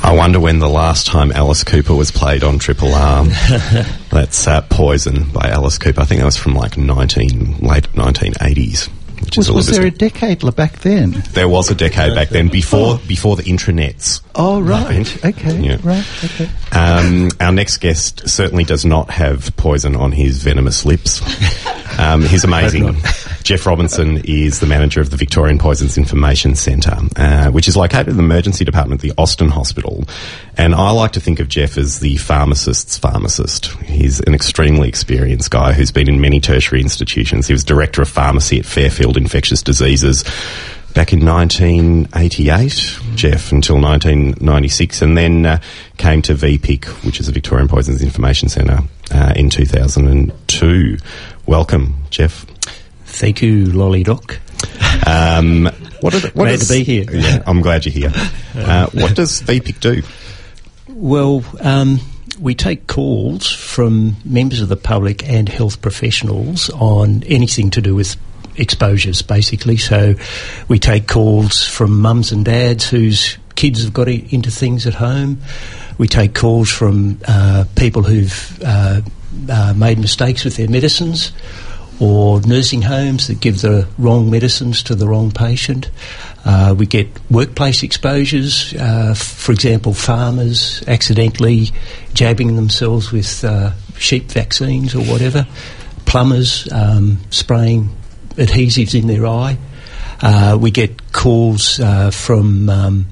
I 0.03 0.13
wonder 0.13 0.41
when 0.41 0.59
the 0.59 0.67
last 0.67 1.07
time 1.07 1.31
Alice 1.31 1.63
Cooper 1.63 1.95
was 1.95 2.11
played 2.11 2.43
on 2.43 2.59
Triple 2.59 2.93
R. 2.93 3.23
That's 4.11 4.45
uh, 4.47 4.59
Poison 4.69 5.29
by 5.29 5.47
Alice 5.47 5.77
Cooper. 5.77 6.01
I 6.01 6.03
think 6.03 6.19
that 6.19 6.25
was 6.25 6.35
from 6.35 6.55
like 6.55 6.77
19, 6.77 7.59
late 7.59 7.89
1980s. 7.93 8.89
Which 9.31 9.37
Was, 9.37 9.47
is 9.47 9.49
a 9.49 9.53
was 9.53 9.67
there 9.77 9.85
a 9.85 9.91
decade 9.91 10.43
back 10.55 10.79
then? 10.79 11.11
there 11.31 11.47
was 11.47 11.71
a 11.71 11.75
decade 11.75 12.13
back 12.15 12.29
then 12.29 12.49
before 12.49 12.97
before 13.07 13.37
the 13.37 13.43
intranets. 13.43 14.21
Oh, 14.35 14.59
right. 14.61 14.81
Right. 15.23 15.25
Okay. 15.37 15.57
Yeah. 15.61 15.77
Right. 15.83 16.05
Okay. 16.23 16.49
Um, 16.73 17.29
our 17.39 17.53
next 17.53 17.77
guest 17.77 18.27
certainly 18.27 18.65
does 18.65 18.83
not 18.83 19.09
have 19.09 19.55
poison 19.55 19.95
on 19.95 20.11
his 20.11 20.43
venomous 20.43 20.85
lips. 20.85 21.21
Um, 21.99 22.21
he's 22.23 22.45
amazing. 22.45 22.95
Jeff 23.43 23.65
Robinson 23.65 24.21
is 24.23 24.61
the 24.61 24.65
manager 24.65 25.01
of 25.01 25.09
the 25.09 25.17
Victorian 25.17 25.57
Poisons 25.59 25.97
Information 25.97 26.55
Centre, 26.55 26.97
uh, 27.17 27.51
which 27.51 27.67
is 27.67 27.75
located 27.75 28.07
in 28.07 28.17
the 28.17 28.23
emergency 28.23 28.63
department 28.63 28.99
of 28.99 29.01
the 29.01 29.13
Austin 29.21 29.49
Hospital. 29.49 30.05
And 30.57 30.75
I 30.75 30.91
like 30.91 31.13
to 31.13 31.19
think 31.19 31.39
of 31.39 31.47
Jeff 31.47 31.77
as 31.77 31.99
the 32.01 32.17
pharmacist's 32.17 32.97
pharmacist. 32.97 33.67
He's 33.83 34.19
an 34.21 34.33
extremely 34.35 34.89
experienced 34.89 35.49
guy 35.49 35.73
who's 35.73 35.91
been 35.91 36.09
in 36.09 36.19
many 36.21 36.39
tertiary 36.39 36.81
institutions. 36.81 37.47
He 37.47 37.53
was 37.53 37.63
director 37.63 38.01
of 38.01 38.09
pharmacy 38.09 38.59
at 38.59 38.65
Fairfield 38.65 39.17
Infectious 39.17 39.63
Diseases 39.63 40.23
back 40.93 41.13
in 41.13 41.25
1988, 41.25 42.99
Jeff, 43.15 43.51
until 43.53 43.79
1996, 43.79 45.01
and 45.01 45.17
then 45.17 45.45
uh, 45.45 45.61
came 45.97 46.21
to 46.23 46.33
VPIC, 46.35 46.85
which 47.05 47.19
is 47.21 47.27
the 47.27 47.31
Victorian 47.31 47.69
Poisons 47.69 48.03
Information 48.03 48.49
Centre, 48.49 48.79
uh, 49.11 49.33
in 49.35 49.49
2002. 49.49 50.97
Welcome, 51.45 51.95
Jeff. 52.09 52.45
Thank 53.05 53.41
you, 53.41 53.65
Lollydoc. 53.67 54.37
Um, 55.07 55.65
what, 56.01 56.13
are 56.13 56.19
the, 56.19 56.27
what 56.27 56.43
Glad 56.45 56.53
is- 56.55 56.67
to 56.67 56.73
be 56.73 56.83
here. 56.83 57.05
Yeah, 57.09 57.41
I'm 57.47 57.61
glad 57.61 57.85
you're 57.85 57.93
here. 58.11 58.11
Uh, 58.53 58.87
what 58.91 59.15
does 59.15 59.41
VPIC 59.41 59.79
do? 59.79 60.01
Well, 61.01 61.43
um, 61.61 61.99
we 62.39 62.53
take 62.53 62.85
calls 62.85 63.51
from 63.51 64.17
members 64.23 64.61
of 64.61 64.69
the 64.69 64.75
public 64.75 65.27
and 65.27 65.49
health 65.49 65.81
professionals 65.81 66.69
on 66.69 67.23
anything 67.23 67.71
to 67.71 67.81
do 67.81 67.95
with 67.95 68.17
exposures, 68.55 69.23
basically. 69.23 69.77
So 69.77 70.13
we 70.67 70.77
take 70.77 71.07
calls 71.07 71.65
from 71.65 72.01
mums 72.01 72.31
and 72.31 72.45
dads 72.45 72.87
whose 72.87 73.39
kids 73.55 73.83
have 73.83 73.93
got 73.93 74.09
into 74.09 74.51
things 74.51 74.85
at 74.85 74.93
home. 74.93 75.41
We 75.97 76.07
take 76.07 76.35
calls 76.35 76.69
from 76.69 77.19
uh, 77.27 77.65
people 77.75 78.03
who've 78.03 78.61
uh, 78.63 79.01
uh, 79.49 79.73
made 79.75 79.97
mistakes 79.97 80.45
with 80.45 80.55
their 80.55 80.69
medicines. 80.69 81.31
Or 82.01 82.41
nursing 82.41 82.81
homes 82.81 83.27
that 83.27 83.39
give 83.39 83.61
the 83.61 83.87
wrong 83.99 84.31
medicines 84.31 84.81
to 84.81 84.95
the 84.95 85.07
wrong 85.07 85.29
patient. 85.31 85.91
Uh, 86.43 86.73
we 86.75 86.87
get 86.87 87.07
workplace 87.29 87.83
exposures, 87.83 88.73
uh, 88.73 89.13
for 89.13 89.51
example, 89.51 89.93
farmers 89.93 90.83
accidentally 90.87 91.67
jabbing 92.15 92.55
themselves 92.55 93.11
with 93.11 93.43
uh, 93.43 93.71
sheep 93.99 94.31
vaccines 94.31 94.95
or 94.95 95.03
whatever, 95.03 95.45
plumbers 96.05 96.67
um, 96.71 97.19
spraying 97.29 97.87
adhesives 98.31 98.99
in 98.99 99.05
their 99.05 99.27
eye. 99.27 99.55
Uh, 100.23 100.57
we 100.59 100.71
get 100.71 101.11
calls 101.11 101.79
uh, 101.79 102.09
from 102.09 102.67
um, 102.69 103.05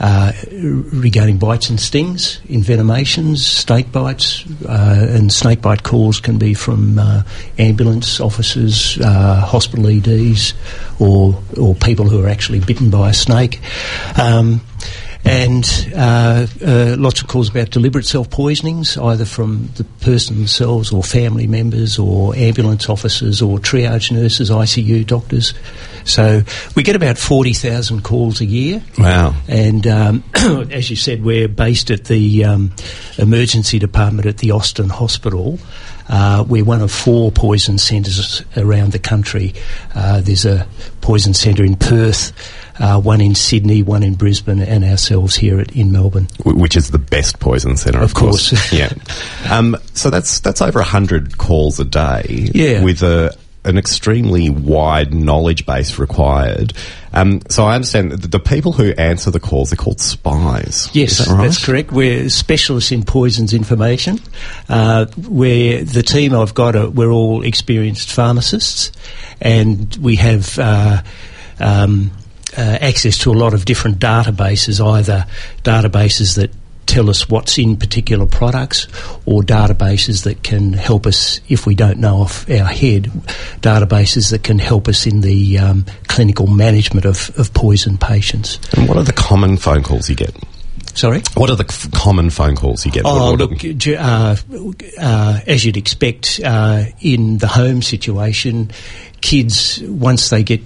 uh, 0.00 0.32
regarding 0.52 1.38
bites 1.38 1.70
and 1.70 1.80
stings, 1.80 2.40
envenomations, 2.48 3.38
snake 3.38 3.90
bites, 3.90 4.44
uh, 4.68 5.06
and 5.10 5.32
snake 5.32 5.60
bite 5.60 5.82
calls 5.82 6.20
can 6.20 6.38
be 6.38 6.54
from 6.54 6.98
uh, 6.98 7.22
ambulance 7.58 8.20
officers, 8.20 8.98
uh, 9.00 9.40
hospital 9.40 9.86
EDs, 9.88 10.54
or 11.00 11.40
or 11.58 11.74
people 11.74 12.08
who 12.08 12.24
are 12.24 12.28
actually 12.28 12.60
bitten 12.60 12.90
by 12.90 13.10
a 13.10 13.14
snake. 13.14 13.60
Um, 14.16 14.60
and 15.28 15.92
uh, 15.94 16.46
uh, 16.64 16.96
lots 16.98 17.20
of 17.20 17.28
calls 17.28 17.50
about 17.50 17.70
deliberate 17.70 18.06
self 18.06 18.30
poisonings, 18.30 18.96
either 18.96 19.24
from 19.24 19.68
the 19.76 19.84
person 19.84 20.36
themselves 20.36 20.92
or 20.92 21.02
family 21.02 21.46
members 21.46 21.98
or 21.98 22.34
ambulance 22.34 22.88
officers 22.88 23.42
or 23.42 23.58
triage 23.58 24.10
nurses, 24.10 24.50
ICU 24.50 25.06
doctors. 25.06 25.52
So 26.04 26.42
we 26.74 26.82
get 26.82 26.96
about 26.96 27.18
40,000 27.18 28.02
calls 28.02 28.40
a 28.40 28.46
year. 28.46 28.82
Wow. 28.98 29.34
And 29.46 29.86
um, 29.86 30.24
as 30.34 30.88
you 30.88 30.96
said, 30.96 31.22
we're 31.22 31.48
based 31.48 31.90
at 31.90 32.06
the 32.06 32.44
um, 32.44 32.72
emergency 33.18 33.78
department 33.78 34.26
at 34.26 34.38
the 34.38 34.52
Austin 34.52 34.88
Hospital. 34.88 35.58
Uh, 36.08 36.44
we're 36.48 36.64
one 36.64 36.80
of 36.80 36.90
four 36.90 37.30
poison 37.30 37.76
centres 37.76 38.42
around 38.56 38.92
the 38.92 38.98
country. 38.98 39.52
Uh, 39.94 40.20
there's 40.22 40.46
a 40.46 40.66
poison 41.02 41.34
centre 41.34 41.64
in 41.64 41.76
Perth, 41.76 42.32
uh, 42.78 43.00
one 43.00 43.20
in 43.20 43.34
Sydney, 43.34 43.82
one 43.82 44.02
in 44.02 44.14
Brisbane, 44.14 44.60
and 44.60 44.84
ourselves 44.84 45.36
here 45.36 45.60
at, 45.60 45.74
in 45.74 45.92
Melbourne. 45.92 46.28
Which 46.44 46.76
is 46.76 46.90
the 46.90 46.98
best 46.98 47.40
poison 47.40 47.76
centre, 47.76 47.98
of, 47.98 48.10
Of 48.10 48.14
course. 48.14 48.72
yeah. 48.72 48.92
Um, 49.50 49.76
so 49.94 50.10
that's 50.10 50.40
that's 50.40 50.62
over 50.62 50.82
hundred 50.82 51.38
calls 51.38 51.80
a 51.80 51.84
day. 51.84 52.50
Yeah. 52.54 52.82
With 52.82 53.02
a 53.02 53.36
an 53.64 53.76
extremely 53.76 54.48
wide 54.48 55.12
knowledge 55.12 55.66
base 55.66 55.98
required. 55.98 56.72
Um, 57.12 57.42
so 57.50 57.64
I 57.64 57.74
understand 57.74 58.12
that 58.12 58.30
the 58.30 58.38
people 58.38 58.72
who 58.72 58.92
answer 58.92 59.30
the 59.30 59.40
calls 59.40 59.72
are 59.72 59.76
called 59.76 60.00
spies. 60.00 60.88
Yes, 60.92 61.18
that 61.18 61.28
right? 61.28 61.44
that's 61.44 61.64
correct. 61.64 61.92
We're 61.92 62.30
specialists 62.30 62.92
in 62.92 63.04
poisons 63.04 63.52
information. 63.52 64.20
Uh, 64.68 65.06
we're 65.16 65.84
the 65.84 66.02
team 66.02 66.34
I've 66.34 66.54
got. 66.54 66.76
Are, 66.76 66.88
we're 66.88 67.10
all 67.10 67.44
experienced 67.44 68.12
pharmacists, 68.12 68.92
and 69.40 69.94
we 69.96 70.16
have. 70.16 70.58
Uh, 70.58 71.02
um, 71.60 72.12
uh, 72.56 72.60
access 72.80 73.18
to 73.18 73.32
a 73.32 73.34
lot 73.34 73.54
of 73.54 73.64
different 73.64 73.98
databases, 73.98 74.84
either 74.84 75.26
databases 75.64 76.36
that 76.36 76.50
tell 76.86 77.10
us 77.10 77.28
what's 77.28 77.58
in 77.58 77.76
particular 77.76 78.24
products 78.24 78.86
or 79.26 79.42
databases 79.42 80.24
that 80.24 80.42
can 80.42 80.72
help 80.72 81.06
us 81.06 81.38
if 81.50 81.66
we 81.66 81.74
don't 81.74 81.98
know 81.98 82.22
off 82.22 82.48
our 82.48 82.64
head, 82.64 83.04
databases 83.60 84.30
that 84.30 84.42
can 84.42 84.58
help 84.58 84.88
us 84.88 85.06
in 85.06 85.20
the 85.20 85.58
um, 85.58 85.84
clinical 86.06 86.46
management 86.46 87.04
of, 87.04 87.30
of 87.38 87.52
poison 87.52 87.98
patients. 87.98 88.58
And 88.74 88.88
what 88.88 88.96
are 88.96 89.02
the 89.02 89.12
common 89.12 89.58
phone 89.58 89.82
calls 89.82 90.08
you 90.08 90.16
get? 90.16 90.34
Sorry? 90.94 91.22
What 91.34 91.50
are 91.50 91.56
the 91.56 91.66
f- 91.68 91.90
common 91.92 92.30
phone 92.30 92.56
calls 92.56 92.84
you 92.86 92.90
get? 92.90 93.02
Oh, 93.04 93.32
What- 93.32 93.38
what- 93.50 93.62
look, 93.62 93.86
uh, 93.86 94.36
uh, 94.98 95.40
as 95.46 95.64
you'd 95.66 95.76
expect 95.76 96.40
uh, 96.42 96.84
in 97.02 97.36
the 97.38 97.46
home 97.48 97.82
situation, 97.82 98.70
kids, 99.20 99.80
once 99.84 100.30
they 100.30 100.42
get 100.42 100.62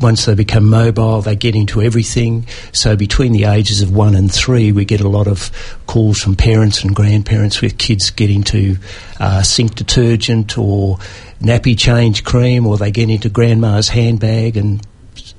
once 0.00 0.26
they 0.26 0.34
become 0.34 0.68
mobile, 0.68 1.22
they 1.22 1.36
get 1.36 1.54
into 1.54 1.80
everything. 1.80 2.46
So 2.72 2.96
between 2.96 3.32
the 3.32 3.44
ages 3.44 3.82
of 3.82 3.94
one 3.94 4.14
and 4.14 4.32
three, 4.32 4.72
we 4.72 4.84
get 4.84 5.00
a 5.00 5.08
lot 5.08 5.26
of 5.26 5.50
calls 5.86 6.20
from 6.20 6.36
parents 6.36 6.82
and 6.82 6.94
grandparents 6.94 7.60
with 7.60 7.78
kids 7.78 8.10
getting 8.10 8.36
into 8.36 8.76
uh, 9.18 9.42
sink 9.42 9.74
detergent 9.74 10.58
or 10.58 10.98
nappy 11.40 11.78
change 11.78 12.24
cream, 12.24 12.66
or 12.66 12.76
they 12.76 12.90
get 12.90 13.08
into 13.08 13.28
grandma's 13.28 13.88
handbag 13.88 14.56
and 14.56 14.86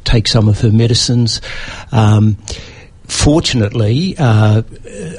take 0.03 0.28
some 0.28 0.47
of 0.47 0.62
her 0.62 0.72
medicines. 0.72 1.41
Um, 1.91 2.38
fortunately, 3.05 4.16
uh, 4.18 4.64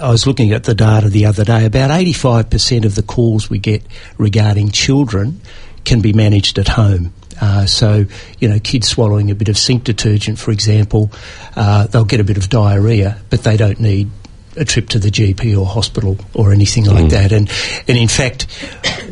I 0.02 0.10
was 0.10 0.26
looking 0.26 0.52
at 0.52 0.64
the 0.64 0.74
data 0.74 1.08
the 1.08 1.26
other 1.26 1.44
day. 1.44 1.64
About 1.64 1.90
85% 1.90 2.84
of 2.84 2.94
the 2.94 3.02
calls 3.02 3.48
we 3.48 3.58
get 3.58 3.82
regarding 4.16 4.70
children 4.70 5.40
can 5.84 6.00
be 6.00 6.12
managed 6.12 6.58
at 6.58 6.68
home. 6.68 7.12
Uh, 7.40 7.66
so, 7.66 8.04
you 8.38 8.48
know, 8.48 8.58
kids 8.58 8.88
swallowing 8.88 9.30
a 9.30 9.34
bit 9.34 9.48
of 9.48 9.56
sink 9.56 9.84
detergent, 9.84 10.38
for 10.38 10.50
example, 10.50 11.10
uh, 11.56 11.86
they'll 11.86 12.04
get 12.04 12.20
a 12.20 12.24
bit 12.24 12.36
of 12.36 12.48
diarrhea, 12.48 13.20
but 13.30 13.42
they 13.42 13.56
don't 13.56 13.80
need 13.80 14.10
a 14.58 14.64
trip 14.64 14.88
to 14.90 14.98
the 14.98 15.10
GP 15.10 15.58
or 15.58 15.64
hospital 15.64 16.18
or 16.34 16.52
anything 16.52 16.84
like 16.84 17.10
that. 17.10 17.32
And 17.32 17.50
and 17.86 17.96
in 17.96 18.08
fact, 18.08 18.44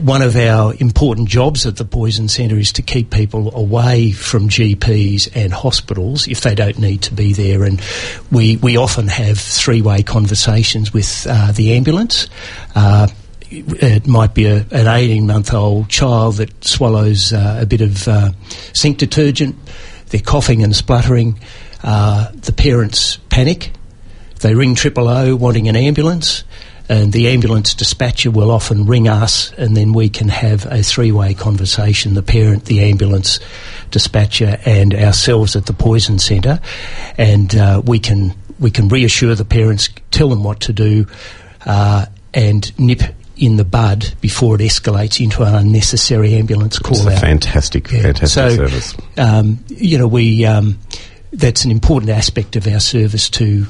one 0.01 0.23
of 0.23 0.37
our 0.37 0.75
important 0.79 1.29
jobs 1.29 1.67
at 1.67 1.77
the 1.77 1.85
Poison 1.85 2.29
Centre 2.29 2.57
is 2.57 2.73
to 2.73 2.83
keep 2.83 3.11
people 3.11 3.55
away 3.57 4.13
from 4.13 4.49
GPs 4.49 5.31
and 5.35 5.53
hospitals 5.53 6.29
if 6.29 6.41
they 6.41 6.55
don't 6.55 6.79
need 6.79 7.03
to 7.03 7.15
be 7.15 7.33
there. 7.33 7.65
And 7.65 7.81
we 8.31 8.57
we 8.57 8.77
often 8.77 9.09
have 9.09 9.39
three 9.39 9.83
way 9.83 10.03
conversations 10.03 10.93
with 10.93 11.27
uh, 11.29 11.53
the 11.53 11.75
ambulance. 11.75 12.29
Uh, 12.75 13.09
it 13.51 14.07
might 14.07 14.35
be 14.35 14.47
a, 14.47 14.67
an 14.71 14.87
18 14.87 15.27
month 15.27 15.55
old 15.55 15.89
child 15.89 16.37
that 16.37 16.65
swallows 16.65 17.33
uh, 17.33 17.59
a 17.61 17.67
bit 17.67 17.81
of 17.81 18.09
uh, 18.09 18.33
sink 18.75 18.99
detergent. 18.99 19.57
They're 20.09 20.21
coughing 20.21 20.63
and 20.63 20.75
spluttering. 20.75 21.39
Uh, 21.83 22.31
the 22.33 22.53
parents 22.53 23.19
panic. 23.31 23.73
They 24.41 24.55
ring 24.55 24.75
triple 24.75 25.09
O 25.09 25.35
wanting 25.35 25.69
an 25.69 25.77
ambulance, 25.77 26.45
and 26.89 27.13
the 27.13 27.29
ambulance 27.29 27.75
dispatcher 27.75 28.31
will 28.31 28.51
often 28.51 28.87
ring 28.87 29.09
us, 29.09 29.53
and 29.53 29.77
then 29.77 29.93
we 29.93 30.09
can 30.09 30.29
have 30.29 30.67
a 30.67 30.83
three 30.83 31.13
way 31.13 31.35
conversation 31.35 32.15
the 32.15 32.23
parent, 32.23 32.67
the 32.67 32.83
ambulance 32.83 33.41
dispatcher, 33.91 34.59
and 34.67 34.95
ourselves 34.95 35.57
at 35.57 35.67
the 35.67 35.73
poison 35.73 36.19
centre. 36.19 36.61
And 37.17 37.55
uh, 37.57 37.83
we, 37.85 37.99
can, 37.99 38.35
we 38.59 38.71
can 38.71 38.89
reassure 38.89 39.35
the 39.35 39.45
parents, 39.45 39.89
tell 40.11 40.29
them 40.29 40.45
what 40.45 40.61
to 40.61 40.73
do, 40.73 41.07
uh, 41.65 42.07
and 42.35 42.79
nip 42.79 43.01
in 43.37 43.57
the 43.57 43.65
bud 43.65 44.15
before 44.21 44.55
it 44.55 44.61
escalates 44.63 45.23
into 45.23 45.43
an 45.43 45.55
unnecessary 45.55 46.35
ambulance 46.35 46.79
call 46.79 46.97
It's 46.97 47.07
a 47.07 47.13
out. 47.13 47.21
fantastic, 47.21 47.91
Yeah. 47.93 48.03
fantastic 48.03 48.29
So, 48.51 48.57
service. 48.57 48.95
Um, 49.19 49.59
you 49.69 49.99
know, 49.99 50.07
we 50.07 50.45
um, 50.47 50.79
that's 51.33 51.65
an 51.65 51.71
important 51.71 52.11
aspect 52.11 52.57
of 52.57 52.67
our 52.67 52.81
service 52.81 53.29
to 53.31 53.67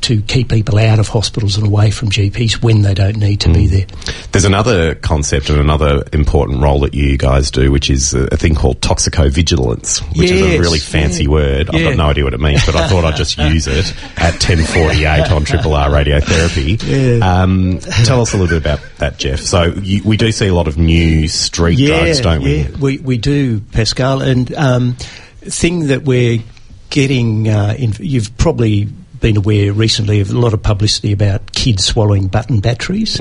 to 0.00 0.20
keep 0.22 0.48
people 0.48 0.78
out 0.78 0.98
of 0.98 1.08
hospitals 1.08 1.56
and 1.56 1.66
away 1.66 1.90
from 1.90 2.08
GPs 2.08 2.62
when 2.62 2.82
they 2.82 2.94
don't 2.94 3.16
need 3.18 3.40
to 3.40 3.48
Mm. 3.48 3.54
be 3.54 3.66
there. 3.66 3.86
There's 4.32 4.44
another 4.44 4.94
concept 4.96 5.50
and 5.50 5.60
another 5.60 6.02
important 6.12 6.62
role 6.62 6.80
that 6.80 6.94
you 6.94 7.16
guys 7.18 7.50
do, 7.50 7.70
which 7.70 7.90
is 7.90 8.14
a, 8.14 8.36
thing 8.36 8.54
called 8.54 8.80
toxicovigilance, 8.80 10.00
which 10.16 10.30
is 10.30 10.40
a 10.40 10.58
really 10.58 10.78
fancy 10.78 11.24
yeah. 11.24 11.30
word. 11.30 11.70
I've 11.70 11.82
got 11.82 11.96
no 11.96 12.06
idea 12.06 12.24
what 12.24 12.34
it 12.34 12.40
means, 12.40 12.64
but 12.66 12.74
I 12.74 12.88
thought 12.88 13.04
I'd 13.04 13.16
just 13.16 13.38
use 13.38 13.66
it 13.66 13.94
at 14.16 14.34
10:48 14.40 15.30
on 15.30 15.44
Triple 15.44 15.74
R 15.74 15.90
Radiotherapy. 15.90 17.20
Um, 17.22 17.78
tell 17.78 18.20
us 18.20 18.32
a 18.32 18.36
little 18.36 18.48
bit 18.58 18.62
about 18.66 18.80
that, 18.98 19.18
Jeff. 19.18 19.40
So 19.40 19.64
you, 19.82 20.02
we 20.04 20.16
do 20.16 20.32
see 20.32 20.48
a 20.48 20.54
lot 20.54 20.66
of 20.68 20.78
new 20.78 21.28
street 21.28 21.78
drugs, 21.86 22.20
don't 22.20 22.42
we? 22.42 22.62
Yeah, 22.62 22.68
we, 22.80 22.98
we 22.98 23.18
do, 23.18 23.60
Pascal. 23.60 24.22
And 24.22 24.52
um, 24.54 24.94
thing 25.40 25.88
that 25.88 26.02
we're 26.02 26.42
getting, 26.90 27.48
uh, 27.48 27.74
in, 27.78 27.92
you've 27.98 28.36
probably 28.38 28.88
been 29.22 29.38
aware 29.38 29.72
recently 29.72 30.20
of 30.20 30.30
a 30.30 30.38
lot 30.38 30.52
of 30.52 30.62
publicity 30.62 31.12
about 31.12 31.52
kids 31.52 31.86
swallowing 31.86 32.26
button 32.26 32.60
batteries, 32.60 33.18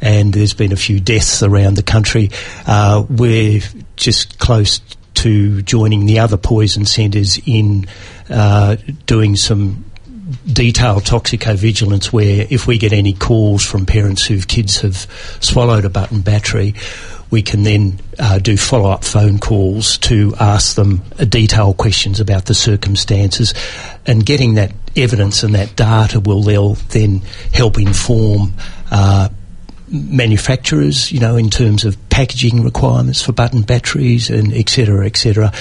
and 0.00 0.32
there's 0.32 0.54
been 0.54 0.72
a 0.72 0.76
few 0.76 0.98
deaths 1.00 1.42
around 1.42 1.74
the 1.74 1.82
country. 1.82 2.30
Uh, 2.66 3.04
we're 3.10 3.60
just 3.96 4.38
close 4.38 4.80
to 5.14 5.60
joining 5.62 6.06
the 6.06 6.20
other 6.20 6.38
poison 6.38 6.86
centres 6.86 7.38
in 7.44 7.86
uh, 8.30 8.76
doing 9.04 9.36
some 9.36 9.84
detailed 10.46 11.02
toxicovigilance 11.02 12.12
where 12.12 12.46
if 12.50 12.66
we 12.66 12.78
get 12.78 12.92
any 12.92 13.12
calls 13.12 13.66
from 13.66 13.84
parents 13.84 14.24
whose 14.24 14.44
kids 14.46 14.80
have 14.80 14.96
swallowed 15.40 15.84
a 15.84 15.90
button 15.90 16.20
battery, 16.20 16.74
we 17.30 17.42
can 17.42 17.62
then 17.62 17.98
uh, 18.18 18.38
do 18.38 18.56
follow-up 18.56 19.04
phone 19.04 19.38
calls 19.38 19.98
to 19.98 20.34
ask 20.40 20.74
them 20.76 21.02
detailed 21.28 21.76
questions 21.76 22.20
about 22.20 22.46
the 22.46 22.54
circumstances. 22.54 23.54
And 24.06 24.24
getting 24.24 24.54
that 24.54 24.72
evidence 24.96 25.42
and 25.42 25.54
that 25.54 25.76
data 25.76 26.20
will 26.20 26.74
then 26.90 27.22
help 27.52 27.78
inform 27.78 28.54
uh, 28.90 29.28
manufacturers, 29.88 31.10
you 31.10 31.18
know, 31.18 31.36
in 31.36 31.50
terms 31.50 31.84
of 31.84 31.96
packaging 32.10 32.62
requirements 32.62 33.22
for 33.22 33.32
button 33.32 33.62
batteries 33.62 34.30
and 34.30 34.52
et 34.52 34.68
cetera, 34.68 35.04
et 35.04 35.16
cetera. 35.16 35.52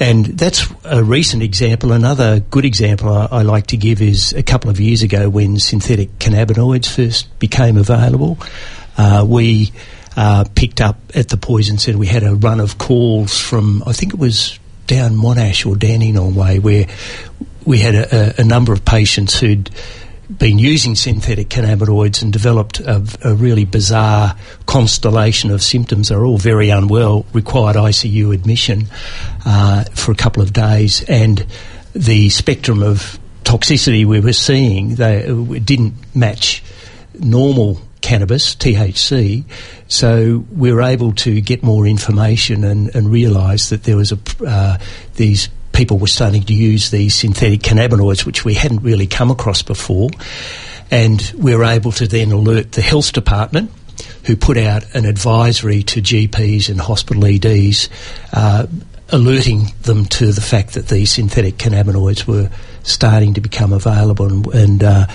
And 0.00 0.26
that's 0.26 0.66
a 0.84 1.04
recent 1.04 1.42
example. 1.42 1.92
Another 1.92 2.40
good 2.40 2.64
example 2.64 3.08
I, 3.08 3.28
I 3.30 3.42
like 3.42 3.68
to 3.68 3.76
give 3.76 4.02
is 4.02 4.32
a 4.32 4.42
couple 4.42 4.68
of 4.68 4.80
years 4.80 5.02
ago 5.02 5.28
when 5.28 5.58
synthetic 5.58 6.18
cannabinoids 6.18 6.92
first 6.92 7.38
became 7.38 7.76
available. 7.76 8.38
Uh, 8.96 9.24
we 9.28 9.70
uh, 10.16 10.44
picked 10.56 10.80
up 10.80 10.96
at 11.14 11.28
the 11.28 11.36
poison 11.36 11.78
centre. 11.78 11.98
We 11.98 12.08
had 12.08 12.24
a 12.24 12.34
run 12.34 12.58
of 12.58 12.78
calls 12.78 13.38
from, 13.38 13.84
I 13.86 13.92
think 13.92 14.12
it 14.12 14.18
was 14.18 14.58
down 14.88 15.12
Monash 15.12 15.64
or 15.66 15.76
Dandenong 15.76 16.34
way, 16.34 16.58
where 16.58 16.86
we 17.68 17.78
had 17.80 17.94
a, 17.94 18.40
a, 18.40 18.44
number 18.44 18.72
of 18.72 18.82
patients 18.82 19.38
who'd 19.38 19.68
been 20.30 20.58
using 20.58 20.94
synthetic 20.94 21.50
cannabinoids 21.50 22.22
and 22.22 22.32
developed 22.32 22.80
a, 22.80 23.04
a, 23.22 23.34
really 23.34 23.66
bizarre 23.66 24.34
constellation 24.64 25.50
of 25.50 25.62
symptoms. 25.62 26.08
They're 26.08 26.24
all 26.24 26.38
very 26.38 26.70
unwell, 26.70 27.26
required 27.34 27.76
ICU 27.76 28.32
admission 28.32 28.86
uh, 29.44 29.84
for 29.94 30.12
a 30.12 30.14
couple 30.14 30.42
of 30.42 30.54
days, 30.54 31.04
and 31.10 31.46
the 31.92 32.30
spectrum 32.30 32.82
of 32.82 33.18
toxicity 33.44 34.06
we 34.06 34.20
were 34.20 34.32
seeing 34.32 34.94
they 34.94 35.26
didn't 35.60 35.94
match 36.14 36.62
normal 37.18 37.82
cannabis, 38.00 38.54
THC. 38.56 39.44
So 39.88 40.42
we 40.56 40.72
were 40.72 40.82
able 40.82 41.12
to 41.16 41.42
get 41.42 41.62
more 41.62 41.86
information 41.86 42.64
and, 42.64 42.94
and 42.94 43.10
realise 43.10 43.68
that 43.68 43.84
there 43.84 43.96
was 43.96 44.12
a 44.12 44.18
uh, 44.46 44.78
these 45.16 45.50
people 45.78 45.96
were 45.96 46.08
starting 46.08 46.42
to 46.42 46.52
use 46.52 46.90
these 46.90 47.14
synthetic 47.14 47.60
cannabinoids, 47.60 48.26
which 48.26 48.44
we 48.44 48.52
hadn't 48.52 48.82
really 48.82 49.06
come 49.06 49.30
across 49.30 49.62
before. 49.62 50.10
And 50.90 51.22
we 51.38 51.54
were 51.54 51.62
able 51.62 51.92
to 51.92 52.08
then 52.08 52.32
alert 52.32 52.72
the 52.72 52.82
health 52.82 53.12
department, 53.12 53.70
who 54.24 54.34
put 54.34 54.56
out 54.56 54.82
an 54.96 55.04
advisory 55.04 55.84
to 55.84 56.02
GPs 56.02 56.68
and 56.68 56.80
hospital 56.80 57.24
EDs, 57.24 57.88
uh, 58.32 58.66
alerting 59.10 59.72
them 59.82 60.04
to 60.04 60.32
the 60.32 60.40
fact 60.40 60.74
that 60.74 60.88
these 60.88 61.12
synthetic 61.12 61.56
cannabinoids 61.56 62.26
were 62.26 62.50
starting 62.82 63.34
to 63.34 63.40
become 63.40 63.72
available 63.72 64.26
and, 64.26 64.46
and 64.48 64.84
uh, 64.84 65.06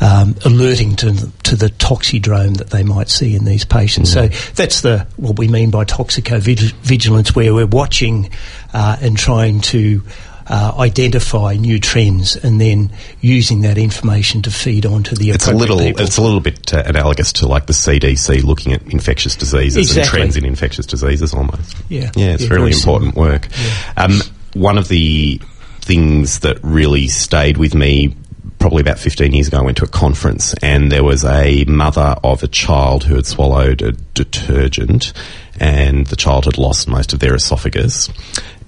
um, 0.00 0.34
alerting 0.44 0.96
to, 0.96 1.12
to 1.42 1.56
the 1.56 1.68
toxidrome 1.68 2.56
that 2.56 2.70
they 2.70 2.82
might 2.82 3.08
see 3.08 3.34
in 3.34 3.44
these 3.44 3.64
patients. 3.64 4.10
Mm. 4.10 4.12
So 4.34 4.52
that's 4.54 4.80
the 4.82 5.06
what 5.16 5.38
we 5.38 5.48
mean 5.48 5.70
by 5.70 5.84
toxicovigilance, 5.84 7.34
where 7.34 7.54
we're 7.54 7.66
watching 7.66 8.30
uh, 8.72 8.96
and 9.00 9.16
trying 9.16 9.60
to 9.60 10.02
uh, 10.46 10.74
identify 10.78 11.54
new 11.54 11.78
trends 11.78 12.36
and 12.36 12.60
then 12.60 12.90
using 13.20 13.62
that 13.62 13.78
information 13.78 14.42
to 14.42 14.50
feed 14.50 14.86
onto 14.86 15.14
the 15.14 15.30
it's 15.30 15.48
a 15.48 15.52
little 15.52 15.78
people. 15.78 16.02
it's 16.02 16.18
a 16.18 16.22
little 16.22 16.40
bit 16.40 16.72
uh, 16.72 16.82
analogous 16.86 17.32
to 17.32 17.46
like 17.46 17.66
the 17.66 17.72
CDC 17.72 18.42
looking 18.42 18.72
at 18.72 18.82
infectious 18.82 19.36
diseases 19.36 19.88
exactly. 19.88 20.00
and 20.00 20.08
trends 20.08 20.36
in 20.36 20.44
infectious 20.44 20.86
diseases 20.86 21.34
almost 21.34 21.76
yeah 21.88 22.10
yeah 22.16 22.34
it's 22.34 22.44
yeah, 22.44 22.54
really 22.54 22.72
important 22.72 23.14
similar. 23.14 23.32
work 23.32 23.48
yeah. 23.56 24.04
um, 24.04 24.20
one 24.54 24.78
of 24.78 24.88
the 24.88 25.40
things 25.80 26.40
that 26.40 26.58
really 26.62 27.08
stayed 27.08 27.56
with 27.56 27.74
me 27.74 28.14
probably 28.62 28.80
about 28.80 28.98
15 28.98 29.32
years 29.32 29.48
ago, 29.48 29.58
I 29.58 29.62
went 29.62 29.78
to 29.78 29.84
a 29.84 29.88
conference 29.88 30.54
and 30.62 30.92
there 30.92 31.02
was 31.02 31.24
a 31.24 31.64
mother 31.64 32.14
of 32.22 32.44
a 32.44 32.48
child 32.48 33.02
who 33.02 33.16
had 33.16 33.26
swallowed 33.26 33.82
a 33.82 33.90
detergent 33.90 35.12
and 35.58 36.06
the 36.06 36.14
child 36.14 36.44
had 36.44 36.58
lost 36.58 36.86
most 36.86 37.12
of 37.12 37.18
their 37.18 37.34
esophagus. 37.34 38.08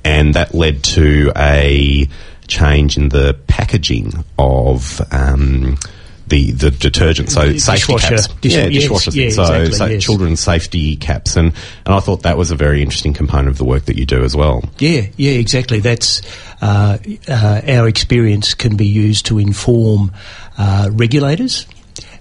And 0.04 0.34
that 0.34 0.54
led 0.54 0.84
to 0.84 1.32
a 1.36 2.08
change 2.46 2.96
in 2.96 3.08
the 3.08 3.38
packaging 3.46 4.24
of 4.38 5.00
um, 5.10 5.78
the 6.26 6.52
the 6.52 6.70
detergent, 6.70 7.30
so 7.30 7.52
the 7.52 7.58
safety 7.58 7.94
dishwasher, 7.94 8.16
caps, 8.16 8.28
dish- 8.40 8.54
yeah, 8.54 8.66
yes, 8.66 8.82
dishwasher, 8.82 9.10
yeah, 9.12 9.30
so, 9.30 9.42
exactly, 9.42 9.72
so 9.72 9.86
yes. 9.86 10.02
children's 10.02 10.40
safety 10.40 10.96
caps, 10.96 11.36
and 11.36 11.52
and 11.84 11.94
I 11.94 12.00
thought 12.00 12.22
that 12.22 12.36
was 12.36 12.50
a 12.50 12.56
very 12.56 12.82
interesting 12.82 13.12
component 13.12 13.48
of 13.48 13.58
the 13.58 13.64
work 13.64 13.84
that 13.86 13.96
you 13.96 14.06
do 14.06 14.24
as 14.24 14.34
well. 14.34 14.64
Yeah, 14.78 15.06
yeah, 15.16 15.32
exactly. 15.32 15.80
That's 15.80 16.22
uh, 16.62 16.98
uh, 17.28 17.60
our 17.68 17.88
experience 17.88 18.54
can 18.54 18.76
be 18.76 18.86
used 18.86 19.26
to 19.26 19.38
inform 19.38 20.12
uh, 20.56 20.88
regulators 20.92 21.66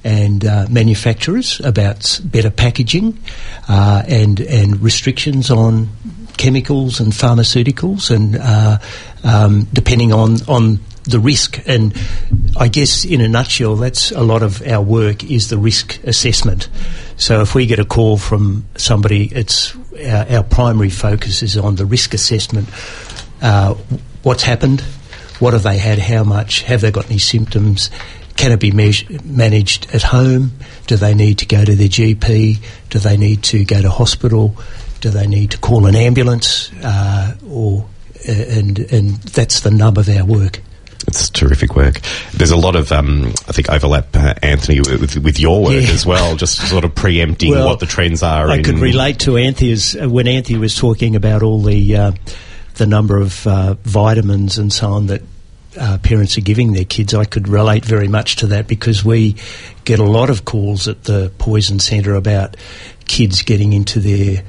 and 0.04 0.46
uh, 0.46 0.68
manufacturers 0.70 1.62
about 1.62 2.20
better 2.26 2.50
packaging 2.50 3.18
uh, 3.70 4.04
and 4.08 4.42
and 4.42 4.82
restrictions 4.82 5.50
on 5.50 5.90
chemicals 6.38 7.00
and 7.00 7.12
pharmaceuticals, 7.12 8.10
and 8.14 8.38
uh, 8.38 8.78
um, 9.24 9.68
depending 9.74 10.14
on 10.14 10.38
on 10.48 10.80
the 11.04 11.20
risk. 11.20 11.62
And 11.68 11.94
I 12.58 12.68
guess, 12.68 13.06
in 13.06 13.22
a 13.22 13.28
nutshell, 13.28 13.76
that's 13.76 14.12
a 14.12 14.22
lot 14.22 14.44
of 14.44 14.66
our 14.66 14.82
work 14.82 15.24
is 15.24 15.50
the 15.50 15.58
risk 15.58 16.02
assessment. 16.04 16.70
So 17.18 17.42
if 17.42 17.56
we 17.56 17.66
get 17.66 17.80
a 17.80 17.86
call 17.86 18.18
from 18.18 18.66
somebody, 18.76 19.26
it's 19.26 19.76
our, 20.06 20.38
our 20.38 20.44
primary 20.44 20.90
focus 20.90 21.44
is 21.44 21.58
on 21.58 21.76
the 21.76 21.86
risk 21.86 22.14
assessment. 22.14 22.70
Uh, 23.42 23.74
what's 24.24 24.44
happened? 24.44 24.82
What 25.40 25.54
have 25.54 25.64
they 25.64 25.78
had? 25.78 26.00
How 26.00 26.24
much? 26.24 26.62
Have 26.62 26.82
they 26.82 26.92
got 26.92 27.06
any 27.08 27.20
symptoms? 27.20 27.90
Can 28.36 28.52
it 28.52 28.60
be 28.60 28.72
managed 28.72 29.94
at 29.94 30.02
home? 30.02 30.54
Do 30.88 30.96
they 30.96 31.14
need 31.14 31.40
to 31.40 31.46
go 31.46 31.64
to 31.64 31.76
their 31.76 31.88
GP? 31.88 32.58
Do 32.90 33.00
they 33.00 33.18
need 33.18 33.44
to 33.44 33.64
go 33.64 33.82
to 33.82 33.90
hospital? 33.90 34.56
Do 35.04 35.10
they 35.10 35.28
need 35.28 35.52
to 35.52 35.58
call 35.58 35.86
an 35.86 35.98
ambulance? 35.98 36.72
Uh, 36.82 37.36
or 37.50 37.86
uh, 38.26 38.32
and 38.32 38.80
and 38.80 39.10
that's 39.36 39.60
the 39.60 39.70
nub 39.70 39.98
of 39.98 40.08
our 40.08 40.24
work. 40.24 40.62
It's 41.08 41.30
terrific 41.30 41.76
work. 41.76 42.00
There's 42.32 42.52
a 42.52 42.56
lot 42.56 42.78
of, 42.78 42.90
um, 42.94 43.26
I 43.50 43.52
think, 43.52 43.70
overlap, 43.70 44.16
uh, 44.16 44.36
Anthea, 44.42 44.82
with, 44.88 45.18
with 45.18 45.38
your 45.42 45.62
work 45.62 45.74
Yeah. 45.84 45.92
as 45.92 46.06
well, 46.06 46.38
just 46.38 46.66
sort 46.70 46.86
of 46.86 46.96
preempting 46.96 47.52
Well, 47.52 47.66
what 47.68 47.82
the 47.82 47.86
trends 47.86 48.24
are. 48.24 48.48
I 48.50 48.56
in, 48.60 48.64
could 48.64 48.80
relate 48.80 49.20
to 49.20 49.36
Anthea's 49.36 49.98
uh, 50.02 50.08
when 50.10 50.30
Anthea 50.30 50.58
was 50.58 50.74
talking 50.78 51.18
about 51.18 51.44
all 51.44 51.62
the 51.62 51.98
uh, 51.98 52.12
the 52.76 52.88
number 52.88 53.18
of 53.18 53.46
uh, 53.46 53.74
vitamins 53.84 54.58
and 54.58 54.72
so 54.72 54.94
on 54.94 55.08
that 55.08 55.22
uh, 55.78 55.98
parents 55.98 56.38
are 56.38 56.42
giving 56.42 56.72
their 56.72 56.86
kids. 56.86 57.14
I 57.14 57.26
could 57.26 57.50
relate 57.50 57.84
very 57.84 58.08
much 58.08 58.38
to 58.38 58.48
that 58.48 58.70
because 58.70 59.04
we 59.04 59.36
get 59.84 60.00
a 60.00 60.06
lot 60.06 60.30
of 60.30 60.46
calls 60.46 60.88
at 60.88 61.04
the 61.04 61.30
poison 61.40 61.80
centre 61.80 62.16
about 62.16 62.56
kids 63.06 63.42
getting 63.42 63.74
into 63.74 64.00
their 64.00 64.44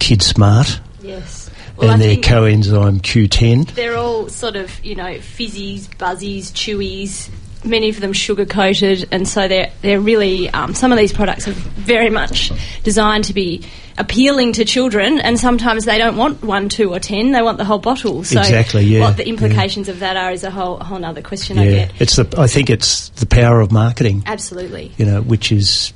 Kid 0.00 0.22
Smart 0.22 0.80
Yes. 1.02 1.50
Well, 1.76 1.90
I 1.90 1.94
and 1.94 2.02
their 2.02 2.16
coenzyme 2.16 3.00
Q10. 3.00 3.74
they're 3.74 3.96
all 3.96 4.28
sort 4.28 4.56
of, 4.56 4.84
you 4.84 4.94
know, 4.94 5.14
fizzies, 5.14 5.88
buzzies, 5.96 6.50
chewies. 6.52 7.30
Many 7.62 7.90
of 7.90 8.00
them 8.00 8.14
sugar 8.14 8.46
coated, 8.46 9.06
and 9.10 9.28
so 9.28 9.46
they're 9.46 9.70
they're 9.82 10.00
really 10.00 10.48
um, 10.48 10.72
some 10.74 10.92
of 10.92 10.98
these 10.98 11.12
products 11.12 11.46
are 11.46 11.52
very 11.52 12.08
much 12.08 12.50
designed 12.84 13.24
to 13.24 13.34
be 13.34 13.66
appealing 13.98 14.54
to 14.54 14.64
children, 14.64 15.20
and 15.20 15.38
sometimes 15.38 15.84
they 15.84 15.98
don't 15.98 16.16
want 16.16 16.42
one, 16.42 16.70
two, 16.70 16.90
or 16.94 16.98
ten; 16.98 17.32
they 17.32 17.42
want 17.42 17.58
the 17.58 17.66
whole 17.66 17.78
bottle. 17.78 18.24
So 18.24 18.40
Exactly, 18.40 18.84
yeah, 18.84 19.00
what 19.00 19.18
the 19.18 19.28
implications 19.28 19.90
of 19.90 19.98
that 19.98 20.16
are 20.16 20.32
is 20.32 20.42
a 20.42 20.50
whole 20.50 20.78
whole 20.78 21.04
other 21.04 21.20
question. 21.20 21.58
I 21.58 21.66
get 21.66 22.00
it's 22.00 22.16
the. 22.16 22.34
I 22.38 22.46
think 22.46 22.70
it's 22.70 23.10
the 23.10 23.26
power 23.26 23.60
of 23.60 23.70
marketing. 23.70 24.22
absolutely. 24.24 24.92
you 24.96 25.04
know, 25.04 25.20
which 25.20 25.52
is, 25.52 25.92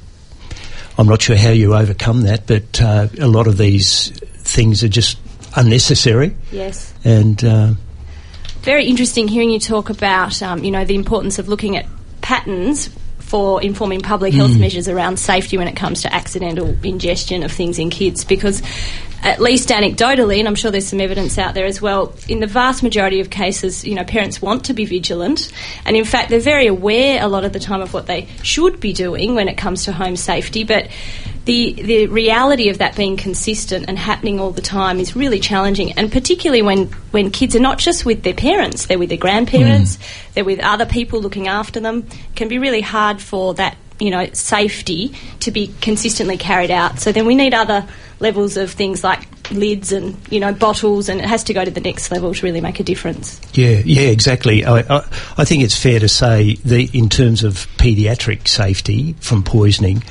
I'm 0.97 1.07
not 1.07 1.23
sure 1.23 1.37
how 1.37 1.51
you 1.51 1.75
overcome 1.75 2.23
that, 2.23 2.47
but 2.47 2.81
uh, 2.81 3.09
a 3.21 3.27
lot 3.27 3.47
of 3.47 3.59
these 3.59 4.11
things 4.11 4.85
are 4.85 4.89
just 4.89 5.19
unnecessary. 5.57 6.37
Yes. 6.53 6.95
And 7.05 7.45
uh, 7.45 7.75
very 8.61 8.87
interesting 8.87 9.29
hearing 9.29 9.51
you 9.51 9.59
talk 9.59 9.91
about, 9.91 10.41
um, 10.43 10.63
you 10.65 10.71
know, 10.71 10.85
the 10.85 10.95
importance 10.95 11.39
of 11.39 11.49
looking 11.49 11.77
at 11.77 11.87
patterns 12.21 12.91
for 13.19 13.63
informing 13.63 14.01
public 14.01 14.33
health 14.33 14.57
measures 14.57 14.89
around 14.89 15.19
safety 15.19 15.59
when 15.59 15.67
it 15.67 15.75
comes 15.75 16.03
to 16.03 16.15
accidental 16.15 16.77
ingestion 16.85 17.43
of 17.43 17.51
things 17.51 17.79
in 17.79 17.91
kids 17.91 18.25
because 18.25 18.63
at 19.23 19.41
least 19.41 19.69
anecdotally 19.71 20.39
and 20.39 20.49
I'm 20.49 20.55
sure 20.55 20.71
there's 20.71 20.87
some 20.87 21.01
evidence 21.01 21.39
out 21.39 21.55
there 21.55 21.67
as 21.67 21.81
well 21.81 22.15
in 22.29 22.41
the 22.41 22.47
vast 22.47 22.83
majority 22.83 23.21
of 23.21 23.31
cases 23.31 23.85
you 23.85 23.95
know 23.95 24.05
parents 24.05 24.43
want 24.43 24.67
to 24.67 24.75
be 24.75 24.85
vigilant. 24.85 25.53
And 25.85 25.97
in 25.97 26.05
fact 26.05 26.31
they're 26.31 26.41
very 26.41 26.67
aware 26.67 27.23
a 27.23 27.29
lot 27.29 27.45
of 27.45 27.53
the 27.53 27.61
time 27.61 27.81
of 27.81 27.95
what 27.95 28.07
they 28.07 28.29
should 28.43 28.81
be 28.81 28.93
doing 28.93 29.35
when 29.35 29.49
it 29.49 29.57
comes 29.57 29.85
to 29.85 29.93
home 29.93 30.17
safety. 30.17 30.65
But 30.65 30.89
the 31.45 31.75
the 31.75 32.07
reality 32.07 32.71
of 32.71 32.79
that 32.79 32.97
being 32.97 33.17
consistent 33.17 33.87
and 33.89 33.99
happening 33.99 34.41
all 34.41 34.51
the 34.51 34.63
time 34.63 34.99
is 34.99 35.15
really 35.15 35.41
challenging, 35.41 35.93
and 35.93 36.11
particularly 36.11 36.63
when 36.63 36.87
when 37.11 37.31
kids 37.31 37.55
are 37.55 37.61
not 37.61 37.79
just 37.79 38.05
with 38.07 38.23
their 38.23 38.35
parents, 38.35 38.87
they're 38.87 38.99
with 38.99 39.11
their 39.11 39.19
grandparents, 39.19 39.97
mm. 39.97 40.33
they're 40.35 40.45
with 40.45 40.61
other 40.61 40.87
people 40.87 41.21
looking 41.21 41.49
after 41.49 41.81
them. 41.81 42.07
It 42.11 42.37
can 42.37 42.49
be 42.49 42.59
really 42.59 42.81
hard 42.81 43.21
for 43.21 43.55
that 43.55 43.77
you 43.99 44.11
know 44.11 44.27
safety 44.33 45.15
to 45.41 45.51
be 45.51 45.73
consistently 45.81 46.37
carried 46.37 46.71
out. 46.71 46.99
So 46.99 47.13
then 47.13 47.27
we 47.27 47.35
need 47.35 47.55
other 47.55 47.87
levels 48.21 48.57
of 48.57 48.71
things 48.71 49.05
like 49.05 49.27
lids 49.51 49.93
and 49.93 50.17
you 50.31 50.41
know 50.41 50.53
bottles, 50.53 51.09
and 51.09 51.21
it 51.21 51.27
has 51.27 51.45
to 51.45 51.55
go 51.55 51.65
to 51.65 51.71
the 51.71 51.81
next 51.81 52.11
level 52.11 52.35
to 52.35 52.47
really 52.47 52.61
make 52.61 52.81
a 52.81 52.85
difference. 52.85 53.41
yeah, 53.55 53.83
yeah, 53.85 54.09
exactly. 54.09 54.65
I, 54.65 54.81
I, 54.81 54.99
I 55.39 55.45
think 55.45 55.63
it's 55.63 55.81
fair 55.81 56.01
to 56.01 56.09
say 56.09 56.57
the 56.57 56.89
in 56.93 57.09
terms 57.09 57.45
of 57.45 57.67
paediatric 57.79 58.49
safety 58.49 59.15
from 59.21 59.43
poisoning, 59.43 60.03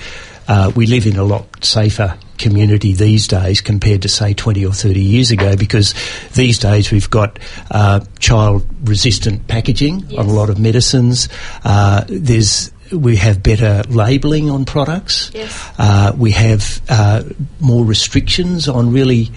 uh, 0.48 0.72
we 0.76 0.86
live 0.86 1.08
in 1.08 1.18
a 1.18 1.24
lot 1.24 1.64
safer 1.64 2.18
community 2.38 2.94
these 2.94 3.28
days 3.28 3.62
compared 3.62 4.02
to 4.02 4.10
say 4.10 4.34
20 4.34 4.66
or 4.66 4.74
30 4.74 5.00
years 5.00 5.32
ago 5.32 5.56
because 5.56 5.94
these 6.34 6.60
days 6.60 6.92
we've 6.92 7.10
got 7.10 7.40
uh, 7.72 8.02
child 8.20 8.68
resistant 8.84 9.48
packaging 9.48 10.04
on 10.18 10.26
a 10.26 10.34
lot 10.34 10.50
of 10.50 10.60
medicines 10.60 11.30
uh, 11.64 12.04
there's 12.08 12.73
we 12.94 13.16
have 13.16 13.42
better 13.44 13.84
labelling 13.90 14.50
on 14.50 14.66
products 14.66 15.32
Yes. 15.34 15.72
uh, 15.78 16.14
we 16.18 16.32
have 16.32 16.82
uh, 16.90 17.24
more 17.60 17.84
restrictions 17.86 18.68
on 18.68 18.92
really 18.92 19.30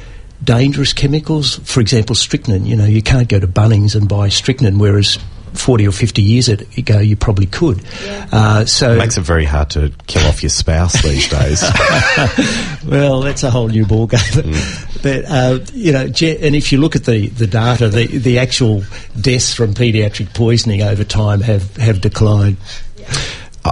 dangerous 0.45 0.93
chemicals 0.93 1.57
for 1.65 1.81
example 1.81 2.15
strychnine 2.15 2.67
you 2.67 2.77
know 2.77 2.85
you 2.85 3.03
can't 3.03 3.29
go 3.29 3.41
to 3.41 3.49
Bunnings 3.49 3.95
and 3.97 4.09
buy 4.09 4.29
strychnine 4.29 4.79
whereas 4.79 5.19
40 5.55 5.89
or 5.89 5.93
50 5.93 6.23
years 6.23 6.49
ago, 6.49 6.99
you 6.99 7.17
probably 7.17 7.47
could. 7.47 7.83
Uh, 8.31 8.65
so 8.65 8.93
It 8.93 8.99
makes 8.99 9.17
it 9.17 9.23
very 9.23 9.45
hard 9.45 9.71
to 9.71 9.93
kill 10.07 10.27
off 10.27 10.43
your 10.43 10.51
spouse 10.51 11.01
these 11.03 11.29
days. 11.29 11.63
well, 12.87 13.21
that's 13.23 13.43
a 13.43 13.51
whole 13.51 13.69
new 13.69 13.87
ball 13.87 14.07
game. 14.07 14.21
Mm. 14.21 15.03
But 15.03 15.25
uh, 15.27 15.59
you 15.73 15.93
know, 15.93 16.01
and 16.03 16.55
if 16.57 16.73
you 16.73 16.79
look 16.79 16.97
at 16.97 17.05
the, 17.05 17.29
the 17.29 17.47
data, 17.47 17.89
the 17.89 18.07
the 18.07 18.39
actual 18.39 18.83
deaths 19.21 19.55
from 19.55 19.75
paediatric 19.75 20.35
poisoning 20.35 20.83
over 20.83 21.05
time 21.05 21.41
have 21.41 21.77
have 21.77 22.01
declined. 22.01 22.57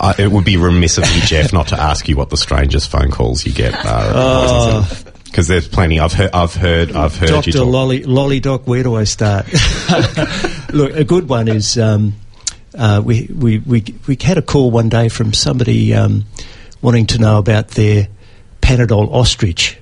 Uh, 0.01 0.15
it 0.19 0.31
would 0.31 0.45
be 0.45 0.57
remiss 0.57 0.99
of 0.99 1.05
me, 1.05 1.21
Jeff, 1.27 1.53
not 1.53 1.69
to 1.69 1.81
ask 1.81 2.09
you 2.09 2.17
what 2.17 2.31
the 2.31 2.37
strangest 2.37 2.91
phone 2.91 3.11
calls 3.11 3.45
you 3.47 3.53
get 3.53 3.75
are. 3.87 4.85
Because 5.25 5.49
there's 5.49 5.67
plenty. 5.67 5.99
I've 5.99 6.13
heard. 6.13 6.31
I've 6.33 6.55
heard. 6.55 6.93
I've 6.93 7.17
heard 7.17 7.29
you 7.31 7.35
Doctor 7.35 7.51
talk. 7.51 7.67
Lolly 7.67 8.03
Lollydoc, 8.05 8.69
where 8.69 8.85
do 8.85 8.95
I 8.95 9.03
start? 9.03 9.47
Look, 10.73 10.95
a 10.95 11.03
good 11.03 11.29
one 11.29 11.49
is 11.49 11.77
um, 11.77 12.15
uh, 12.79 13.03
we, 13.05 13.27
we 13.37 13.59
we 13.59 13.85
we 14.07 14.17
had 14.21 14.39
a 14.39 14.43
call 14.43 14.71
one 14.71 14.89
day 14.89 15.09
from 15.09 15.33
somebody 15.33 15.93
um, 15.93 16.25
wanting 16.83 17.07
to 17.07 17.19
know 17.19 17.39
about 17.39 17.67
their 17.71 18.07
Panadol 18.63 19.11
ostrich. 19.13 19.77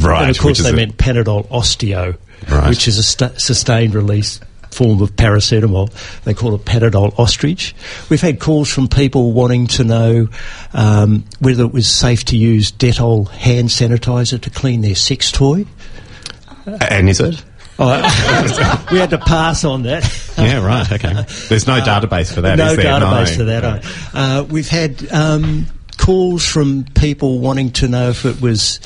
right. 0.00 0.22
and 0.22 0.30
of 0.32 0.38
course, 0.40 0.58
which 0.58 0.58
is 0.58 0.64
they 0.64 0.72
a- 0.72 0.74
meant 0.76 0.96
Panadol 0.96 1.46
Osteo, 1.50 2.16
Right. 2.50 2.68
which 2.68 2.88
is 2.88 2.98
a 2.98 3.04
stu- 3.04 3.38
sustained 3.38 3.94
release 3.94 4.40
form 4.70 5.00
of 5.02 5.16
paracetamol. 5.16 5.90
They 6.24 6.34
call 6.34 6.54
it 6.54 6.64
Panadol 6.64 7.18
Ostrich. 7.18 7.74
We've 8.08 8.20
had 8.20 8.40
calls 8.40 8.70
from 8.72 8.88
people 8.88 9.32
wanting 9.32 9.66
to 9.68 9.84
know 9.84 10.28
um, 10.72 11.24
whether 11.40 11.64
it 11.64 11.72
was 11.72 11.88
safe 11.88 12.24
to 12.26 12.36
use 12.36 12.70
Dettol 12.72 13.28
hand 13.28 13.68
sanitizer 13.68 14.40
to 14.40 14.50
clean 14.50 14.80
their 14.82 14.94
sex 14.94 15.32
toy. 15.32 15.66
and 16.90 17.08
is 17.08 17.20
it? 17.20 17.42
Oh, 17.80 18.86
we 18.90 18.98
had 18.98 19.10
to 19.10 19.18
pass 19.18 19.64
on 19.64 19.84
that. 19.84 20.02
Yeah. 20.36 20.66
Right. 20.66 20.90
Okay. 20.90 21.12
There's 21.48 21.68
no 21.68 21.78
database 21.80 22.34
for 22.34 22.40
that. 22.40 22.58
no 22.58 22.72
is 22.72 22.76
there? 22.76 22.86
database 22.86 23.30
No. 23.30 23.36
for 23.36 23.44
that. 23.44 23.84
Uh, 24.12 24.44
we've 24.50 24.68
had 24.68 25.12
um, 25.12 25.66
calls 25.96 26.44
from 26.44 26.86
people 26.96 27.38
wanting 27.38 27.70
to 27.74 27.86
know 27.86 28.08
if 28.08 28.24
it 28.24 28.40
was, 28.40 28.80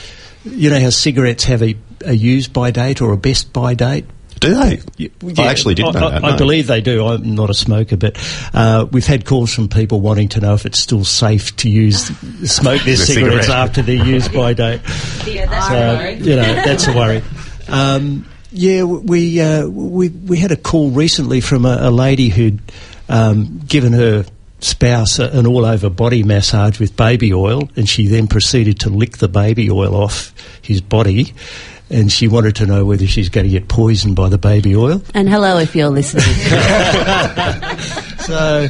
you 0.45 0.68
know, 0.68 0.78
how 0.78 0.91
cigarettes 0.91 1.45
have 1.45 1.62
a, 1.62 1.74
a 2.05 2.12
use 2.12 2.49
by 2.49 2.70
date 2.70 3.01
or 3.01 3.12
a 3.12 3.16
best 3.16 3.55
by 3.55 3.72
date. 3.72 4.05
Do 4.43 4.55
they? 4.55 4.80
Yeah, 4.99 5.09
I 5.38 5.47
actually 5.49 5.74
didn't 5.74 5.97
I, 5.97 6.01
know 6.01 6.07
I- 6.07 6.11
that. 6.11 6.24
I 6.24 6.30
no. 6.32 6.36
believe 6.36 6.66
they 6.66 6.80
do. 6.80 7.07
I'm 7.07 7.34
not 7.34 7.49
a 7.49 7.55
smoker, 7.55 7.97
but 7.97 8.16
uh, 8.53 8.86
we've 8.90 9.07
had 9.07 9.24
calls 9.24 9.55
from 9.55 9.68
people 9.68 10.01
wanting 10.01 10.28
to 10.30 10.40
know 10.40 10.55
if 10.55 10.66
it's 10.66 10.78
still 10.78 11.05
safe 11.05 11.57
to 11.59 11.70
use 11.70 12.07
smoke 12.51 12.82
their 12.82 12.97
The 12.97 13.05
cigarettes 13.07 13.47
cigarette. 13.47 13.68
after 13.68 13.82
their 13.82 14.05
use 14.05 14.28
by 14.28 14.53
date. 14.53 14.80
Yeah, 15.26 15.47
that's 15.47 15.68
So, 15.68 16.24
you 16.30 16.36
know, 16.36 16.43
that's 16.64 16.86
a 16.88 16.93
worry. 16.95 17.22
Um, 17.68 18.26
yeah, 18.51 18.82
we, 18.84 19.40
uh, 19.40 19.66
we 19.66 20.09
we 20.11 20.36
had 20.38 20.53
a 20.53 20.57
call 20.57 20.90
recently 20.90 21.40
from 21.40 21.64
a, 21.64 21.78
a 21.82 21.90
lady 21.90 22.28
who'd 22.28 22.61
um, 23.09 23.61
given 23.66 23.93
her 23.95 24.26
spouse 24.61 25.18
a, 25.18 25.28
an 25.30 25.47
all-over 25.47 25.88
body 25.90 26.22
massage 26.22 26.78
with 26.78 26.97
baby 26.97 27.32
oil, 27.32 27.68
and 27.76 27.88
she 27.88 28.07
then 28.09 28.26
proceeded 28.28 28.80
to 28.80 28.90
lick 28.90 29.18
the 29.18 29.28
baby 29.28 29.70
oil 29.70 29.95
off 29.95 30.34
his 30.62 30.80
body, 30.80 31.32
and 31.93 32.11
she 32.11 32.26
wanted 32.28 32.57
to 32.57 32.66
know 32.66 32.84
whether 32.84 33.07
she's 33.07 33.28
going 33.28 33.45
to 33.45 33.51
get 33.51 33.68
poisoned 33.68 34.16
by 34.16 34.28
the 34.28 34.38
baby 34.38 34.74
oil. 34.74 35.03
And 35.14 35.28
hello, 35.28 35.59
if 35.59 35.76
you're 35.76 35.90
listening. 35.90 36.24
So, 38.22 38.68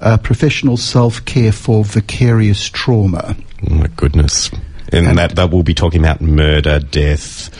uh, 0.00 0.16
professional 0.16 0.76
self 0.76 1.24
care 1.24 1.52
for 1.52 1.84
vicarious 1.84 2.68
trauma. 2.68 3.36
Oh 3.68 3.74
my 3.74 3.88
goodness. 3.88 4.50
And 4.90 5.16
that, 5.18 5.36
that 5.36 5.50
we'll 5.50 5.62
be 5.62 5.74
talking 5.74 6.00
about 6.00 6.20
murder, 6.20 6.78
death. 6.78 7.50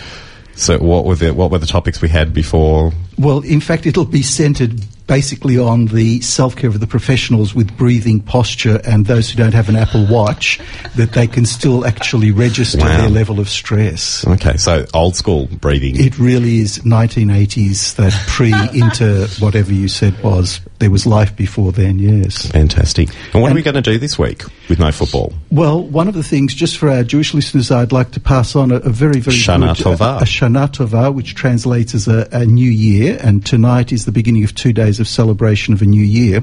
So 0.54 0.78
what 0.78 1.06
were 1.06 1.14
the 1.14 1.32
what 1.32 1.50
were 1.50 1.58
the 1.58 1.66
topics 1.66 2.02
we 2.02 2.08
had 2.08 2.34
before? 2.34 2.92
Well, 3.18 3.40
in 3.40 3.60
fact, 3.60 3.86
it'll 3.86 4.04
be 4.04 4.22
centred 4.22 4.80
basically 5.06 5.58
on 5.58 5.86
the 5.86 6.20
self 6.20 6.56
care 6.56 6.68
of 6.70 6.80
the 6.80 6.86
professionals 6.86 7.54
with 7.54 7.76
breathing 7.76 8.20
posture 8.20 8.80
and 8.84 9.06
those 9.06 9.30
who 9.30 9.36
don't 9.36 9.54
have 9.54 9.68
an 9.68 9.76
Apple 9.76 10.06
Watch, 10.06 10.60
that 10.96 11.12
they 11.12 11.26
can 11.26 11.44
still 11.46 11.84
actually 11.84 12.30
register 12.30 12.78
Wow. 12.78 12.98
their 12.98 13.08
level 13.10 13.40
of 13.40 13.48
stress. 13.48 14.26
Okay, 14.26 14.56
so 14.56 14.86
old 14.94 15.16
school 15.16 15.46
breathing. 15.46 15.96
It 16.02 16.18
really 16.18 16.58
is 16.58 16.78
1980s, 16.80 17.94
that 17.96 18.12
pre 18.28 18.52
into 18.78 19.28
whatever 19.40 19.72
you 19.72 19.88
said 19.88 20.20
was. 20.22 20.60
There 20.78 20.90
was 20.90 21.06
life 21.06 21.36
before 21.36 21.70
then, 21.72 21.98
yes. 21.98 22.46
Fantastic. 22.46 23.10
And 23.32 23.42
what 23.42 23.52
are 23.52 23.54
we 23.54 23.62
going 23.62 23.74
to 23.74 23.82
do 23.82 23.98
this 23.98 24.18
week 24.18 24.42
with 24.68 24.78
no 24.80 24.90
football? 24.90 25.32
Well, 25.50 25.80
one 25.82 26.08
of 26.08 26.14
the 26.14 26.24
things, 26.24 26.54
just 26.54 26.76
for 26.76 26.88
our 26.90 27.04
Jewish 27.04 27.34
listeners, 27.34 27.70
I'd 27.70 27.92
like 27.92 28.10
to 28.12 28.20
pass 28.20 28.56
on 28.56 28.72
a, 28.72 28.76
a 28.76 28.90
very, 28.90 29.20
very 29.20 29.36
Shana 29.36 29.76
good 29.76 29.86
Tova. 29.98 30.18
A, 30.18 30.22
a 30.22 30.24
Shana 30.24 30.68
Tova, 30.68 31.14
which 31.14 31.34
translates 31.36 31.94
as 31.94 32.08
a, 32.08 32.28
a 32.32 32.44
new 32.44 32.70
year, 32.70 33.18
and 33.22 33.46
tonight 33.46 33.92
is 33.92 34.06
the 34.06 34.12
beginning 34.12 34.42
of 34.42 34.54
two 34.56 34.72
days 34.72 34.91
of 35.00 35.08
celebration 35.08 35.74
of 35.74 35.82
a 35.82 35.86
new 35.86 36.04
year, 36.04 36.42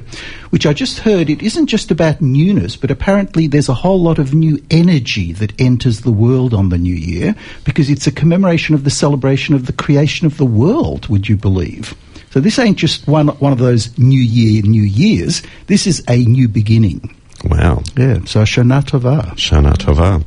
which 0.50 0.66
I 0.66 0.72
just 0.72 1.00
heard 1.00 1.30
it 1.30 1.42
isn't 1.42 1.66
just 1.66 1.90
about 1.90 2.20
newness, 2.20 2.76
but 2.76 2.90
apparently 2.90 3.46
there's 3.46 3.68
a 3.68 3.74
whole 3.74 4.00
lot 4.00 4.18
of 4.18 4.34
new 4.34 4.62
energy 4.70 5.32
that 5.34 5.58
enters 5.60 6.00
the 6.00 6.12
world 6.12 6.54
on 6.54 6.68
the 6.68 6.78
new 6.78 6.94
year 6.94 7.34
because 7.64 7.90
it's 7.90 8.06
a 8.06 8.12
commemoration 8.12 8.74
of 8.74 8.84
the 8.84 8.90
celebration 8.90 9.54
of 9.54 9.66
the 9.66 9.72
creation 9.72 10.26
of 10.26 10.36
the 10.36 10.46
world. 10.46 11.08
Would 11.08 11.28
you 11.28 11.36
believe? 11.36 11.94
So 12.30 12.40
this 12.40 12.58
ain't 12.58 12.78
just 12.78 13.08
one 13.08 13.28
one 13.28 13.52
of 13.52 13.58
those 13.58 13.98
new 13.98 14.20
year, 14.20 14.62
new 14.62 14.82
years. 14.82 15.42
This 15.66 15.86
is 15.86 16.02
a 16.08 16.24
new 16.24 16.48
beginning. 16.48 17.16
Wow. 17.44 17.82
Yeah, 17.96 18.20
so 18.24 18.42
Shana 18.42 18.82
Tova. 18.82 19.32
Shana 19.32 19.72
Tova. 19.72 20.24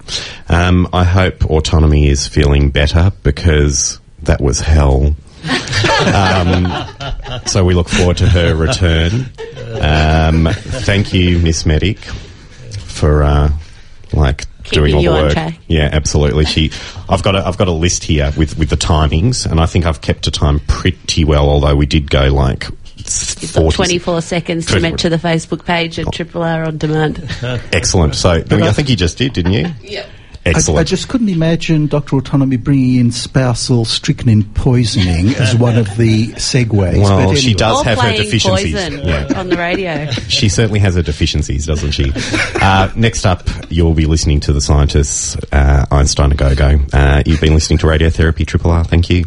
Um, 0.49 0.87
I 0.91 1.03
hope 1.03 1.45
autonomy 1.45 2.07
is 2.07 2.27
feeling 2.27 2.71
better 2.71 3.11
because 3.21 3.99
that 4.23 4.41
was 4.41 4.61
hell. 4.61 5.15
Um, 6.13 7.41
so 7.45 7.63
we 7.65 7.73
look 7.73 7.89
forward 7.89 8.17
to 8.17 8.27
her 8.27 8.55
return. 8.55 9.29
Um, 9.81 10.47
thank 10.53 11.13
you, 11.13 11.39
Miss 11.39 11.65
Medic, 11.65 11.99
for 11.99 13.23
uh, 13.23 13.51
like 14.13 14.45
Keeping 14.63 14.79
doing 14.79 14.93
all 14.95 15.01
you 15.01 15.09
the 15.09 15.15
on 15.15 15.23
work. 15.23 15.33
track. 15.33 15.59
Yeah, 15.67 15.89
absolutely. 15.91 16.45
She, 16.45 16.71
I've 17.09 17.23
got 17.23 17.35
a, 17.35 17.45
I've 17.45 17.57
got 17.57 17.67
a 17.67 17.71
list 17.73 18.03
here 18.05 18.31
with 18.37 18.57
with 18.57 18.69
the 18.69 18.77
timings, 18.77 19.49
and 19.49 19.59
I 19.59 19.65
think 19.65 19.85
I've 19.85 20.01
kept 20.01 20.23
to 20.23 20.31
time 20.31 20.59
pretty 20.67 21.25
well. 21.25 21.49
Although 21.49 21.75
we 21.75 21.85
did 21.85 22.09
go 22.09 22.27
like. 22.33 22.67
You've 23.05 23.53
got 23.53 23.73
24 23.73 24.21
seconds 24.21 24.65
to 24.67 24.73
20 24.73 24.81
mention 24.81 25.11
the 25.11 25.17
Facebook 25.17 25.65
page 25.65 25.99
at 25.99 26.13
Triple 26.13 26.41
R 26.41 26.63
on 26.63 26.77
demand. 26.77 27.19
Excellent. 27.73 28.15
So 28.15 28.29
I 28.29 28.71
think 28.71 28.87
you 28.87 28.95
just 28.95 29.17
did, 29.17 29.33
didn't 29.33 29.51
you? 29.51 29.67
Yep. 29.81 30.09
Excellent. 30.45 30.77
I, 30.77 30.81
I 30.81 30.83
just 30.83 31.07
couldn't 31.07 31.29
imagine 31.29 31.87
Dr. 31.87 32.17
Autonomy 32.17 32.57
bringing 32.57 32.99
in 32.99 33.11
spousal 33.11 33.85
strychnine 33.85 34.43
poisoning 34.43 35.29
as 35.35 35.55
one 35.67 35.77
of 35.77 35.85
the 35.97 36.27
segues. 36.33 36.99
Well, 37.01 37.29
but 37.29 37.37
she 37.37 37.53
does 37.53 37.79
Or 37.81 37.85
have 37.85 37.99
her 37.99 38.11
deficiencies. 38.17 38.73
Yeah. 38.73 39.27
on 39.37 39.49
the 39.49 39.57
radio. 39.57 40.09
She 40.27 40.49
certainly 40.49 40.79
has 40.79 40.95
her 40.95 41.01
deficiencies, 41.01 41.65
doesn't 41.65 41.91
she? 41.91 42.11
uh, 42.61 42.89
next 42.95 43.25
up, 43.25 43.47
you'll 43.69 43.93
be 43.93 44.05
listening 44.05 44.39
to 44.41 44.53
the 44.53 44.59
scientists, 44.61 45.37
uh, 45.51 45.85
Einstein-A-Go-Go. 45.91 46.79
Uh, 46.91 47.23
you've 47.25 47.39
been 47.41 47.53
listening 47.53 47.77
to 47.79 47.87
Radiotherapy 47.87 48.45
Triple 48.45 48.71
R. 48.71 48.83
Thank 48.83 49.09
you. 49.09 49.23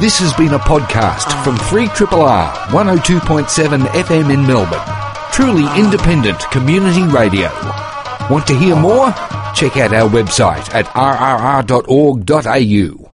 This 0.00 0.18
has 0.18 0.32
been 0.34 0.52
a 0.52 0.58
podcast 0.58 1.42
from 1.44 1.56
3RR 1.56 2.50
102.7 2.68 3.86
FM 3.86 4.32
in 4.34 4.46
Melbourne. 4.46 4.80
Truly 5.32 5.64
independent 5.80 6.40
community 6.50 7.02
radio. 7.04 7.48
Want 8.30 8.46
to 8.46 8.56
hear 8.56 8.74
more? 8.74 9.12
Check 9.54 9.76
out 9.76 9.92
our 9.92 10.08
website 10.08 10.74
at 10.74 10.86
rrr.org.au. 10.86 12.14